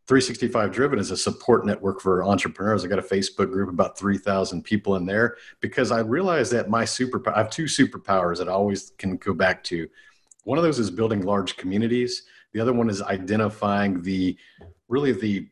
365 0.07 0.71
Driven 0.71 0.99
is 0.99 1.11
a 1.11 1.17
support 1.17 1.65
network 1.65 2.01
for 2.01 2.25
entrepreneurs. 2.25 2.85
I 2.85 2.89
got 2.89 2.99
a 2.99 3.03
Facebook 3.03 3.51
group, 3.51 3.71
about 3.71 3.99
3,000 3.99 4.63
people 4.63 4.97
in 4.97 5.07
there, 5.07 5.37
because 5.61 5.91
I 5.91 6.01
realized 6.01 6.53
that 6.53 6.69
my 6.69 6.85
super, 6.85 7.23
I 7.35 7.39
have 7.39 7.51
two 7.51 7.65
superpowers 7.65 8.37
that 8.39 8.49
I 8.49 8.53
always 8.53 8.93
can 8.99 9.17
go 9.17 9.33
back 9.33 9.65
to. 9.65 9.89
One 10.45 10.59
of 10.59 10.65
those 10.65 10.79
is 10.79 10.91
building 10.91 11.23
large 11.23 11.57
communities. 11.57 12.25
The 12.53 12.61
other 12.61 12.75
one 12.75 12.91
is 12.91 13.01
identifying 13.01 14.03
the, 14.03 14.37
really 14.89 15.13
the 15.13 15.49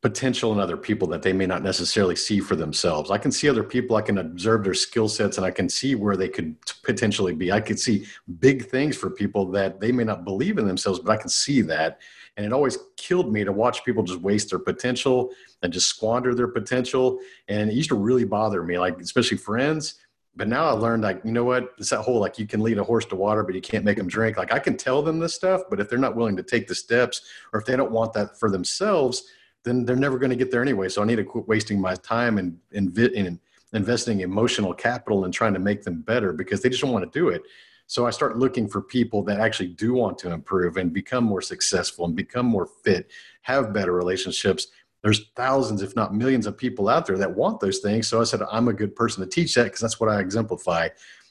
potential 0.00 0.52
in 0.52 0.60
other 0.60 0.76
people 0.76 1.08
that 1.08 1.22
they 1.22 1.32
may 1.32 1.46
not 1.46 1.64
necessarily 1.64 2.14
see 2.14 2.38
for 2.38 2.54
themselves. 2.54 3.10
I 3.10 3.18
can 3.18 3.32
see 3.32 3.48
other 3.48 3.64
people, 3.64 3.96
I 3.96 4.02
can 4.02 4.18
observe 4.18 4.62
their 4.62 4.74
skill 4.74 5.08
sets, 5.08 5.36
and 5.36 5.44
I 5.44 5.50
can 5.50 5.68
see 5.68 5.96
where 5.96 6.16
they 6.16 6.28
could 6.28 6.54
potentially 6.84 7.34
be. 7.34 7.50
I 7.50 7.60
could 7.60 7.80
see 7.80 8.06
big 8.38 8.66
things 8.66 8.96
for 8.96 9.10
people 9.10 9.50
that 9.50 9.80
they 9.80 9.90
may 9.90 10.04
not 10.04 10.24
believe 10.24 10.58
in 10.58 10.68
themselves, 10.68 11.00
but 11.00 11.10
I 11.10 11.16
can 11.16 11.28
see 11.28 11.62
that 11.62 11.98
and 12.38 12.46
it 12.46 12.52
always 12.52 12.78
killed 12.96 13.32
me 13.32 13.42
to 13.42 13.50
watch 13.50 13.84
people 13.84 14.04
just 14.04 14.20
waste 14.20 14.50
their 14.50 14.60
potential 14.60 15.30
and 15.62 15.72
just 15.72 15.88
squander 15.88 16.36
their 16.36 16.46
potential. 16.46 17.18
And 17.48 17.68
it 17.68 17.74
used 17.74 17.88
to 17.88 17.96
really 17.96 18.24
bother 18.24 18.62
me, 18.62 18.78
like 18.78 19.00
especially 19.00 19.38
friends. 19.38 19.96
But 20.36 20.46
now 20.46 20.66
I 20.66 20.70
learned, 20.70 21.02
like, 21.02 21.20
you 21.24 21.32
know 21.32 21.42
what? 21.42 21.74
It's 21.78 21.90
that 21.90 22.02
whole 22.02 22.20
like 22.20 22.38
you 22.38 22.46
can 22.46 22.60
lead 22.60 22.78
a 22.78 22.84
horse 22.84 23.04
to 23.06 23.16
water, 23.16 23.42
but 23.42 23.56
you 23.56 23.60
can't 23.60 23.84
make 23.84 23.96
them 23.96 24.06
drink. 24.06 24.36
Like 24.36 24.52
I 24.52 24.60
can 24.60 24.76
tell 24.76 25.02
them 25.02 25.18
this 25.18 25.34
stuff, 25.34 25.62
but 25.68 25.80
if 25.80 25.90
they're 25.90 25.98
not 25.98 26.14
willing 26.14 26.36
to 26.36 26.44
take 26.44 26.68
the 26.68 26.76
steps, 26.76 27.22
or 27.52 27.58
if 27.58 27.66
they 27.66 27.74
don't 27.74 27.90
want 27.90 28.12
that 28.12 28.38
for 28.38 28.48
themselves, 28.48 29.24
then 29.64 29.84
they're 29.84 29.96
never 29.96 30.16
going 30.16 30.30
to 30.30 30.36
get 30.36 30.52
there 30.52 30.62
anyway. 30.62 30.88
So 30.88 31.02
I 31.02 31.06
need 31.06 31.16
to 31.16 31.24
quit 31.24 31.48
wasting 31.48 31.80
my 31.80 31.96
time 31.96 32.38
and, 32.38 32.56
and, 32.72 32.96
and 32.96 33.40
investing 33.72 34.20
emotional 34.20 34.72
capital 34.72 35.24
and 35.24 35.34
trying 35.34 35.54
to 35.54 35.58
make 35.58 35.82
them 35.82 36.02
better 36.02 36.32
because 36.32 36.62
they 36.62 36.68
just 36.68 36.82
don't 36.82 36.92
want 36.92 37.12
to 37.12 37.18
do 37.18 37.30
it. 37.30 37.42
So 37.88 38.06
I 38.06 38.10
start 38.10 38.38
looking 38.38 38.68
for 38.68 38.82
people 38.82 39.22
that 39.24 39.40
actually 39.40 39.70
do 39.70 39.94
want 39.94 40.18
to 40.18 40.30
improve 40.30 40.76
and 40.76 40.92
become 40.92 41.24
more 41.24 41.40
successful 41.40 42.04
and 42.04 42.14
become 42.14 42.44
more 42.44 42.66
fit, 42.66 43.10
have 43.42 43.72
better 43.72 43.92
relationships. 43.92 44.68
There's 45.02 45.30
thousands, 45.36 45.80
if 45.80 45.96
not 45.96 46.14
millions, 46.14 46.46
of 46.46 46.58
people 46.58 46.90
out 46.90 47.06
there 47.06 47.16
that 47.16 47.34
want 47.34 47.60
those 47.60 47.78
things. 47.78 48.06
So 48.06 48.20
I 48.20 48.24
said, 48.24 48.42
I'm 48.52 48.68
a 48.68 48.74
good 48.74 48.94
person 48.94 49.24
to 49.24 49.28
teach 49.28 49.54
that 49.54 49.64
because 49.64 49.80
that's 49.80 49.98
what 49.98 50.10
I 50.10 50.20
exemplify. 50.20 50.88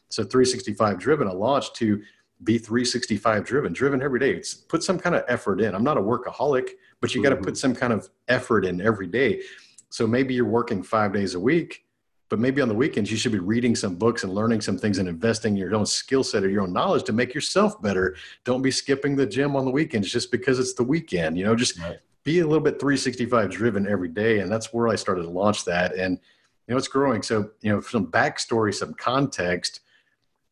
So 0.10 0.24
365 0.24 0.98
Driven, 0.98 1.28
I 1.28 1.32
launched 1.32 1.76
to 1.76 2.02
be 2.44 2.58
365 2.58 3.46
driven, 3.46 3.74
driven 3.74 4.02
every 4.02 4.20
day. 4.20 4.32
It's 4.32 4.54
put 4.54 4.84
some 4.84 5.00
kind 5.00 5.16
of 5.16 5.24
effort 5.28 5.62
in. 5.62 5.74
I'm 5.74 5.84
not 5.84 5.98
a 5.98 6.02
workaholic, 6.02 6.70
but 7.02 7.14
you 7.14 7.24
got 7.24 7.30
to 7.30 7.36
mm-hmm. 7.36 7.46
put 7.46 7.58
some 7.58 7.76
kind 7.76 7.94
of 7.94 8.10
effort 8.28 8.66
in 8.66 8.82
every 8.82 9.08
day. 9.08 9.42
So 9.90 10.06
maybe 10.06 10.34
you're 10.34 10.46
working 10.46 10.84
five 10.84 11.14
days 11.14 11.36
a 11.36 11.40
week 11.40 11.87
but 12.30 12.40
maybe 12.40 12.62
on 12.62 12.68
the 12.68 12.76
weekends 12.76 13.12
you 13.12 13.18
should 13.18 13.32
be 13.32 13.40
reading 13.40 13.76
some 13.76 13.96
books 13.96 14.24
and 14.24 14.34
learning 14.34 14.62
some 14.62 14.78
things 14.78 14.98
and 14.98 15.08
investing 15.08 15.54
in 15.54 15.58
your 15.58 15.76
own 15.76 15.86
skill 15.86 16.24
set 16.24 16.44
or 16.44 16.50
your 16.50 16.62
own 16.62 16.74
knowledge 16.74 17.04
to 17.04 17.14
make 17.14 17.34
yourself 17.34 17.82
better 17.82 18.16
don't 18.44 18.62
be 18.62 18.72
skipping 18.72 19.16
the 19.16 19.26
gym 19.26 19.56
on 19.56 19.66
the 19.66 19.72
weekends 19.72 20.12
just 20.12 20.32
because 20.32 20.60
it's 20.60 20.74
the 20.74 20.84
weekend 20.84 21.38
you 21.38 21.46
know 21.46 21.56
just 21.56 21.80
right. 21.80 22.00
be 22.24 22.40
a 22.40 22.46
little 22.46 22.64
bit 22.64 22.80
365 22.80 23.50
driven 23.50 23.88
every 23.88 24.10
day 24.10 24.40
and 24.40 24.52
that's 24.52 24.74
where 24.74 24.88
i 24.88 24.96
started 24.96 25.24
to 25.24 25.30
launch 25.30 25.66
that 25.66 25.96
and 25.96 26.20
you 26.68 26.74
know 26.74 26.78
it's 26.78 26.88
growing 26.88 27.22
so 27.22 27.50
you 27.62 27.72
know 27.72 27.82
some 27.82 28.08
backstory 28.08 28.74
some 28.74 28.94
context 28.94 29.82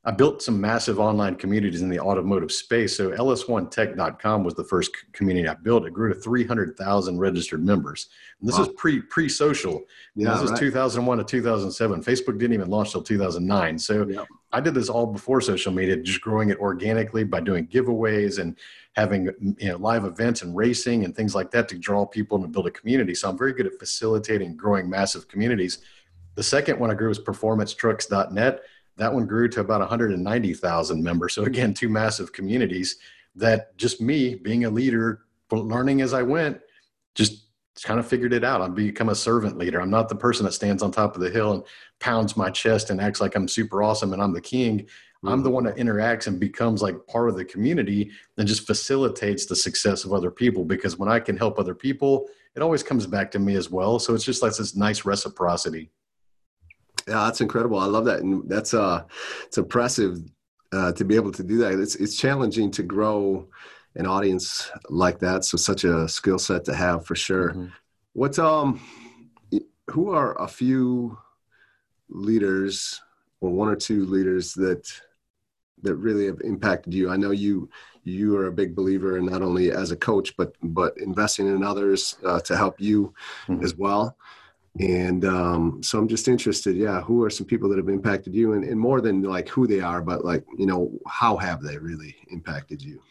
I 0.08 0.12
built 0.12 0.44
some 0.44 0.62
massive 0.62 1.00
online 1.00 1.36
communities 1.36 1.82
in 1.82 1.90
the 1.90 2.00
automotive 2.00 2.52
space. 2.52 2.96
So 2.96 3.10
ls1tech.com 3.10 4.44
was 4.44 4.54
the 4.54 4.64
first 4.64 4.92
community 5.14 5.48
I 5.48 5.56
built. 5.56 5.88
It 5.88 5.94
grew 5.94 6.14
to 6.14 6.20
300,000 6.20 7.18
registered 7.18 7.66
members. 7.66 8.10
And 8.40 8.48
this 8.48 8.58
wow. 8.58 8.66
is 8.66 8.70
pre 8.78 9.02
pre 9.02 9.28
social. 9.28 9.84
Yeah, 10.16 10.30
this 10.30 10.42
right. 10.42 10.52
was 10.52 10.60
2001 10.60 11.18
to 11.18 11.24
2007. 11.24 12.04
Facebook 12.04 12.38
didn't 12.38 12.54
even 12.54 12.70
launch 12.70 12.92
till 12.92 13.02
2009. 13.02 13.80
So 13.80 14.08
yeah. 14.08 14.26
I 14.54 14.62
did 14.62 14.76
this 14.76 14.90
all 14.90 15.08
before 15.08 15.42
social 15.42 15.74
media, 15.74 15.98
just 15.98 16.22
growing 16.22 16.52
it 16.52 16.60
organically 16.60 17.24
by 17.24 17.40
doing 17.40 17.68
giveaways 17.68 18.38
and 18.38 18.56
having 18.94 19.26
you 19.58 19.70
know 19.70 19.78
live 19.78 20.06
events 20.06 20.44
and 20.44 20.56
racing 20.56 21.04
and 21.04 21.16
things 21.16 21.34
like 21.34 21.50
that 21.52 21.68
to 21.70 21.80
draw 21.80 22.06
people 22.06 22.44
and 22.44 22.54
build 22.54 22.68
a 22.68 22.72
community. 22.72 23.16
So 23.16 23.28
I'm 23.28 23.38
very 23.40 23.54
good 23.54 23.66
at 23.66 23.80
facilitating 23.80 24.56
growing 24.56 24.88
massive 24.88 25.28
communities. 25.28 25.80
The 26.36 26.44
second 26.44 26.80
one 26.80 26.92
I 26.92 26.94
grew 26.94 27.08
was 27.08 27.20
performancetrucks.net 27.20 28.62
that 28.98 29.14
one 29.14 29.26
grew 29.26 29.48
to 29.50 29.60
about 29.60 29.82
190,000 29.82 31.04
members. 31.04 31.34
So 31.34 31.44
again, 31.44 31.74
two 31.74 31.90
massive 31.90 32.32
communities 32.32 32.98
that 33.36 33.78
just 33.78 34.02
me 34.02 34.36
being 34.36 34.66
a 34.66 34.70
leader, 34.70 35.26
learning 35.52 36.02
as 36.02 36.14
I 36.14 36.22
went, 36.22 36.62
just 37.14 37.46
kind 37.84 38.00
of 38.00 38.08
figured 38.08 38.34
it 38.34 38.44
out. 38.44 38.62
I've 38.62 38.76
become 38.76 39.10
a 39.10 39.16
servant 39.16 39.58
leader. 39.58 39.82
I'm 39.82 39.90
not 39.90 40.08
the 40.08 40.16
person 40.16 40.46
that 40.46 40.54
stands 40.54 40.82
on 40.82 40.92
top 40.92 41.16
of 41.16 41.22
the 41.22 41.30
hill 41.30 41.52
and 41.52 41.64
pounds 42.00 42.38
my 42.38 42.50
chest 42.50 42.90
and 42.90 43.02
acts 43.02 43.20
like 43.20 43.36
I'm 43.36 43.48
super 43.48 43.84
awesome 43.84 44.14
and 44.14 44.22
I'm 44.22 44.34
the 44.34 44.42
king. 44.42 44.88
I'm 45.26 45.42
the 45.42 45.50
mm-hmm. 45.50 45.56
one 45.56 45.64
that 45.66 45.78
interacts 45.78 46.28
and 46.28 46.40
becomes 46.40 46.82
like 46.82 46.96
part 47.08 47.30
of 47.30 47.36
the 47.36 47.46
community 47.46 48.12
and 48.38 48.48
just 48.48 48.68
facilitates 48.68 49.46
the 49.46 49.56
success 49.56 50.06
of 50.06 50.14
other 50.14 50.32
people 50.32 50.64
because 50.64 50.98
when 50.98 51.10
I 51.10 51.20
can 51.20 51.36
help 51.36 51.58
other 51.58 51.76
people, 51.76 52.28
it 52.56 52.62
always 52.62 52.84
comes 52.84 53.08
back 53.08 53.32
to 53.32 53.40
me 53.40 53.56
as 53.56 53.70
well. 53.70 54.00
So 54.00 54.14
it's 54.14 54.24
just 54.24 54.42
like 54.42 54.56
this 54.56 54.76
nice 54.76 55.04
reciprocity. 55.04 55.90
Yeah, 57.08 57.26
that's 57.26 57.42
incredible. 57.42 57.78
I 57.78 57.86
love 57.86 58.06
that, 58.06 58.22
and 58.22 58.50
that's 58.50 58.74
uh, 58.74 59.04
it's 59.46 59.58
impressive 59.58 60.20
uh, 60.72 60.92
to 60.94 61.06
be 61.06 61.16
able 61.16 61.32
to 61.34 61.44
do 61.44 61.58
that. 61.60 61.80
It's 61.80 61.96
it's 61.96 62.18
challenging 62.18 62.72
to 62.72 62.84
grow 62.84 63.48
an 63.96 64.08
audience 64.08 64.72
like 64.90 65.20
that. 65.20 65.46
So 65.46 65.58
such 65.58 65.84
a 65.84 66.08
skill 66.08 66.40
set 66.40 66.66
to 66.66 66.74
have 66.74 67.06
for 67.06 67.16
sure. 67.16 67.52
Mm-hmm. 67.52 67.66
What's 68.14 68.40
um, 68.40 68.82
who 69.92 70.12
are 70.12 70.40
a 70.42 70.48
few 70.48 71.18
leaders 72.10 73.02
or 73.40 73.52
one 73.52 73.68
or 73.68 73.76
two 73.76 74.06
leaders 74.06 74.54
that 74.56 74.92
that 75.84 75.96
really 75.96 76.26
have 76.26 76.42
impacted 76.44 76.94
you? 76.94 77.12
I 77.12 77.18
know 77.18 77.32
you 77.32 77.70
you 78.04 78.36
are 78.38 78.48
a 78.48 78.52
big 78.52 78.76
believer 78.76 79.18
in 79.18 79.26
not 79.26 79.44
only 79.44 79.72
as 79.72 79.92
a 79.92 79.96
coach 79.96 80.36
but 80.38 80.56
but 80.62 80.98
investing 80.98 81.48
in 81.48 81.64
others 81.64 82.18
uh, 82.26 82.40
to 82.42 82.58
help 82.58 82.82
you 82.82 83.14
mm-hmm. 83.48 83.64
as 83.64 83.76
well 83.76 84.18
and 84.80 85.24
um, 85.26 85.82
so 85.82 85.98
I'm 85.98 86.08
just 86.08 86.28
interested. 86.28 86.76
Yeah, 86.76 87.02
who 87.02 87.24
are 87.24 87.30
some 87.30 87.48
people 87.48 87.70
that 87.70 87.78
have 87.78 87.90
impacted 87.90 88.36
you, 88.36 88.54
and, 88.54 88.64
and 88.64 88.80
more 88.80 89.02
than 89.02 89.24
like 89.24 89.48
who 89.48 89.68
they 89.68 89.80
are, 89.80 90.02
but 90.02 90.26
like 90.26 90.44
you 90.58 90.66
know, 90.66 90.92
how 91.08 91.38
have 91.38 91.62
they 91.62 91.78
really 91.78 92.16
impacted 92.30 92.82
you? 92.82 93.02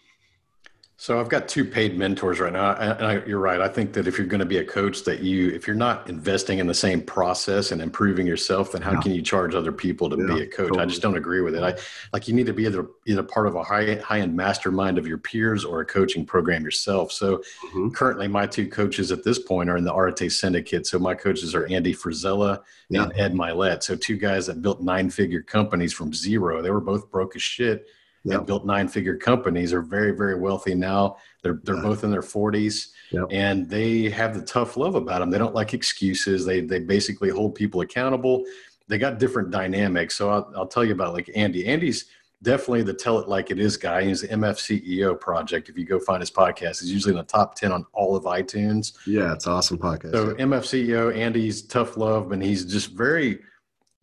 So 1.04 1.20
I've 1.20 1.28
got 1.28 1.48
two 1.48 1.66
paid 1.66 1.98
mentors 1.98 2.40
right 2.40 2.50
now, 2.54 2.72
and 2.76 3.06
I, 3.06 3.22
you're 3.26 3.38
right. 3.38 3.60
I 3.60 3.68
think 3.68 3.92
that 3.92 4.08
if 4.08 4.16
you're 4.16 4.26
going 4.26 4.38
to 4.38 4.46
be 4.46 4.56
a 4.56 4.64
coach, 4.64 5.04
that 5.04 5.20
you, 5.20 5.50
if 5.50 5.66
you're 5.66 5.76
not 5.76 6.08
investing 6.08 6.60
in 6.60 6.66
the 6.66 6.72
same 6.72 7.02
process 7.02 7.72
and 7.72 7.82
improving 7.82 8.26
yourself, 8.26 8.72
then 8.72 8.80
how 8.80 8.92
yeah. 8.92 9.00
can 9.02 9.12
you 9.12 9.20
charge 9.20 9.54
other 9.54 9.70
people 9.70 10.08
to 10.08 10.16
yeah, 10.16 10.34
be 10.34 10.40
a 10.40 10.46
coach? 10.46 10.68
Totally. 10.68 10.80
I 10.80 10.86
just 10.86 11.02
don't 11.02 11.18
agree 11.18 11.42
with 11.42 11.56
it. 11.56 11.62
I 11.62 11.76
like 12.14 12.26
you 12.26 12.32
need 12.32 12.46
to 12.46 12.54
be 12.54 12.64
either 12.64 12.88
either 13.04 13.22
part 13.22 13.46
of 13.46 13.54
a 13.54 13.62
high 13.62 13.96
high 13.96 14.20
end 14.20 14.34
mastermind 14.34 14.96
of 14.96 15.06
your 15.06 15.18
peers 15.18 15.62
or 15.62 15.82
a 15.82 15.84
coaching 15.84 16.24
program 16.24 16.64
yourself. 16.64 17.12
So 17.12 17.42
mm-hmm. 17.66 17.90
currently, 17.90 18.26
my 18.26 18.46
two 18.46 18.66
coaches 18.66 19.12
at 19.12 19.24
this 19.24 19.38
point 19.38 19.68
are 19.68 19.76
in 19.76 19.84
the 19.84 19.94
Arete 19.94 20.32
Syndicate. 20.32 20.86
So 20.86 20.98
my 20.98 21.14
coaches 21.14 21.54
are 21.54 21.66
Andy 21.66 21.94
Frisella 21.94 22.62
yeah. 22.88 23.02
and 23.02 23.12
Ed 23.14 23.34
Mylett. 23.34 23.82
So 23.82 23.94
two 23.94 24.16
guys 24.16 24.46
that 24.46 24.62
built 24.62 24.80
nine 24.80 25.10
figure 25.10 25.42
companies 25.42 25.92
from 25.92 26.14
zero. 26.14 26.62
They 26.62 26.70
were 26.70 26.80
both 26.80 27.10
broke 27.10 27.36
as 27.36 27.42
shit 27.42 27.88
yep. 28.24 28.38
and 28.38 28.46
built 28.46 28.66
nine 28.66 28.88
figure 28.88 29.16
companies 29.16 29.72
are 29.72 29.82
very 29.82 30.12
very 30.12 30.38
wealthy 30.38 30.74
now. 30.74 31.16
They're 31.42 31.60
they're 31.62 31.76
yeah. 31.76 31.82
both 31.82 32.04
in 32.04 32.10
their 32.10 32.22
40s 32.22 32.88
yep. 33.10 33.26
and 33.30 33.68
they 33.68 34.08
have 34.10 34.34
the 34.34 34.42
tough 34.42 34.76
love 34.76 34.94
about 34.94 35.20
them 35.20 35.30
they 35.30 35.38
don't 35.38 35.54
like 35.54 35.74
excuses. 35.74 36.44
They 36.44 36.60
they 36.60 36.80
basically 36.80 37.30
hold 37.30 37.54
people 37.54 37.80
accountable. 37.82 38.44
They 38.88 38.98
got 38.98 39.18
different 39.18 39.50
dynamics. 39.50 40.14
So 40.16 40.30
i'll, 40.30 40.52
I'll 40.56 40.66
tell 40.66 40.84
you 40.84 40.92
about 40.92 41.14
like 41.14 41.30
andy. 41.34 41.66
Andy's 41.66 42.06
definitely 42.42 42.82
the 42.82 42.92
tell 42.92 43.18
it 43.18 43.28
like 43.28 43.50
it 43.50 43.58
is 43.58 43.76
guy. 43.76 44.04
He's 44.04 44.22
the 44.22 44.28
mfceo 44.28 45.18
project. 45.18 45.68
If 45.68 45.78
you 45.78 45.84
go 45.84 45.98
find 45.98 46.20
his 46.20 46.30
podcast 46.30 46.80
he's 46.80 46.92
usually 46.92 47.12
in 47.12 47.18
the 47.18 47.24
top 47.24 47.54
10 47.54 47.72
on 47.72 47.86
all 47.92 48.16
of 48.16 48.24
itunes. 48.24 48.94
Yeah 49.06 49.32
it's 49.32 49.46
awesome 49.46 49.78
podcast. 49.78 50.12
So 50.12 50.34
mfceo 50.34 51.16
andy's 51.16 51.62
tough 51.62 51.96
love 51.96 52.32
and 52.32 52.42
he's 52.42 52.64
just 52.64 52.92
very 52.92 53.40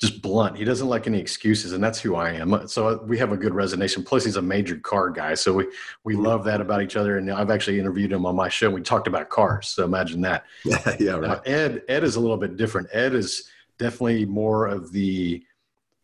just 0.01 0.19
blunt. 0.23 0.57
He 0.57 0.65
doesn't 0.65 0.87
like 0.87 1.05
any 1.05 1.19
excuses, 1.19 1.73
and 1.73 1.83
that's 1.83 1.99
who 1.99 2.15
I 2.15 2.31
am. 2.31 2.67
So 2.67 2.87
uh, 2.87 2.97
we 3.03 3.19
have 3.19 3.31
a 3.31 3.37
good 3.37 3.53
resonation. 3.53 4.03
Plus, 4.03 4.25
he's 4.25 4.35
a 4.35 4.41
major 4.41 4.77
car 4.77 5.11
guy, 5.11 5.35
so 5.35 5.53
we 5.53 5.67
we 6.03 6.15
mm-hmm. 6.15 6.25
love 6.25 6.43
that 6.45 6.59
about 6.59 6.81
each 6.81 6.95
other. 6.95 7.19
And 7.19 7.31
I've 7.31 7.51
actually 7.51 7.79
interviewed 7.79 8.11
him 8.11 8.25
on 8.25 8.35
my 8.35 8.49
show. 8.49 8.71
We 8.71 8.81
talked 8.81 9.07
about 9.07 9.29
cars, 9.29 9.67
so 9.69 9.85
imagine 9.85 10.21
that. 10.21 10.45
Yeah, 10.65 10.95
yeah, 10.99 11.11
uh, 11.13 11.19
right. 11.19 11.29
Now, 11.29 11.41
Ed 11.45 11.83
Ed 11.87 12.03
is 12.03 12.15
a 12.15 12.19
little 12.19 12.37
bit 12.37 12.57
different. 12.57 12.87
Ed 12.91 13.13
is 13.13 13.47
definitely 13.77 14.25
more 14.25 14.67
of 14.67 14.91
the 14.91 15.43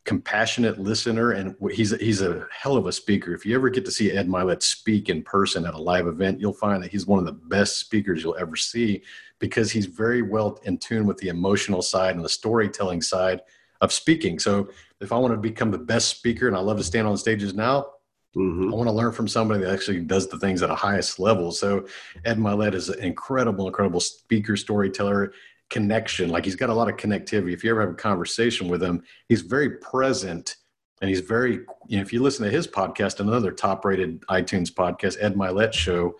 compassionate 0.04 0.78
listener, 0.78 1.32
and 1.32 1.56
he's 1.72 1.96
he's 1.98 2.22
a 2.22 2.46
hell 2.52 2.78
of 2.78 2.86
a 2.86 2.92
speaker. 2.92 3.34
If 3.34 3.46
you 3.46 3.56
ever 3.56 3.70
get 3.70 3.86
to 3.86 3.92
see 3.92 4.12
Ed 4.12 4.28
Mylett 4.28 4.62
speak 4.62 5.10
in 5.10 5.24
person 5.24 5.66
at 5.66 5.74
a 5.74 5.82
live 5.82 6.06
event, 6.06 6.40
you'll 6.40 6.54
find 6.54 6.84
that 6.84 6.92
he's 6.92 7.08
one 7.08 7.20
of 7.20 7.26
the 7.26 7.32
best 7.32 7.78
speakers 7.78 8.24
you'll 8.24 8.38
ever 8.38 8.56
see 8.56 9.02
because 9.40 9.72
he's 9.72 9.86
very 9.86 10.22
well 10.22 10.60
in 10.64 10.78
tune 10.78 11.06
with 11.06 11.18
the 11.18 11.30
emotional 11.30 11.82
side 11.82 12.16
and 12.16 12.24
the 12.24 12.30
storytelling 12.30 13.02
side 13.02 13.42
of 13.82 13.92
speaking. 13.92 14.40
So 14.40 14.70
if 15.02 15.12
I 15.12 15.18
want 15.18 15.34
to 15.34 15.40
become 15.40 15.72
the 15.72 15.78
best 15.78 16.10
speaker 16.10 16.48
and 16.48 16.56
I 16.56 16.60
love 16.60 16.78
to 16.78 16.84
stand 16.84 17.08
on 17.08 17.18
stages 17.18 17.54
now, 17.54 17.88
mm-hmm. 18.36 18.74
I 18.74 18.76
want 18.76 18.88
to 18.88 18.94
learn 18.94 19.12
from 19.12 19.28
somebody 19.28 19.64
that 19.64 19.74
actually 19.74 20.02
does 20.02 20.28
the 20.28 20.40
things 20.40 20.62
at 20.62 20.70
a 20.70 20.76
highest 20.76 21.20
level. 21.20 21.52
So 21.52 21.88
Ed 22.26 22.38
Mylett 22.38 22.74
is 22.74 22.90
an 22.90 23.00
incredible, 23.00 23.68
incredible 23.68 24.00
speaker, 24.00 24.56
storyteller, 24.56 25.34
connection. 25.70 26.30
Like 26.30 26.46
he's 26.46 26.56
got 26.56 26.70
a 26.70 26.74
lot 26.74 26.90
of 26.90 26.98
connectivity. 26.98 27.54
If 27.54 27.64
you 27.64 27.72
ever 27.72 27.82
have 27.82 27.92
a 27.92 27.96
conversation 27.96 28.68
with 28.68 28.82
him, 28.82 29.04
he's 29.28 29.42
very 29.42 29.78
present 29.78 30.56
and 31.02 31.10
he's 31.10 31.20
very, 31.20 31.60
you 31.88 31.98
know, 31.98 32.02
if 32.02 32.12
you 32.12 32.22
listen 32.22 32.46
to 32.46 32.52
his 32.52 32.68
podcast, 32.68 33.20
another 33.20 33.52
top 33.52 33.86
rated 33.86 34.22
iTunes 34.28 34.72
podcast, 34.72 35.18
Ed 35.20 35.36
Mylett 35.36 35.74
show, 35.74 36.16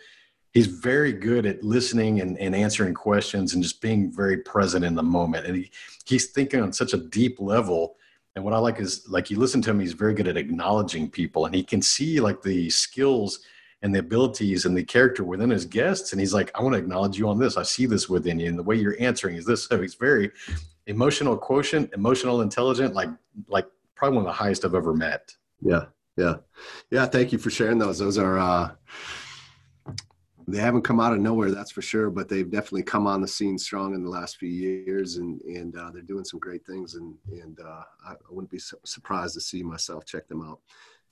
he's 0.52 0.68
very 0.68 1.14
good 1.14 1.46
at 1.46 1.64
listening 1.64 2.22
and, 2.22 2.38
and 2.40 2.56
answering 2.56 2.94
questions 2.94 3.54
and 3.54 3.64
just 3.64 3.82
being 3.82 4.12
very 4.12 4.38
present 4.38 4.84
in 4.86 4.96
the 4.96 5.04
moment. 5.04 5.46
And 5.46 5.58
he, 5.58 5.72
he's 6.06 6.28
thinking 6.28 6.62
on 6.62 6.74
such 6.74 6.94
a 6.94 6.98
deep 6.98 7.40
level. 7.40 7.96
And 8.36 8.44
what 8.44 8.54
I 8.54 8.58
like 8.58 8.80
is 8.80 9.08
like 9.10 9.30
you 9.30 9.38
listen 9.38 9.62
to 9.64 9.72
him, 9.72 9.80
he's 9.80 9.94
very 9.94 10.14
good 10.14 10.28
at 10.28 10.38
acknowledging 10.38 11.10
people 11.10 11.46
and 11.46 11.56
he 11.56 11.64
can 11.64 11.82
see 11.82 12.20
like 12.20 12.42
the 12.42 12.70
skills 12.70 13.40
and 13.82 13.94
the 13.94 14.00
abilities 14.00 14.66
and 14.66 14.76
the 14.76 14.84
character 14.84 15.24
within 15.24 15.50
his 15.50 15.66
guests. 15.66 16.12
And 16.12 16.20
he's 16.20 16.34
like, 16.34 16.52
I 16.56 16.64
want 16.64 16.74
to 16.74 16.80
acknowledge 16.80 17.18
you 17.18 17.30
on 17.30 17.38
this. 17.38 17.58
I 17.58 17.64
see 17.64 17.86
this 17.86 18.10
within 18.10 18.40
you. 18.40 18.48
And 18.48 18.58
the 18.58 18.64
way 18.64 18.76
you're 18.76 18.98
answering 19.00 19.36
is 19.36 19.46
this. 19.46 19.68
So 19.68 19.82
he's 19.82 19.96
very 19.96 20.32
emotional 20.88 21.38
quotient, 21.38 21.94
emotional 21.94 22.42
intelligent, 22.42 22.94
like 22.94 23.10
like 23.48 23.68
probably 23.96 24.18
one 24.18 24.26
of 24.26 24.30
the 24.30 24.44
highest 24.44 24.66
I've 24.66 24.76
ever 24.76 24.94
met. 24.94 25.36
Yeah. 25.62 25.86
Yeah. 26.16 26.36
Yeah. 26.90 27.06
Thank 27.06 27.32
you 27.32 27.38
for 27.38 27.50
sharing 27.50 27.78
those. 27.78 28.00
Those 28.00 28.18
are 28.18 28.40
uh 28.40 28.72
they 30.50 30.60
haven't 30.60 30.84
come 30.84 31.02
out 31.02 31.12
of 31.12 31.20
nowhere, 31.20 31.52
that's 31.52 31.72
for 31.72 31.82
sure. 31.82 32.10
But 32.10 32.30
they've 32.30 32.50
definitely 32.50 32.84
come 32.84 33.06
on 33.06 33.22
the 33.22 33.28
scene 33.28 33.58
strong 33.58 33.94
in 33.94 34.04
the 34.04 34.10
last 34.10 34.38
few 34.38 34.50
years, 34.50 35.18
and 35.18 35.42
and 35.42 35.76
uh, 35.78 35.92
they're 35.92 36.02
doing 36.02 36.24
some 36.24 36.40
great 36.40 36.66
things. 36.66 36.96
And 36.96 37.16
and 37.30 37.60
uh, 37.60 37.84
I, 38.08 38.14
wouldn't 38.30 38.52
be 38.52 38.60
su- 38.60 38.80
surprised 38.86 39.34
to 39.34 39.42
see 39.42 39.62
myself 39.62 40.06
check 40.06 40.28
them 40.28 40.42
out 40.42 40.60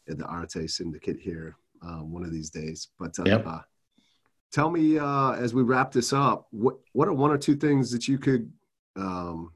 at 0.08 0.18
the 0.18 0.26
Arete 0.32 0.70
Syndicate 0.70 1.20
here 1.20 1.58
um, 1.82 2.12
one 2.12 2.24
of 2.24 2.32
these 2.32 2.50
days. 2.50 2.90
But 2.98 3.20
uh, 3.20 3.24
yep. 3.26 3.46
Uh, 3.46 3.60
tell 4.52 4.70
me 4.70 4.98
uh, 4.98 5.32
as 5.32 5.54
we 5.54 5.64
wrap 5.64 5.92
this 5.92 6.14
up, 6.14 6.48
what 6.52 6.78
what 6.94 7.10
are 7.10 7.14
one 7.14 7.32
or 7.32 7.38
two 7.38 7.56
things 7.56 7.92
that 7.92 8.08
you 8.08 8.18
could 8.18 8.52
um, 8.96 9.52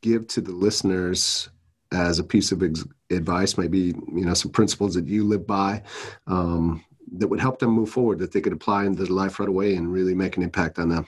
give 0.00 0.26
to 0.28 0.40
the 0.40 0.52
listeners 0.52 1.50
as 1.92 2.18
a 2.18 2.24
piece 2.24 2.52
of 2.52 2.62
ex- 2.62 2.86
advice? 3.10 3.58
Maybe 3.58 3.94
you 4.14 4.24
know 4.24 4.34
some 4.34 4.50
principles 4.50 4.94
that 4.94 5.06
you 5.06 5.24
live 5.24 5.46
by. 5.46 5.82
Um, 6.26 6.82
that 7.18 7.28
would 7.28 7.40
help 7.40 7.58
them 7.58 7.70
move 7.70 7.90
forward 7.90 8.18
that 8.18 8.32
they 8.32 8.40
could 8.40 8.52
apply 8.52 8.84
into 8.84 9.04
their 9.04 9.12
life 9.12 9.38
right 9.38 9.48
away 9.48 9.76
and 9.76 9.92
really 9.92 10.14
make 10.14 10.36
an 10.36 10.42
impact 10.42 10.78
on 10.78 10.88
them? 10.88 11.06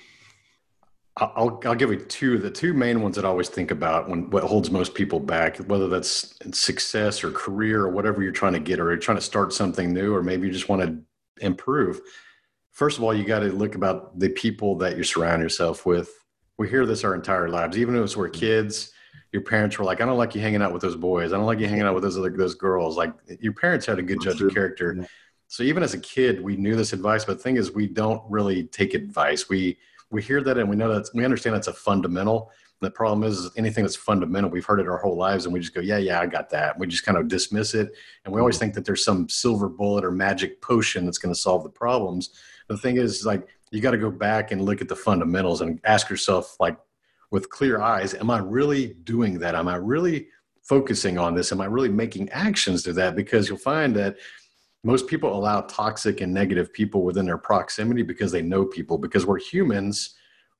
I'll, 1.18 1.58
I'll 1.64 1.74
give 1.74 1.90
you 1.90 1.98
two. 1.98 2.36
The 2.36 2.50
two 2.50 2.74
main 2.74 3.00
ones 3.00 3.16
that 3.16 3.24
I 3.24 3.28
always 3.28 3.48
think 3.48 3.70
about 3.70 4.08
when 4.08 4.28
what 4.28 4.44
holds 4.44 4.70
most 4.70 4.94
people 4.94 5.18
back, 5.18 5.56
whether 5.58 5.88
that's 5.88 6.38
success 6.52 7.24
or 7.24 7.30
career 7.30 7.82
or 7.82 7.88
whatever 7.88 8.22
you're 8.22 8.32
trying 8.32 8.52
to 8.52 8.58
get, 8.58 8.80
or 8.80 8.90
you're 8.90 8.98
trying 8.98 9.16
to 9.16 9.22
start 9.22 9.54
something 9.54 9.94
new, 9.94 10.14
or 10.14 10.22
maybe 10.22 10.46
you 10.46 10.52
just 10.52 10.68
want 10.68 10.82
to 10.82 10.98
improve. 11.44 12.02
First 12.72 12.98
of 12.98 13.04
all, 13.04 13.14
you 13.14 13.24
got 13.24 13.38
to 13.38 13.46
look 13.46 13.76
about 13.76 14.18
the 14.18 14.28
people 14.28 14.76
that 14.76 14.98
you 14.98 15.04
surround 15.04 15.40
yourself 15.40 15.86
with. 15.86 16.10
We 16.58 16.68
hear 16.68 16.84
this 16.84 17.02
our 17.02 17.14
entire 17.14 17.48
lives, 17.48 17.78
even 17.78 17.96
if 17.96 18.14
we're 18.14 18.28
kids. 18.28 18.92
Your 19.32 19.42
parents 19.42 19.78
were 19.78 19.86
like, 19.86 20.02
"I 20.02 20.04
don't 20.04 20.18
like 20.18 20.34
you 20.34 20.42
hanging 20.42 20.60
out 20.60 20.72
with 20.74 20.82
those 20.82 20.96
boys. 20.96 21.32
I 21.32 21.36
don't 21.36 21.46
like 21.46 21.60
you 21.60 21.66
hanging 21.66 21.84
out 21.84 21.94
with 21.94 22.02
those 22.02 22.18
other 22.18 22.30
those 22.30 22.54
girls." 22.54 22.98
Like 22.98 23.14
your 23.40 23.54
parents 23.54 23.86
had 23.86 23.98
a 23.98 24.02
good 24.02 24.20
judge 24.20 24.42
of 24.42 24.52
character. 24.52 24.96
Yeah 24.98 25.06
so 25.48 25.62
even 25.62 25.82
as 25.82 25.94
a 25.94 25.98
kid, 26.00 26.42
we 26.42 26.56
knew 26.56 26.76
this 26.76 26.92
advice, 26.92 27.24
but 27.24 27.38
the 27.38 27.42
thing 27.42 27.56
is, 27.56 27.72
we 27.72 27.86
don't 27.86 28.22
really 28.28 28.64
take 28.64 28.94
advice. 28.94 29.48
We 29.48 29.78
we 30.10 30.22
hear 30.22 30.40
that 30.42 30.56
and 30.56 30.68
we 30.70 30.76
know 30.76 30.92
that 30.94 31.08
we 31.14 31.24
understand 31.24 31.56
that's 31.56 31.66
a 31.66 31.72
fundamental. 31.72 32.50
The 32.80 32.90
problem 32.90 33.24
is 33.24 33.50
anything 33.56 33.84
that's 33.84 33.96
fundamental, 33.96 34.50
we've 34.50 34.64
heard 34.64 34.80
it 34.80 34.86
our 34.86 34.98
whole 34.98 35.16
lives, 35.16 35.46
and 35.46 35.52
we 35.52 35.60
just 35.60 35.74
go, 35.74 35.80
yeah, 35.80 35.96
yeah, 35.96 36.20
I 36.20 36.26
got 36.26 36.50
that. 36.50 36.78
We 36.78 36.86
just 36.86 37.04
kind 37.04 37.16
of 37.16 37.26
dismiss 37.26 37.74
it, 37.74 37.92
and 38.24 38.34
we 38.34 38.38
always 38.38 38.56
mm-hmm. 38.56 38.64
think 38.64 38.74
that 38.74 38.84
there's 38.84 39.04
some 39.04 39.28
silver 39.28 39.68
bullet 39.68 40.04
or 40.04 40.10
magic 40.10 40.60
potion 40.60 41.04
that's 41.04 41.18
going 41.18 41.34
to 41.34 41.40
solve 41.40 41.62
the 41.62 41.70
problems. 41.70 42.30
The 42.68 42.76
thing 42.76 42.98
is, 42.98 43.24
like, 43.24 43.48
you 43.70 43.80
got 43.80 43.92
to 43.92 43.98
go 43.98 44.10
back 44.10 44.52
and 44.52 44.62
look 44.62 44.82
at 44.82 44.88
the 44.88 44.96
fundamentals 44.96 45.62
and 45.62 45.80
ask 45.84 46.10
yourself, 46.10 46.56
like, 46.60 46.76
with 47.30 47.48
clear 47.50 47.80
eyes, 47.80 48.14
am 48.14 48.30
I 48.30 48.38
really 48.38 48.94
doing 49.04 49.38
that? 49.38 49.54
Am 49.54 49.68
I 49.68 49.76
really 49.76 50.28
focusing 50.62 51.18
on 51.18 51.34
this? 51.34 51.52
Am 51.52 51.60
I 51.60 51.66
really 51.66 51.88
making 51.88 52.28
actions 52.30 52.82
to 52.84 52.92
that? 52.92 53.16
Because 53.16 53.48
you'll 53.48 53.58
find 53.58 53.96
that 53.96 54.16
most 54.84 55.06
people 55.06 55.36
allow 55.36 55.62
toxic 55.62 56.20
and 56.20 56.32
negative 56.32 56.72
people 56.72 57.02
within 57.02 57.26
their 57.26 57.38
proximity 57.38 58.02
because 58.02 58.30
they 58.30 58.42
know 58.42 58.64
people. 58.64 58.98
Because 58.98 59.26
we're 59.26 59.38
humans 59.38 60.14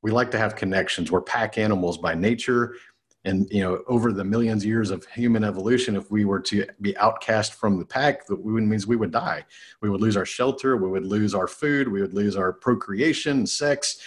we 0.07 0.12
like 0.12 0.31
to 0.31 0.38
have 0.38 0.55
connections. 0.55 1.11
We're 1.11 1.20
pack 1.20 1.59
animals 1.59 1.98
by 1.98 2.14
nature. 2.14 2.76
And 3.24 3.48
you 3.50 3.61
know 3.61 3.83
over 3.88 4.12
the 4.12 4.22
millions 4.22 4.62
of 4.62 4.68
years 4.68 4.92
of 4.92 5.05
human 5.07 5.42
evolution 5.42 5.96
if 5.96 6.12
we 6.12 6.24
were 6.24 6.38
to 6.42 6.64
be 6.81 6.96
outcast 6.96 7.55
from 7.55 7.76
the 7.76 7.85
pack 7.85 8.24
that 8.26 8.46
means 8.46 8.87
we 8.87 8.94
would 8.94 9.11
die. 9.11 9.44
We 9.81 9.90
would 9.90 10.00
lose 10.00 10.16
our 10.16 10.24
shelter. 10.24 10.76
We 10.76 10.88
would 10.88 11.05
lose 11.05 11.35
our 11.35 11.48
food. 11.48 11.88
We 11.88 12.00
would 12.00 12.14
lose 12.14 12.37
our 12.37 12.52
procreation 12.52 13.44
sex. 13.44 13.98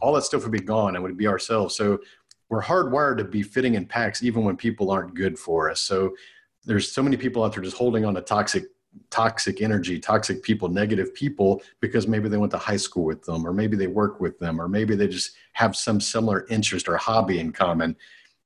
All 0.00 0.12
that 0.14 0.24
stuff 0.24 0.42
would 0.42 0.50
be 0.50 0.58
gone 0.58 0.96
and 0.96 1.04
would 1.04 1.16
be 1.16 1.28
ourselves. 1.28 1.76
So 1.76 2.00
we're 2.48 2.62
hardwired 2.62 3.18
to 3.18 3.24
be 3.24 3.44
fitting 3.44 3.74
in 3.74 3.86
packs 3.86 4.24
even 4.24 4.42
when 4.42 4.56
people 4.56 4.90
aren't 4.90 5.14
good 5.14 5.38
for 5.38 5.70
us. 5.70 5.80
So 5.80 6.16
there's 6.64 6.90
so 6.90 7.00
many 7.00 7.16
people 7.16 7.44
out 7.44 7.52
there 7.52 7.62
just 7.62 7.76
holding 7.76 8.04
on 8.04 8.14
to 8.14 8.22
toxic 8.22 8.64
toxic 9.10 9.62
energy, 9.62 9.98
toxic 9.98 10.42
people, 10.42 10.68
negative 10.68 11.14
people 11.14 11.62
because 11.80 12.08
maybe 12.08 12.28
they 12.28 12.36
went 12.36 12.50
to 12.52 12.58
high 12.58 12.76
school 12.76 13.04
with 13.04 13.22
them, 13.24 13.46
or 13.46 13.52
maybe 13.52 13.76
they 13.76 13.86
work 13.86 14.20
with 14.20 14.38
them, 14.38 14.60
or 14.60 14.68
maybe 14.68 14.96
they 14.96 15.08
just 15.08 15.36
have 15.52 15.76
some 15.76 16.00
similar 16.00 16.46
interest 16.48 16.88
or 16.88 16.96
hobby 16.96 17.38
in 17.38 17.52
common. 17.52 17.96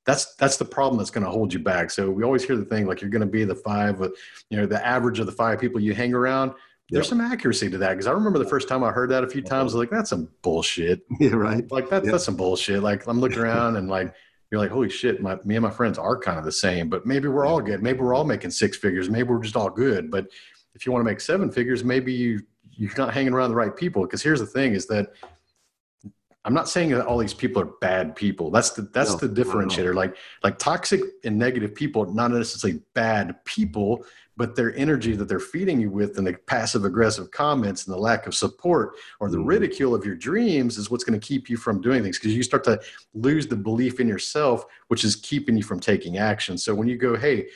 That's 0.05 0.35
that's 0.35 0.57
the 0.57 0.65
problem 0.65 0.97
that's 0.97 1.11
going 1.11 1.25
to 1.25 1.31
hold 1.31 1.53
you 1.53 1.59
back. 1.59 1.91
So 1.91 2.09
we 2.09 2.23
always 2.23 2.43
hear 2.43 2.55
the 2.55 2.65
thing 2.65 2.87
like 2.87 3.01
you're 3.01 3.09
going 3.09 3.21
to 3.21 3.27
be 3.27 3.43
the 3.43 3.55
five, 3.55 4.01
uh, 4.01 4.09
you 4.49 4.57
know, 4.57 4.65
the 4.65 4.85
average 4.85 5.19
of 5.19 5.25
the 5.25 5.31
five 5.31 5.59
people 5.59 5.79
you 5.79 5.93
hang 5.93 6.13
around. 6.13 6.53
There's 6.91 7.05
yep. 7.05 7.09
some 7.09 7.21
accuracy 7.21 7.69
to 7.69 7.77
that 7.79 7.91
because 7.91 8.07
I 8.07 8.11
remember 8.11 8.39
the 8.39 8.49
first 8.49 8.67
time 8.67 8.83
I 8.83 8.91
heard 8.91 9.11
that 9.11 9.23
a 9.23 9.27
few 9.27 9.41
uh-huh. 9.43 9.55
times. 9.57 9.75
like, 9.75 9.91
that's 9.91 10.09
some 10.09 10.29
bullshit. 10.41 11.01
Yeah, 11.19 11.35
right. 11.35 11.69
Like 11.71 11.89
that, 11.89 12.03
yep. 12.03 12.13
that's 12.13 12.23
some 12.23 12.35
bullshit. 12.35 12.81
Like 12.81 13.07
I'm 13.07 13.19
looking 13.19 13.39
around 13.39 13.75
and 13.75 13.89
like 13.89 14.13
you're 14.51 14.59
like, 14.59 14.71
holy 14.71 14.89
shit, 14.89 15.21
my, 15.21 15.37
me 15.45 15.55
and 15.55 15.63
my 15.63 15.69
friends 15.69 15.97
are 15.97 16.17
kind 16.17 16.39
of 16.39 16.45
the 16.45 16.51
same, 16.51 16.89
but 16.89 17.05
maybe 17.05 17.27
we're 17.27 17.45
all 17.45 17.61
good. 17.61 17.83
Maybe 17.83 17.99
we're 17.99 18.15
all 18.15 18.23
making 18.23 18.51
six 18.51 18.77
figures. 18.77 19.09
Maybe 19.09 19.29
we're 19.29 19.43
just 19.43 19.55
all 19.55 19.69
good. 19.69 20.09
But 20.09 20.27
if 20.73 20.85
you 20.85 20.91
want 20.91 21.01
to 21.01 21.09
make 21.09 21.21
seven 21.21 21.51
figures, 21.51 21.83
maybe 21.83 22.11
you, 22.11 22.41
you're 22.71 22.91
not 22.97 23.13
hanging 23.13 23.33
around 23.33 23.51
the 23.51 23.55
right 23.55 23.75
people. 23.75 24.03
Because 24.03 24.23
here's 24.23 24.39
the 24.39 24.47
thing 24.47 24.73
is 24.73 24.87
that 24.87 25.13
I'm 26.45 26.53
not 26.53 26.69
saying 26.69 26.89
that 26.91 27.05
all 27.05 27.17
these 27.17 27.33
people 27.33 27.61
are 27.61 27.69
bad 27.81 28.15
people. 28.15 28.49
That's 28.49 28.71
the 28.71 28.83
that's 28.83 29.11
No, 29.11 29.27
the 29.27 29.43
differentiator. 29.43 29.93
Like 29.93 30.15
like 30.43 30.57
toxic 30.57 31.01
and 31.23 31.37
negative 31.37 31.75
people, 31.75 32.11
not 32.11 32.31
necessarily 32.31 32.81
bad 32.93 33.35
people, 33.45 34.05
but 34.39 34.55
their 34.55 34.73
energy 34.77 35.17
that 35.17 35.25
they're 35.27 35.37
feeding 35.37 35.81
you 35.81 35.91
with 35.91 36.17
and 36.17 36.25
the 36.25 36.31
passive 36.47 36.85
aggressive 36.85 37.29
comments 37.29 37.85
and 37.85 37.93
the 37.93 37.99
lack 37.99 38.25
of 38.25 38.33
support 38.33 38.95
or 39.19 39.29
the 39.29 39.37
Mhm. 39.37 39.45
ridicule 39.45 39.93
of 39.93 40.05
your 40.05 40.15
dreams 40.15 40.77
is 40.77 40.89
what's 40.89 41.03
going 41.03 41.19
to 41.19 41.27
keep 41.27 41.49
you 41.49 41.57
from 41.57 41.81
doing 41.81 42.01
things 42.01 42.17
because 42.17 42.33
you 42.33 42.41
start 42.41 42.63
to 42.63 42.79
lose 43.13 43.47
the 43.47 43.57
belief 43.57 43.99
in 43.99 44.07
yourself, 44.07 44.65
which 44.87 45.03
is 45.03 45.17
keeping 45.17 45.57
you 45.57 45.63
from 45.63 45.81
taking 45.81 46.17
action. 46.17 46.57
So 46.57 46.73
when 46.73 46.87
you 46.87 46.95
go, 46.97 47.17
hey, 47.17 47.49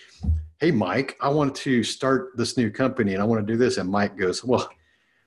hey, 0.58 0.72
Mike, 0.72 1.16
I 1.22 1.30
want 1.30 1.56
to 1.56 1.84
start 1.84 2.36
this 2.36 2.58
new 2.58 2.70
company 2.70 3.14
and 3.14 3.22
I 3.22 3.26
want 3.26 3.48
to 3.48 3.54
do 3.54 3.58
this, 3.58 3.78
and 3.78 3.90
Mike 3.90 4.18
goes, 4.18 4.44
well, 4.44 4.70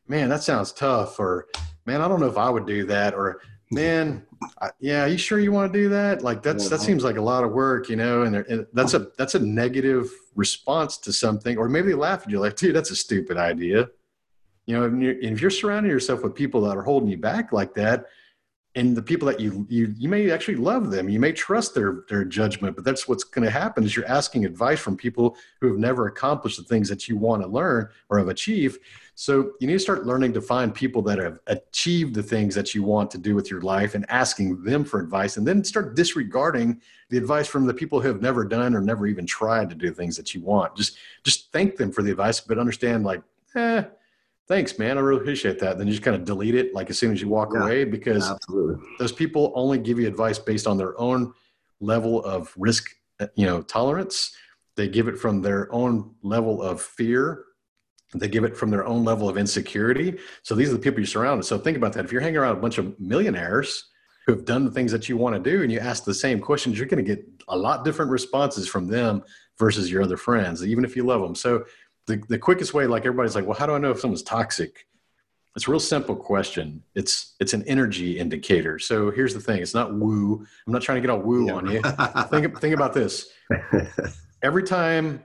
man, 0.07 0.29
that 0.29 0.43
sounds 0.43 0.73
tough, 0.73 1.19
or 1.19 1.47
man, 1.87 2.03
I 2.03 2.09
don't 2.09 2.21
know 2.21 2.29
if 2.29 2.37
I 2.37 2.51
would 2.51 2.67
do 2.67 2.85
that, 2.85 3.15
or 3.15 3.41
man, 3.71 4.26
I, 4.61 4.71
yeah, 4.81 5.07
you 5.07 5.19
sure 5.19 5.39
you 5.39 5.53
want 5.53 5.73
to 5.73 5.79
do 5.79 5.89
that? 5.91 6.23
Like 6.23 6.43
that's 6.43 6.69
that 6.69 6.81
Yeah. 6.81 6.87
seems 6.87 7.05
like 7.05 7.17
a 7.17 7.23
lot 7.23 7.45
of 7.45 7.53
work, 7.53 7.89
you 7.89 7.97
know. 7.97 8.23
And, 8.23 8.35
there- 8.35 8.47
and 8.49 8.67
that's 8.73 8.95
a 8.95 9.09
that's 9.19 9.35
a 9.35 9.39
negative 9.39 10.11
response 10.35 10.97
to 10.99 11.13
something, 11.13 11.57
or 11.59 11.69
maybe 11.69 11.89
they 11.89 11.95
laugh 11.95 12.23
at 12.25 12.31
you 12.31 12.41
like, 12.41 12.57
dude, 12.57 12.75
that's 12.75 12.91
a 12.91 12.97
stupid 12.97 13.37
idea. 13.37 13.89
You 14.67 14.77
know, 14.79 14.85
and, 14.85 15.01
you're, 15.03 15.13
and 15.13 15.25
if 15.25 15.41
you're 15.41 15.51
surrounding 15.51 15.91
yourself 15.93 16.23
with 16.25 16.35
people 16.35 16.61
that 16.63 16.77
are 16.77 16.83
holding 16.83 17.09
you 17.09 17.19
back 17.19 17.53
like 17.53 17.73
that, 17.75 18.07
and 18.77 18.95
the 18.95 19.03
people 19.03 19.27
that 19.27 19.41
you 19.41 19.67
you 19.71 19.95
you 19.99 20.09
may 20.09 20.31
actually 20.31 20.57
love 20.57 20.91
them, 20.91 21.09
you 21.09 21.19
may 21.19 21.33
trust 21.33 21.75
their 21.75 22.05
their 22.09 22.25
judgment, 22.25 22.77
but 22.77 22.85
that's 22.85 23.09
what's 23.09 23.25
going 23.25 23.45
to 23.45 23.51
happen 23.51 23.83
is 23.83 23.97
you're 23.97 24.07
asking 24.07 24.45
advice 24.45 24.79
from 24.79 24.97
people 24.97 25.37
who 25.61 25.69
have 25.69 25.79
never 25.79 26.07
accomplished 26.07 26.59
the 26.59 26.63
things 26.63 26.89
that 26.91 27.09
you 27.09 27.17
want 27.17 27.43
to 27.43 27.49
learn 27.49 27.89
or 28.11 28.19
have 28.19 28.29
achieved. 28.29 28.79
So 29.15 29.53
you 29.61 29.67
need 29.67 29.73
to 29.73 29.79
start 29.79 30.05
learning 30.05 30.35
to 30.35 30.43
find 30.43 30.75
people 30.75 31.01
that 31.03 31.19
have 31.19 31.39
achieved 31.47 32.15
the 32.15 32.23
things 32.23 32.55
that 32.55 32.75
you 32.75 32.83
want 32.83 33.11
to 33.13 33.19
do 33.19 33.35
with 33.35 33.51
your 33.51 33.63
life 33.63 33.95
and 33.95 34.05
asking 34.11 34.63
them 34.63 34.85
for 34.85 35.01
advice, 35.01 35.39
and 35.39 35.47
then 35.49 35.65
start 35.65 35.97
disregarding 35.97 36.83
the 37.09 37.17
advice 37.17 37.49
from 37.49 37.67
the 37.67 37.73
people 37.73 37.99
who 37.99 38.09
have 38.09 38.21
never 38.21 38.45
done 38.45 38.75
or 38.75 38.83
never 38.83 39.07
even 39.07 39.25
tried 39.25 39.71
to 39.71 39.75
do 39.75 39.91
things 39.91 40.19
that 40.19 40.35
you 40.35 40.43
want. 40.43 40.77
Just 40.77 40.99
just 41.25 41.51
thank 41.51 41.77
them 41.77 41.91
for 41.91 42.03
the 42.03 42.11
advice, 42.11 42.41
but 42.41 42.59
understand 42.59 43.05
like, 43.05 43.23
eh, 43.55 43.85
thanks, 44.49 44.79
man, 44.79 44.97
I 44.97 45.01
really 45.01 45.21
appreciate 45.21 45.59
that. 45.61 45.79
Then 45.79 45.87
you 45.87 45.93
just 45.93 46.03
kind 46.05 46.17
of 46.17 46.25
delete 46.25 46.55
it 46.55 46.75
like 46.75 46.91
as 46.91 46.99
soon 46.99 47.13
as 47.13 47.21
you 47.21 47.29
walk 47.29 47.51
Yeah. 47.55 47.63
away 47.63 47.85
because 47.85 48.31
Absolutely. 48.31 48.77
those 48.99 49.13
people 49.13 49.53
only 49.55 49.79
give 49.79 49.99
you 49.99 50.07
advice 50.07 50.39
based 50.39 50.67
on 50.67 50.77
their 50.77 50.99
own 51.01 51.33
level 51.81 52.25
of 52.25 52.53
risk 52.57 52.91
uh, 53.21 53.27
you 53.35 53.45
know 53.47 53.61
tolerance 53.63 54.35
they 54.77 54.89
give 54.89 55.09
it 55.09 55.19
from 55.19 55.43
their 55.43 55.71
own 55.75 56.15
level 56.23 56.63
of 56.63 56.81
fear 56.81 57.45
they 58.15 58.29
give 58.29 58.45
it 58.45 58.57
from 58.57 58.71
their 58.71 58.87
own 58.87 59.05
level 59.05 59.29
of 59.29 59.37
insecurity 59.37 60.17
so 60.43 60.55
these 60.55 60.71
are 60.71 60.73
the 60.75 60.79
people 60.79 61.01
you 61.01 61.07
surround. 61.07 61.45
so 61.45 61.59
think 61.59 61.77
about 61.77 61.93
that 61.93 62.05
if 62.07 62.13
you're 62.13 62.21
hanging 62.23 62.39
around 62.39 62.57
a 62.57 62.61
bunch 62.61 62.79
of 62.79 62.99
millionaires 62.99 63.91
who 64.27 64.33
have 64.33 64.45
done 64.47 64.65
the 64.65 64.71
things 64.71 64.91
that 64.91 65.07
you 65.09 65.19
want 65.19 65.35
to 65.37 65.51
do 65.51 65.63
and 65.63 65.71
you 65.71 65.79
ask 65.79 66.05
the 66.05 66.15
same 66.15 66.41
questions 66.41 66.79
you're 66.79 66.89
going 66.89 67.05
to 67.05 67.15
get 67.15 67.23
a 67.49 67.57
lot 67.57 67.85
different 67.85 68.11
responses 68.11 68.67
from 68.67 68.87
them 68.87 69.23
versus 69.59 69.91
your 69.91 70.03
other 70.03 70.17
friends 70.17 70.65
even 70.65 70.83
if 70.85 70.97
you 70.97 71.05
love 71.05 71.21
them 71.21 71.35
so 71.35 71.63
the, 72.07 72.23
the 72.29 72.39
quickest 72.39 72.75
way 72.75 72.87
like 72.87 73.05
everybody's 73.05 73.35
like 73.35 73.47
well 73.47 73.59
how 73.59 73.67
do 73.67 73.75
i 73.75 73.79
know 73.79 73.91
if 73.91 74.01
someone's 74.01 74.23
toxic 74.23 74.87
it's 75.57 75.67
a 75.67 75.71
real 75.71 75.81
simple 75.81 76.15
question. 76.15 76.83
It's 76.95 77.35
it's 77.41 77.55
an 77.55 77.65
energy 77.67 78.19
indicator. 78.19 78.79
So 78.79 79.11
here's 79.11 79.33
the 79.33 79.41
thing: 79.41 79.63
it's 79.63 79.73
not 79.73 79.95
woo. 79.95 80.47
I'm 80.67 80.73
not 80.73 80.83
trying 80.83 80.97
to 80.97 81.01
get 81.01 81.09
all 81.09 81.19
woo 81.19 81.51
on 81.51 81.71
you. 81.71 81.81
Think 82.31 82.61
think 82.61 82.75
about 82.75 82.93
this. 82.93 83.31
Every 84.43 84.63
time 84.63 85.25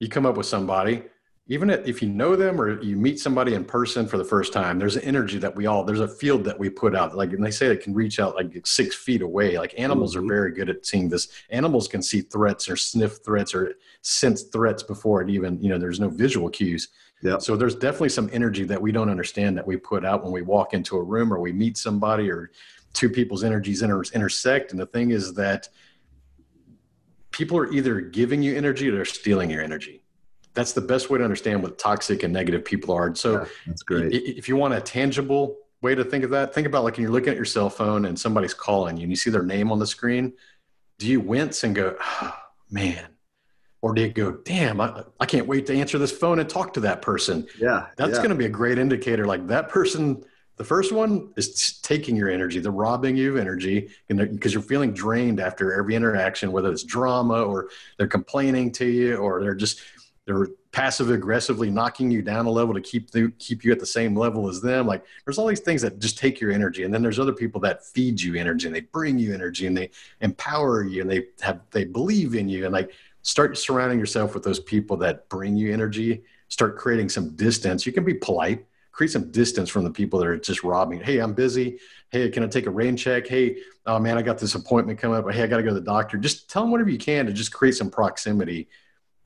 you 0.00 0.08
come 0.08 0.26
up 0.26 0.36
with 0.36 0.46
somebody, 0.46 1.04
even 1.50 1.68
if 1.68 2.00
you 2.00 2.08
know 2.08 2.36
them 2.36 2.60
or 2.60 2.80
you 2.80 2.96
meet 2.96 3.18
somebody 3.18 3.54
in 3.54 3.64
person 3.64 4.06
for 4.06 4.16
the 4.18 4.24
first 4.24 4.52
time, 4.52 4.78
there's 4.78 4.94
an 4.94 5.02
energy 5.02 5.36
that 5.36 5.54
we 5.56 5.66
all 5.66 5.82
there's 5.82 5.98
a 5.98 6.06
field 6.06 6.44
that 6.44 6.56
we 6.56 6.70
put 6.70 6.94
out. 6.94 7.16
Like 7.16 7.32
and 7.32 7.44
they 7.44 7.50
say 7.50 7.66
it 7.66 7.82
can 7.82 7.92
reach 7.92 8.20
out 8.20 8.36
like 8.36 8.64
six 8.64 8.94
feet 8.94 9.20
away. 9.20 9.58
Like 9.58 9.74
animals 9.76 10.14
Mhm. 10.14 10.18
are 10.18 10.28
very 10.28 10.52
good 10.52 10.70
at 10.70 10.86
seeing 10.86 11.08
this. 11.08 11.26
Animals 11.50 11.88
can 11.88 12.02
see 12.02 12.20
threats 12.20 12.70
or 12.70 12.76
sniff 12.76 13.16
threats 13.24 13.52
or 13.52 13.74
sense 14.00 14.44
threats 14.44 14.84
before 14.84 15.22
it 15.22 15.28
even 15.28 15.60
you 15.60 15.68
know 15.68 15.76
there's 15.76 15.98
no 15.98 16.08
visual 16.08 16.48
cues. 16.48 16.86
Yep. 17.22 17.42
So 17.42 17.56
there's 17.56 17.74
definitely 17.74 18.10
some 18.10 18.30
energy 18.32 18.62
that 18.62 18.80
we 18.80 18.92
don't 18.92 19.10
understand 19.10 19.58
that 19.58 19.66
we 19.66 19.76
put 19.76 20.04
out 20.04 20.22
when 20.22 20.32
we 20.32 20.42
walk 20.42 20.72
into 20.72 20.96
a 20.98 21.02
room 21.02 21.34
or 21.34 21.40
we 21.40 21.52
meet 21.52 21.76
somebody 21.76 22.30
or 22.30 22.52
two 22.92 23.10
people's 23.10 23.42
energies 23.42 23.82
inter- 23.82 24.04
intersect. 24.14 24.70
And 24.70 24.80
the 24.80 24.86
thing 24.86 25.10
is 25.10 25.34
that 25.34 25.68
people 27.32 27.58
are 27.58 27.70
either 27.72 28.00
giving 28.00 28.40
you 28.40 28.56
energy 28.56 28.88
or 28.88 28.92
they're 28.94 29.04
stealing 29.04 29.50
your 29.50 29.62
energy. 29.62 30.04
That's 30.60 30.72
the 30.74 30.82
best 30.82 31.08
way 31.08 31.16
to 31.16 31.24
understand 31.24 31.62
what 31.62 31.78
toxic 31.78 32.22
and 32.22 32.34
negative 32.34 32.66
people 32.66 32.94
are. 32.94 33.06
And 33.06 33.16
so 33.16 33.32
Yeah, 33.32 33.44
That's 33.66 33.82
great. 33.82 34.12
if 34.12 34.46
you 34.46 34.56
want 34.56 34.74
a 34.74 34.80
tangible 34.82 35.56
way 35.80 35.94
to 35.94 36.04
think 36.04 36.22
of 36.22 36.28
that, 36.32 36.52
think 36.52 36.66
about 36.66 36.84
like 36.84 36.98
when 36.98 37.02
you're 37.04 37.12
looking 37.12 37.30
at 37.30 37.36
your 37.36 37.46
cell 37.46 37.70
phone 37.70 38.04
and 38.04 38.18
somebody's 38.18 38.52
calling 38.52 38.98
you 38.98 39.04
and 39.04 39.10
you 39.10 39.16
see 39.16 39.30
their 39.30 39.42
name 39.42 39.72
on 39.72 39.78
the 39.78 39.86
screen. 39.86 40.34
Do 40.98 41.06
you 41.06 41.18
wince 41.18 41.64
and 41.64 41.74
go, 41.74 41.96
oh, 41.98 42.36
man? 42.70 43.06
Or 43.80 43.94
do 43.94 44.02
you 44.02 44.10
go, 44.10 44.32
damn, 44.32 44.82
I, 44.82 45.02
I 45.18 45.24
can't 45.24 45.46
wait 45.46 45.64
to 45.68 45.74
answer 45.74 45.96
this 45.96 46.12
phone 46.12 46.40
and 46.40 46.46
talk 46.46 46.74
to 46.74 46.80
that 46.80 47.00
person? 47.00 47.46
Yeah. 47.58 47.86
That's 47.96 48.10
yeah. 48.10 48.16
going 48.18 48.28
to 48.28 48.34
be 48.34 48.44
a 48.44 48.50
great 48.50 48.76
indicator. 48.76 49.24
Like 49.24 49.46
that 49.46 49.70
person, 49.70 50.22
the 50.56 50.64
first 50.64 50.92
one 50.92 51.32
is 51.38 51.80
taking 51.80 52.16
your 52.16 52.28
energy. 52.28 52.60
They're 52.60 52.70
robbing 52.70 53.16
you 53.16 53.30
of 53.30 53.38
energy 53.38 53.88
because 54.08 54.52
you're 54.52 54.62
feeling 54.62 54.92
drained 54.92 55.40
after 55.40 55.72
every 55.72 55.94
interaction, 55.94 56.52
whether 56.52 56.70
it's 56.70 56.82
drama 56.82 57.44
or 57.44 57.70
they're 57.96 58.06
complaining 58.06 58.72
to 58.72 58.84
you 58.84 59.16
or 59.16 59.40
they're 59.40 59.54
just 59.54 59.80
they're 60.26 60.48
passive 60.72 61.10
aggressively 61.10 61.70
knocking 61.70 62.10
you 62.10 62.22
down 62.22 62.46
a 62.46 62.50
level 62.50 62.74
to 62.74 62.80
keep 62.80 63.10
the, 63.10 63.32
keep 63.38 63.64
you 63.64 63.72
at 63.72 63.80
the 63.80 63.86
same 63.86 64.14
level 64.14 64.48
as 64.48 64.60
them. 64.60 64.86
Like 64.86 65.04
there's 65.24 65.38
all 65.38 65.46
these 65.46 65.60
things 65.60 65.82
that 65.82 65.98
just 65.98 66.18
take 66.18 66.40
your 66.40 66.52
energy, 66.52 66.84
and 66.84 66.92
then 66.92 67.02
there's 67.02 67.18
other 67.18 67.32
people 67.32 67.60
that 67.62 67.84
feed 67.84 68.20
you 68.20 68.36
energy 68.36 68.66
and 68.66 68.74
they 68.74 68.82
bring 68.82 69.18
you 69.18 69.34
energy 69.34 69.66
and 69.66 69.76
they 69.76 69.90
empower 70.20 70.84
you 70.84 71.02
and 71.02 71.10
they 71.10 71.26
have 71.40 71.60
they 71.70 71.84
believe 71.84 72.34
in 72.34 72.48
you 72.48 72.64
and 72.64 72.72
like 72.72 72.92
start 73.22 73.58
surrounding 73.58 73.98
yourself 73.98 74.34
with 74.34 74.42
those 74.42 74.60
people 74.60 74.96
that 74.98 75.28
bring 75.28 75.56
you 75.56 75.72
energy. 75.72 76.22
Start 76.48 76.76
creating 76.76 77.08
some 77.08 77.34
distance. 77.36 77.86
You 77.86 77.92
can 77.92 78.04
be 78.04 78.14
polite 78.14 78.64
create 78.92 79.10
some 79.10 79.30
distance 79.30 79.70
from 79.70 79.82
the 79.82 79.90
people 79.90 80.18
that 80.18 80.28
are 80.28 80.36
just 80.36 80.62
robbing. 80.62 81.00
Hey, 81.00 81.20
I'm 81.20 81.32
busy. 81.32 81.78
Hey, 82.10 82.28
can 82.28 82.42
I 82.42 82.48
take 82.48 82.66
a 82.66 82.70
rain 82.70 82.98
check? 82.98 83.26
Hey, 83.26 83.56
oh 83.86 83.98
man, 83.98 84.18
I 84.18 84.22
got 84.22 84.36
this 84.36 84.54
appointment 84.54 84.98
coming 84.98 85.16
up. 85.16 85.30
Hey, 85.32 85.42
I 85.42 85.46
got 85.46 85.56
to 85.56 85.62
go 85.62 85.70
to 85.70 85.74
the 85.74 85.80
doctor. 85.80 86.18
Just 86.18 86.50
tell 86.50 86.60
them 86.62 86.70
whatever 86.70 86.90
you 86.90 86.98
can 86.98 87.24
to 87.24 87.32
just 87.32 87.50
create 87.50 87.76
some 87.76 87.90
proximity 87.90 88.68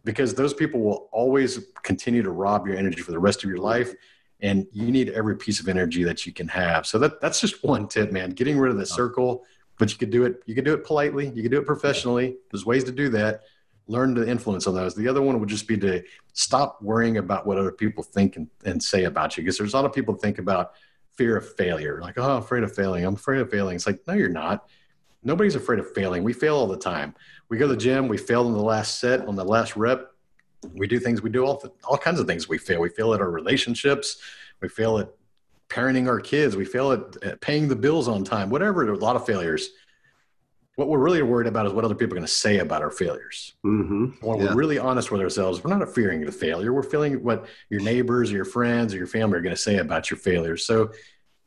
because 0.05 0.35
those 0.35 0.55
people 0.55 0.81
will 0.81 1.09
always 1.13 1.61
continue 1.83 2.23
to 2.23 2.31
rob 2.31 2.67
your 2.67 2.77
energy 2.77 3.01
for 3.01 3.11
the 3.13 3.19
rest 3.19 3.43
of 3.43 3.51
your 3.51 3.59
life. 3.59 3.95
And 4.41 4.67
you 4.73 4.91
need 4.91 5.09
every 5.11 5.37
piece 5.37 5.61
of 5.61 5.69
energy 5.69 6.05
that 6.05 6.27
you 6.27 6.33
can 6.33 6.49
have. 6.49 6.87
So 6.87 6.99
that 6.99 7.21
that's 7.21 7.41
just 7.41 7.65
one 7.65 7.89
tip, 7.89 8.13
man. 8.13 8.31
Getting 8.31 8.59
rid 8.59 8.71
of 8.71 8.79
the 8.79 8.87
circle, 8.87 9.45
but 9.79 9.91
you 9.91 9.99
could 9.99 10.11
do 10.11 10.25
it. 10.25 10.43
You 10.47 10.55
could 10.55 10.65
do 10.65 10.75
it 10.75 10.85
politely. 10.85 11.31
You 11.35 11.43
could 11.43 11.53
do 11.53 11.59
it 11.59 11.67
professionally. 11.67 12.37
There's 12.51 12.67
ways 12.67 12.85
to 12.85 12.93
do 12.93 13.09
that 13.11 13.43
learn 13.87 14.15
to 14.15 14.29
influence 14.29 14.67
on 14.67 14.75
those. 14.75 14.95
The 14.95 15.09
other 15.09 15.23
one 15.23 15.39
would 15.41 15.49
just 15.49 15.69
be 15.69 15.77
to 15.79 16.03
stop 16.33 16.81
worrying 16.81 17.19
about 17.19 17.47
what 17.47 17.59
other 17.59 17.73
people 17.73 18.03
think 18.03 18.37
and, 18.37 18.49
and 18.65 18.83
say 18.83 19.05
about 19.05 19.37
you. 19.37 19.43
Because 19.43 19.59
there's 19.59 19.75
a 19.75 19.77
lot 19.77 19.85
of 19.85 19.93
people 19.93 20.15
think 20.15 20.39
about 20.39 20.73
fear 21.17 21.37
of 21.37 21.55
failure, 21.57 22.01
like, 22.01 22.19
oh, 22.19 22.37
I'm 22.37 22.43
afraid 22.43 22.65
of 22.65 22.75
failing. 22.75 23.05
I'm 23.05 23.15
afraid 23.15 23.41
of 23.41 23.51
failing. 23.51 23.77
It's 23.77 23.87
like, 23.87 24.01
no, 24.07 24.15
you're 24.15 24.29
not. 24.29 24.69
Nobody's 25.25 25.55
afraid 25.55 25.79
of 25.79 25.93
failing. 25.95 26.23
We 26.23 26.33
fail 26.33 26.57
all 26.57 26.67
the 26.67 26.77
time. 26.77 27.15
We 27.49 27.57
go 27.59 27.67
to 27.67 27.75
the 27.75 27.81
gym, 27.81 28.09
we 28.09 28.19
fail 28.19 28.47
in 28.47 28.53
the 28.53 28.63
last 28.63 29.01
set, 29.01 29.27
on 29.27 29.37
the 29.37 29.45
last 29.45 29.77
rep. 29.77 30.11
We 30.73 30.87
do 30.87 30.99
things, 30.99 31.23
we 31.23 31.31
do 31.31 31.45
all, 31.45 31.63
all 31.85 31.99
kinds 31.99 32.21
of 32.21 32.27
things 32.27 32.49
we 32.49 32.59
fail. 32.59 32.81
We 32.81 32.89
fail 32.89 33.13
at 33.15 33.21
our 33.21 33.31
relationships, 33.31 34.19
we 34.61 34.69
fail 34.69 34.99
at 34.99 35.09
parenting 35.69 36.09
our 36.09 36.21
kids, 36.21 36.57
we 36.57 36.65
fail 36.65 36.93
at, 36.93 37.23
at 37.23 37.41
paying 37.41 37.69
the 37.69 37.77
bills 37.77 38.09
on 38.09 38.25
time, 38.25 38.51
whatever. 38.51 38.85
There's 38.85 38.99
a 38.99 39.05
lot 39.05 39.17
of 39.17 39.27
failures 39.27 39.71
what 40.77 40.89
we're 40.89 40.99
really 40.99 41.23
worried 41.23 41.47
about 41.47 41.67
is 41.67 41.73
what 41.73 41.85
other 41.85 41.95
people 41.95 42.15
are 42.15 42.19
going 42.19 42.27
to 42.27 42.33
say 42.33 42.59
about 42.59 42.83
our 42.83 42.91
failures. 42.91 43.55
Mm-hmm. 43.65 44.27
When 44.27 44.41
Yeah. 44.41 44.47
we're 44.47 44.55
really 44.57 44.79
honest 44.79 45.11
with 45.11 45.21
ourselves, 45.21 45.63
we're 45.63 45.77
not 45.77 45.95
fearing 45.95 46.25
the 46.25 46.33
failure. 46.33 46.73
We're 46.73 46.83
feeling 46.83 47.23
what 47.23 47.47
your 47.71 47.81
neighbors 47.81 48.33
or 48.33 48.37
your 48.37 48.45
friends 48.45 48.93
or 48.93 48.97
your 48.97 49.07
family 49.07 49.39
are 49.39 49.43
going 49.43 49.55
to 49.55 49.61
say 49.61 49.77
about 49.77 50.11
your 50.11 50.19
failures. 50.19 50.67
So 50.67 50.91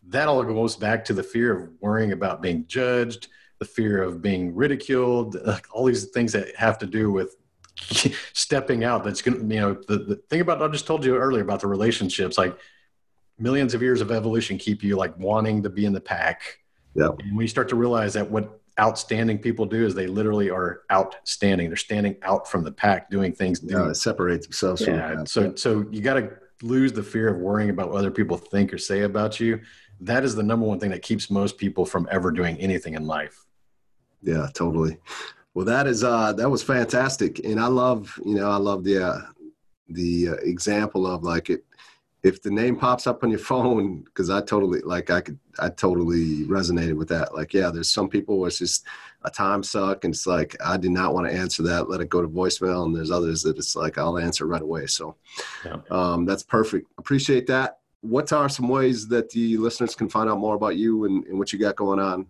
that 0.08 0.30
all 0.30 0.42
goes 0.44 0.78
back 0.78 1.04
to 1.06 1.14
the 1.14 1.24
fear 1.24 1.58
of 1.58 1.70
worrying 1.82 2.14
about 2.14 2.42
being 2.42 2.66
judged, 2.68 3.28
the 3.60 3.66
fear 3.66 4.02
of 4.02 4.22
being 4.22 4.56
ridiculed, 4.56 5.38
uh, 5.46 5.58
all 5.72 5.86
these 5.86 6.06
things 6.06 6.34
that 6.34 6.56
have 6.56 6.78
to 6.80 6.86
do 6.86 7.12
with 7.12 7.36
stepping 8.34 8.84
out. 8.84 9.04
That's 9.04 9.22
going 9.22 9.48
to, 9.48 9.56
you 9.56 9.62
know, 9.62 9.74
the, 9.88 9.98
the 9.98 10.16
thing 10.30 10.42
about, 10.42 10.62
I 10.62 10.68
just 10.68 10.88
told 10.88 11.06
you 11.06 11.16
earlier 11.16 11.44
about 11.44 11.62
the 11.62 11.68
relationships, 11.68 12.38
like 12.38 12.58
millions 13.40 13.74
of 13.74 13.82
years 13.82 14.02
of 14.02 14.12
evolution 14.12 14.58
keep 14.58 14.84
you 14.84 14.96
like 14.96 15.18
wanting 15.18 15.64
to 15.64 15.70
be 15.70 15.86
in 15.86 15.94
the 15.94 16.02
pack. 16.02 16.60
Yeah. 16.96 17.10
And 17.20 17.36
when 17.36 17.42
you 17.42 17.48
start 17.48 17.70
to 17.70 17.76
realize 17.76 18.14
that 18.14 18.30
what 18.30 18.60
outstanding 18.80 19.40
people 19.40 19.66
do 19.66 19.86
is 19.86 19.96
they 19.96 20.08
literally 20.08 20.50
are 20.50 20.82
outstanding. 20.92 21.70
They're 21.70 21.78
standing 21.78 22.16
out 22.24 22.48
from 22.48 22.64
the 22.64 22.72
pack, 22.72 23.10
doing 23.10 23.34
things. 23.34 23.62
Yeah, 23.64 23.78
doing- 23.78 23.94
separate 23.94 24.44
themselves 24.44 24.82
yeah. 24.82 25.16
that. 25.16 25.30
So, 25.30 25.56
so 25.56 25.86
you 25.92 26.02
got 26.02 26.16
to 26.16 26.32
lose 26.62 26.94
the 26.94 27.04
fear 27.04 27.28
of 27.30 27.38
worrying 27.38 27.70
about 27.70 27.92
what 27.92 28.00
other 28.00 28.12
people 28.12 28.38
think 28.38 28.74
or 28.74 28.78
say 28.78 29.02
about 29.02 29.40
you. 29.40 29.62
That 30.00 30.24
is 30.24 30.36
the 30.36 30.44
number 30.44 30.66
one 30.66 30.80
thing 30.80 30.92
that 30.92 31.02
keeps 31.02 31.30
most 31.30 31.58
people 31.58 31.86
from 31.86 32.08
ever 32.12 32.32
doing 32.32 32.58
anything 32.58 32.94
in 32.94 33.06
life. 33.06 33.46
Yeah, 34.22 34.48
totally. 34.54 34.98
Well, 35.54 35.66
that 35.66 35.88
is 35.88 36.04
uh 36.04 36.34
that 36.34 36.50
was 36.50 36.62
fantastic, 36.62 37.40
and 37.44 37.60
I 37.60 37.68
love 37.68 38.20
you 38.24 38.36
know 38.36 38.50
I 38.50 38.58
love 38.58 38.84
the 38.84 39.04
uh, 39.04 39.22
the 39.90 40.30
uh, 40.30 40.34
example 40.44 41.08
of 41.08 41.24
like 41.24 41.50
it. 41.50 41.64
if 42.24 42.42
the 42.42 42.52
name 42.52 42.76
pops 42.76 43.08
up 43.08 43.24
on 43.24 43.30
your 43.30 43.40
phone, 43.52 44.04
because 44.04 44.30
I 44.30 44.42
totally 44.42 44.82
like 44.82 45.10
I 45.10 45.22
could 45.22 45.40
I 45.60 45.70
totally 45.70 46.44
resonated 46.46 46.96
with 46.96 47.10
that. 47.10 47.34
Like, 47.34 47.54
yeah, 47.54 47.72
there's 47.72 47.90
some 47.90 48.10
people 48.10 48.40
where 48.40 48.50
it's 48.50 48.60
just 48.60 48.86
a 49.24 49.30
time 49.30 49.64
suck, 49.64 50.04
and 50.04 50.14
it's 50.14 50.28
like 50.28 50.56
I 50.64 50.78
did 50.78 50.92
not 50.92 51.14
want 51.14 51.28
to 51.28 51.34
answer 51.34 51.64
that, 51.64 51.90
let 51.90 52.02
it 52.02 52.10
go 52.10 52.22
to 52.22 52.28
voicemail, 52.28 52.86
and 52.86 52.96
there's 52.96 53.12
others 53.12 53.42
that 53.44 53.58
it's 53.58 53.76
like 53.76 53.98
I'll 53.98 54.18
answer 54.18 54.46
right 54.46 54.62
away. 54.62 54.86
So 54.86 55.16
yeah. 55.66 55.78
um, 55.90 56.26
that's 56.26 56.44
perfect. 56.44 56.88
Appreciate 56.98 57.48
that. 57.48 57.80
What 58.02 58.32
are 58.32 58.48
some 58.48 58.70
ways 58.70 59.08
that 59.08 59.32
the 59.32 59.58
listeners 59.58 59.96
can 59.96 60.08
find 60.08 60.30
out 60.30 60.38
more 60.38 60.56
about 60.56 60.78
you 60.78 61.06
and, 61.06 61.26
and 61.26 61.40
what 61.40 61.52
you 61.52 61.58
got 61.58 61.76
going 61.76 62.00
on? 62.00 62.28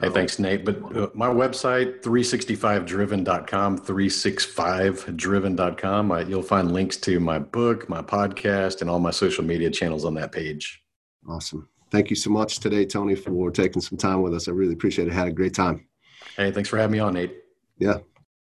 Hey, 0.00 0.10
thanks, 0.10 0.38
Nate. 0.38 0.64
But 0.64 0.96
uh, 0.96 1.08
my 1.12 1.26
website, 1.26 2.02
365driven.com, 2.02 3.78
365driven.com. 3.78 6.12
Uh, 6.12 6.18
you'll 6.20 6.42
find 6.42 6.70
links 6.72 6.96
to 6.98 7.18
my 7.18 7.40
book, 7.40 7.88
my 7.88 8.02
podcast, 8.02 8.80
and 8.80 8.88
all 8.88 9.00
my 9.00 9.10
social 9.10 9.42
media 9.44 9.70
channels 9.70 10.04
on 10.04 10.14
that 10.14 10.30
page. 10.30 10.80
Awesome. 11.28 11.68
Thank 11.90 12.10
you 12.10 12.16
so 12.16 12.30
much 12.30 12.60
today, 12.60 12.86
Tony, 12.86 13.16
for 13.16 13.50
taking 13.50 13.82
some 13.82 13.98
time 13.98 14.22
with 14.22 14.34
us. 14.34 14.46
I 14.46 14.52
really 14.52 14.74
appreciate 14.74 15.08
it. 15.08 15.14
Had 15.14 15.26
a 15.28 15.32
great 15.32 15.54
time. 15.54 15.88
Hey, 16.36 16.50
thanks 16.52 16.68
for 16.68 16.76
having 16.76 16.92
me 16.92 16.98
on, 17.00 17.14
Nate. 17.14 17.34
Yeah. 17.78 17.98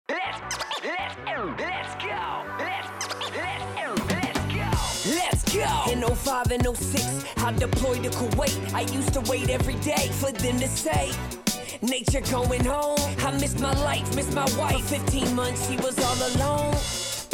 Let's, 0.09 0.41
let's, 0.85 1.17
let's 1.59 1.95
go. 2.05 2.45
Let's, 2.59 2.89
let's, 3.35 3.65
let's 4.11 4.39
go. 4.55 4.71
Let's 5.15 5.43
go. 5.55 5.85
In 5.93 6.03
05 6.15 6.51
and 6.53 6.67
06, 6.77 7.25
I 7.39 7.53
deployed 7.53 8.03
to 8.03 8.11
Kuwait. 8.11 8.75
I 8.75 8.81
used 8.93 9.15
to 9.15 9.21
wait 9.23 9.49
every 9.49 9.77
day 9.77 10.09
for 10.13 10.31
them 10.33 10.59
to 10.59 10.69
say, 10.69 11.13
Nature 11.83 12.20
going 12.31 12.64
home. 12.64 12.99
I 13.18 13.31
missed 13.39 13.61
my 13.61 13.72
life, 13.85 14.14
missed 14.14 14.35
my 14.35 14.47
wife. 14.59 14.89
For 14.89 14.97
15 14.97 15.35
months, 15.35 15.68
she 15.68 15.77
was 15.77 15.99
all 15.99 16.37
alone. 16.37 17.06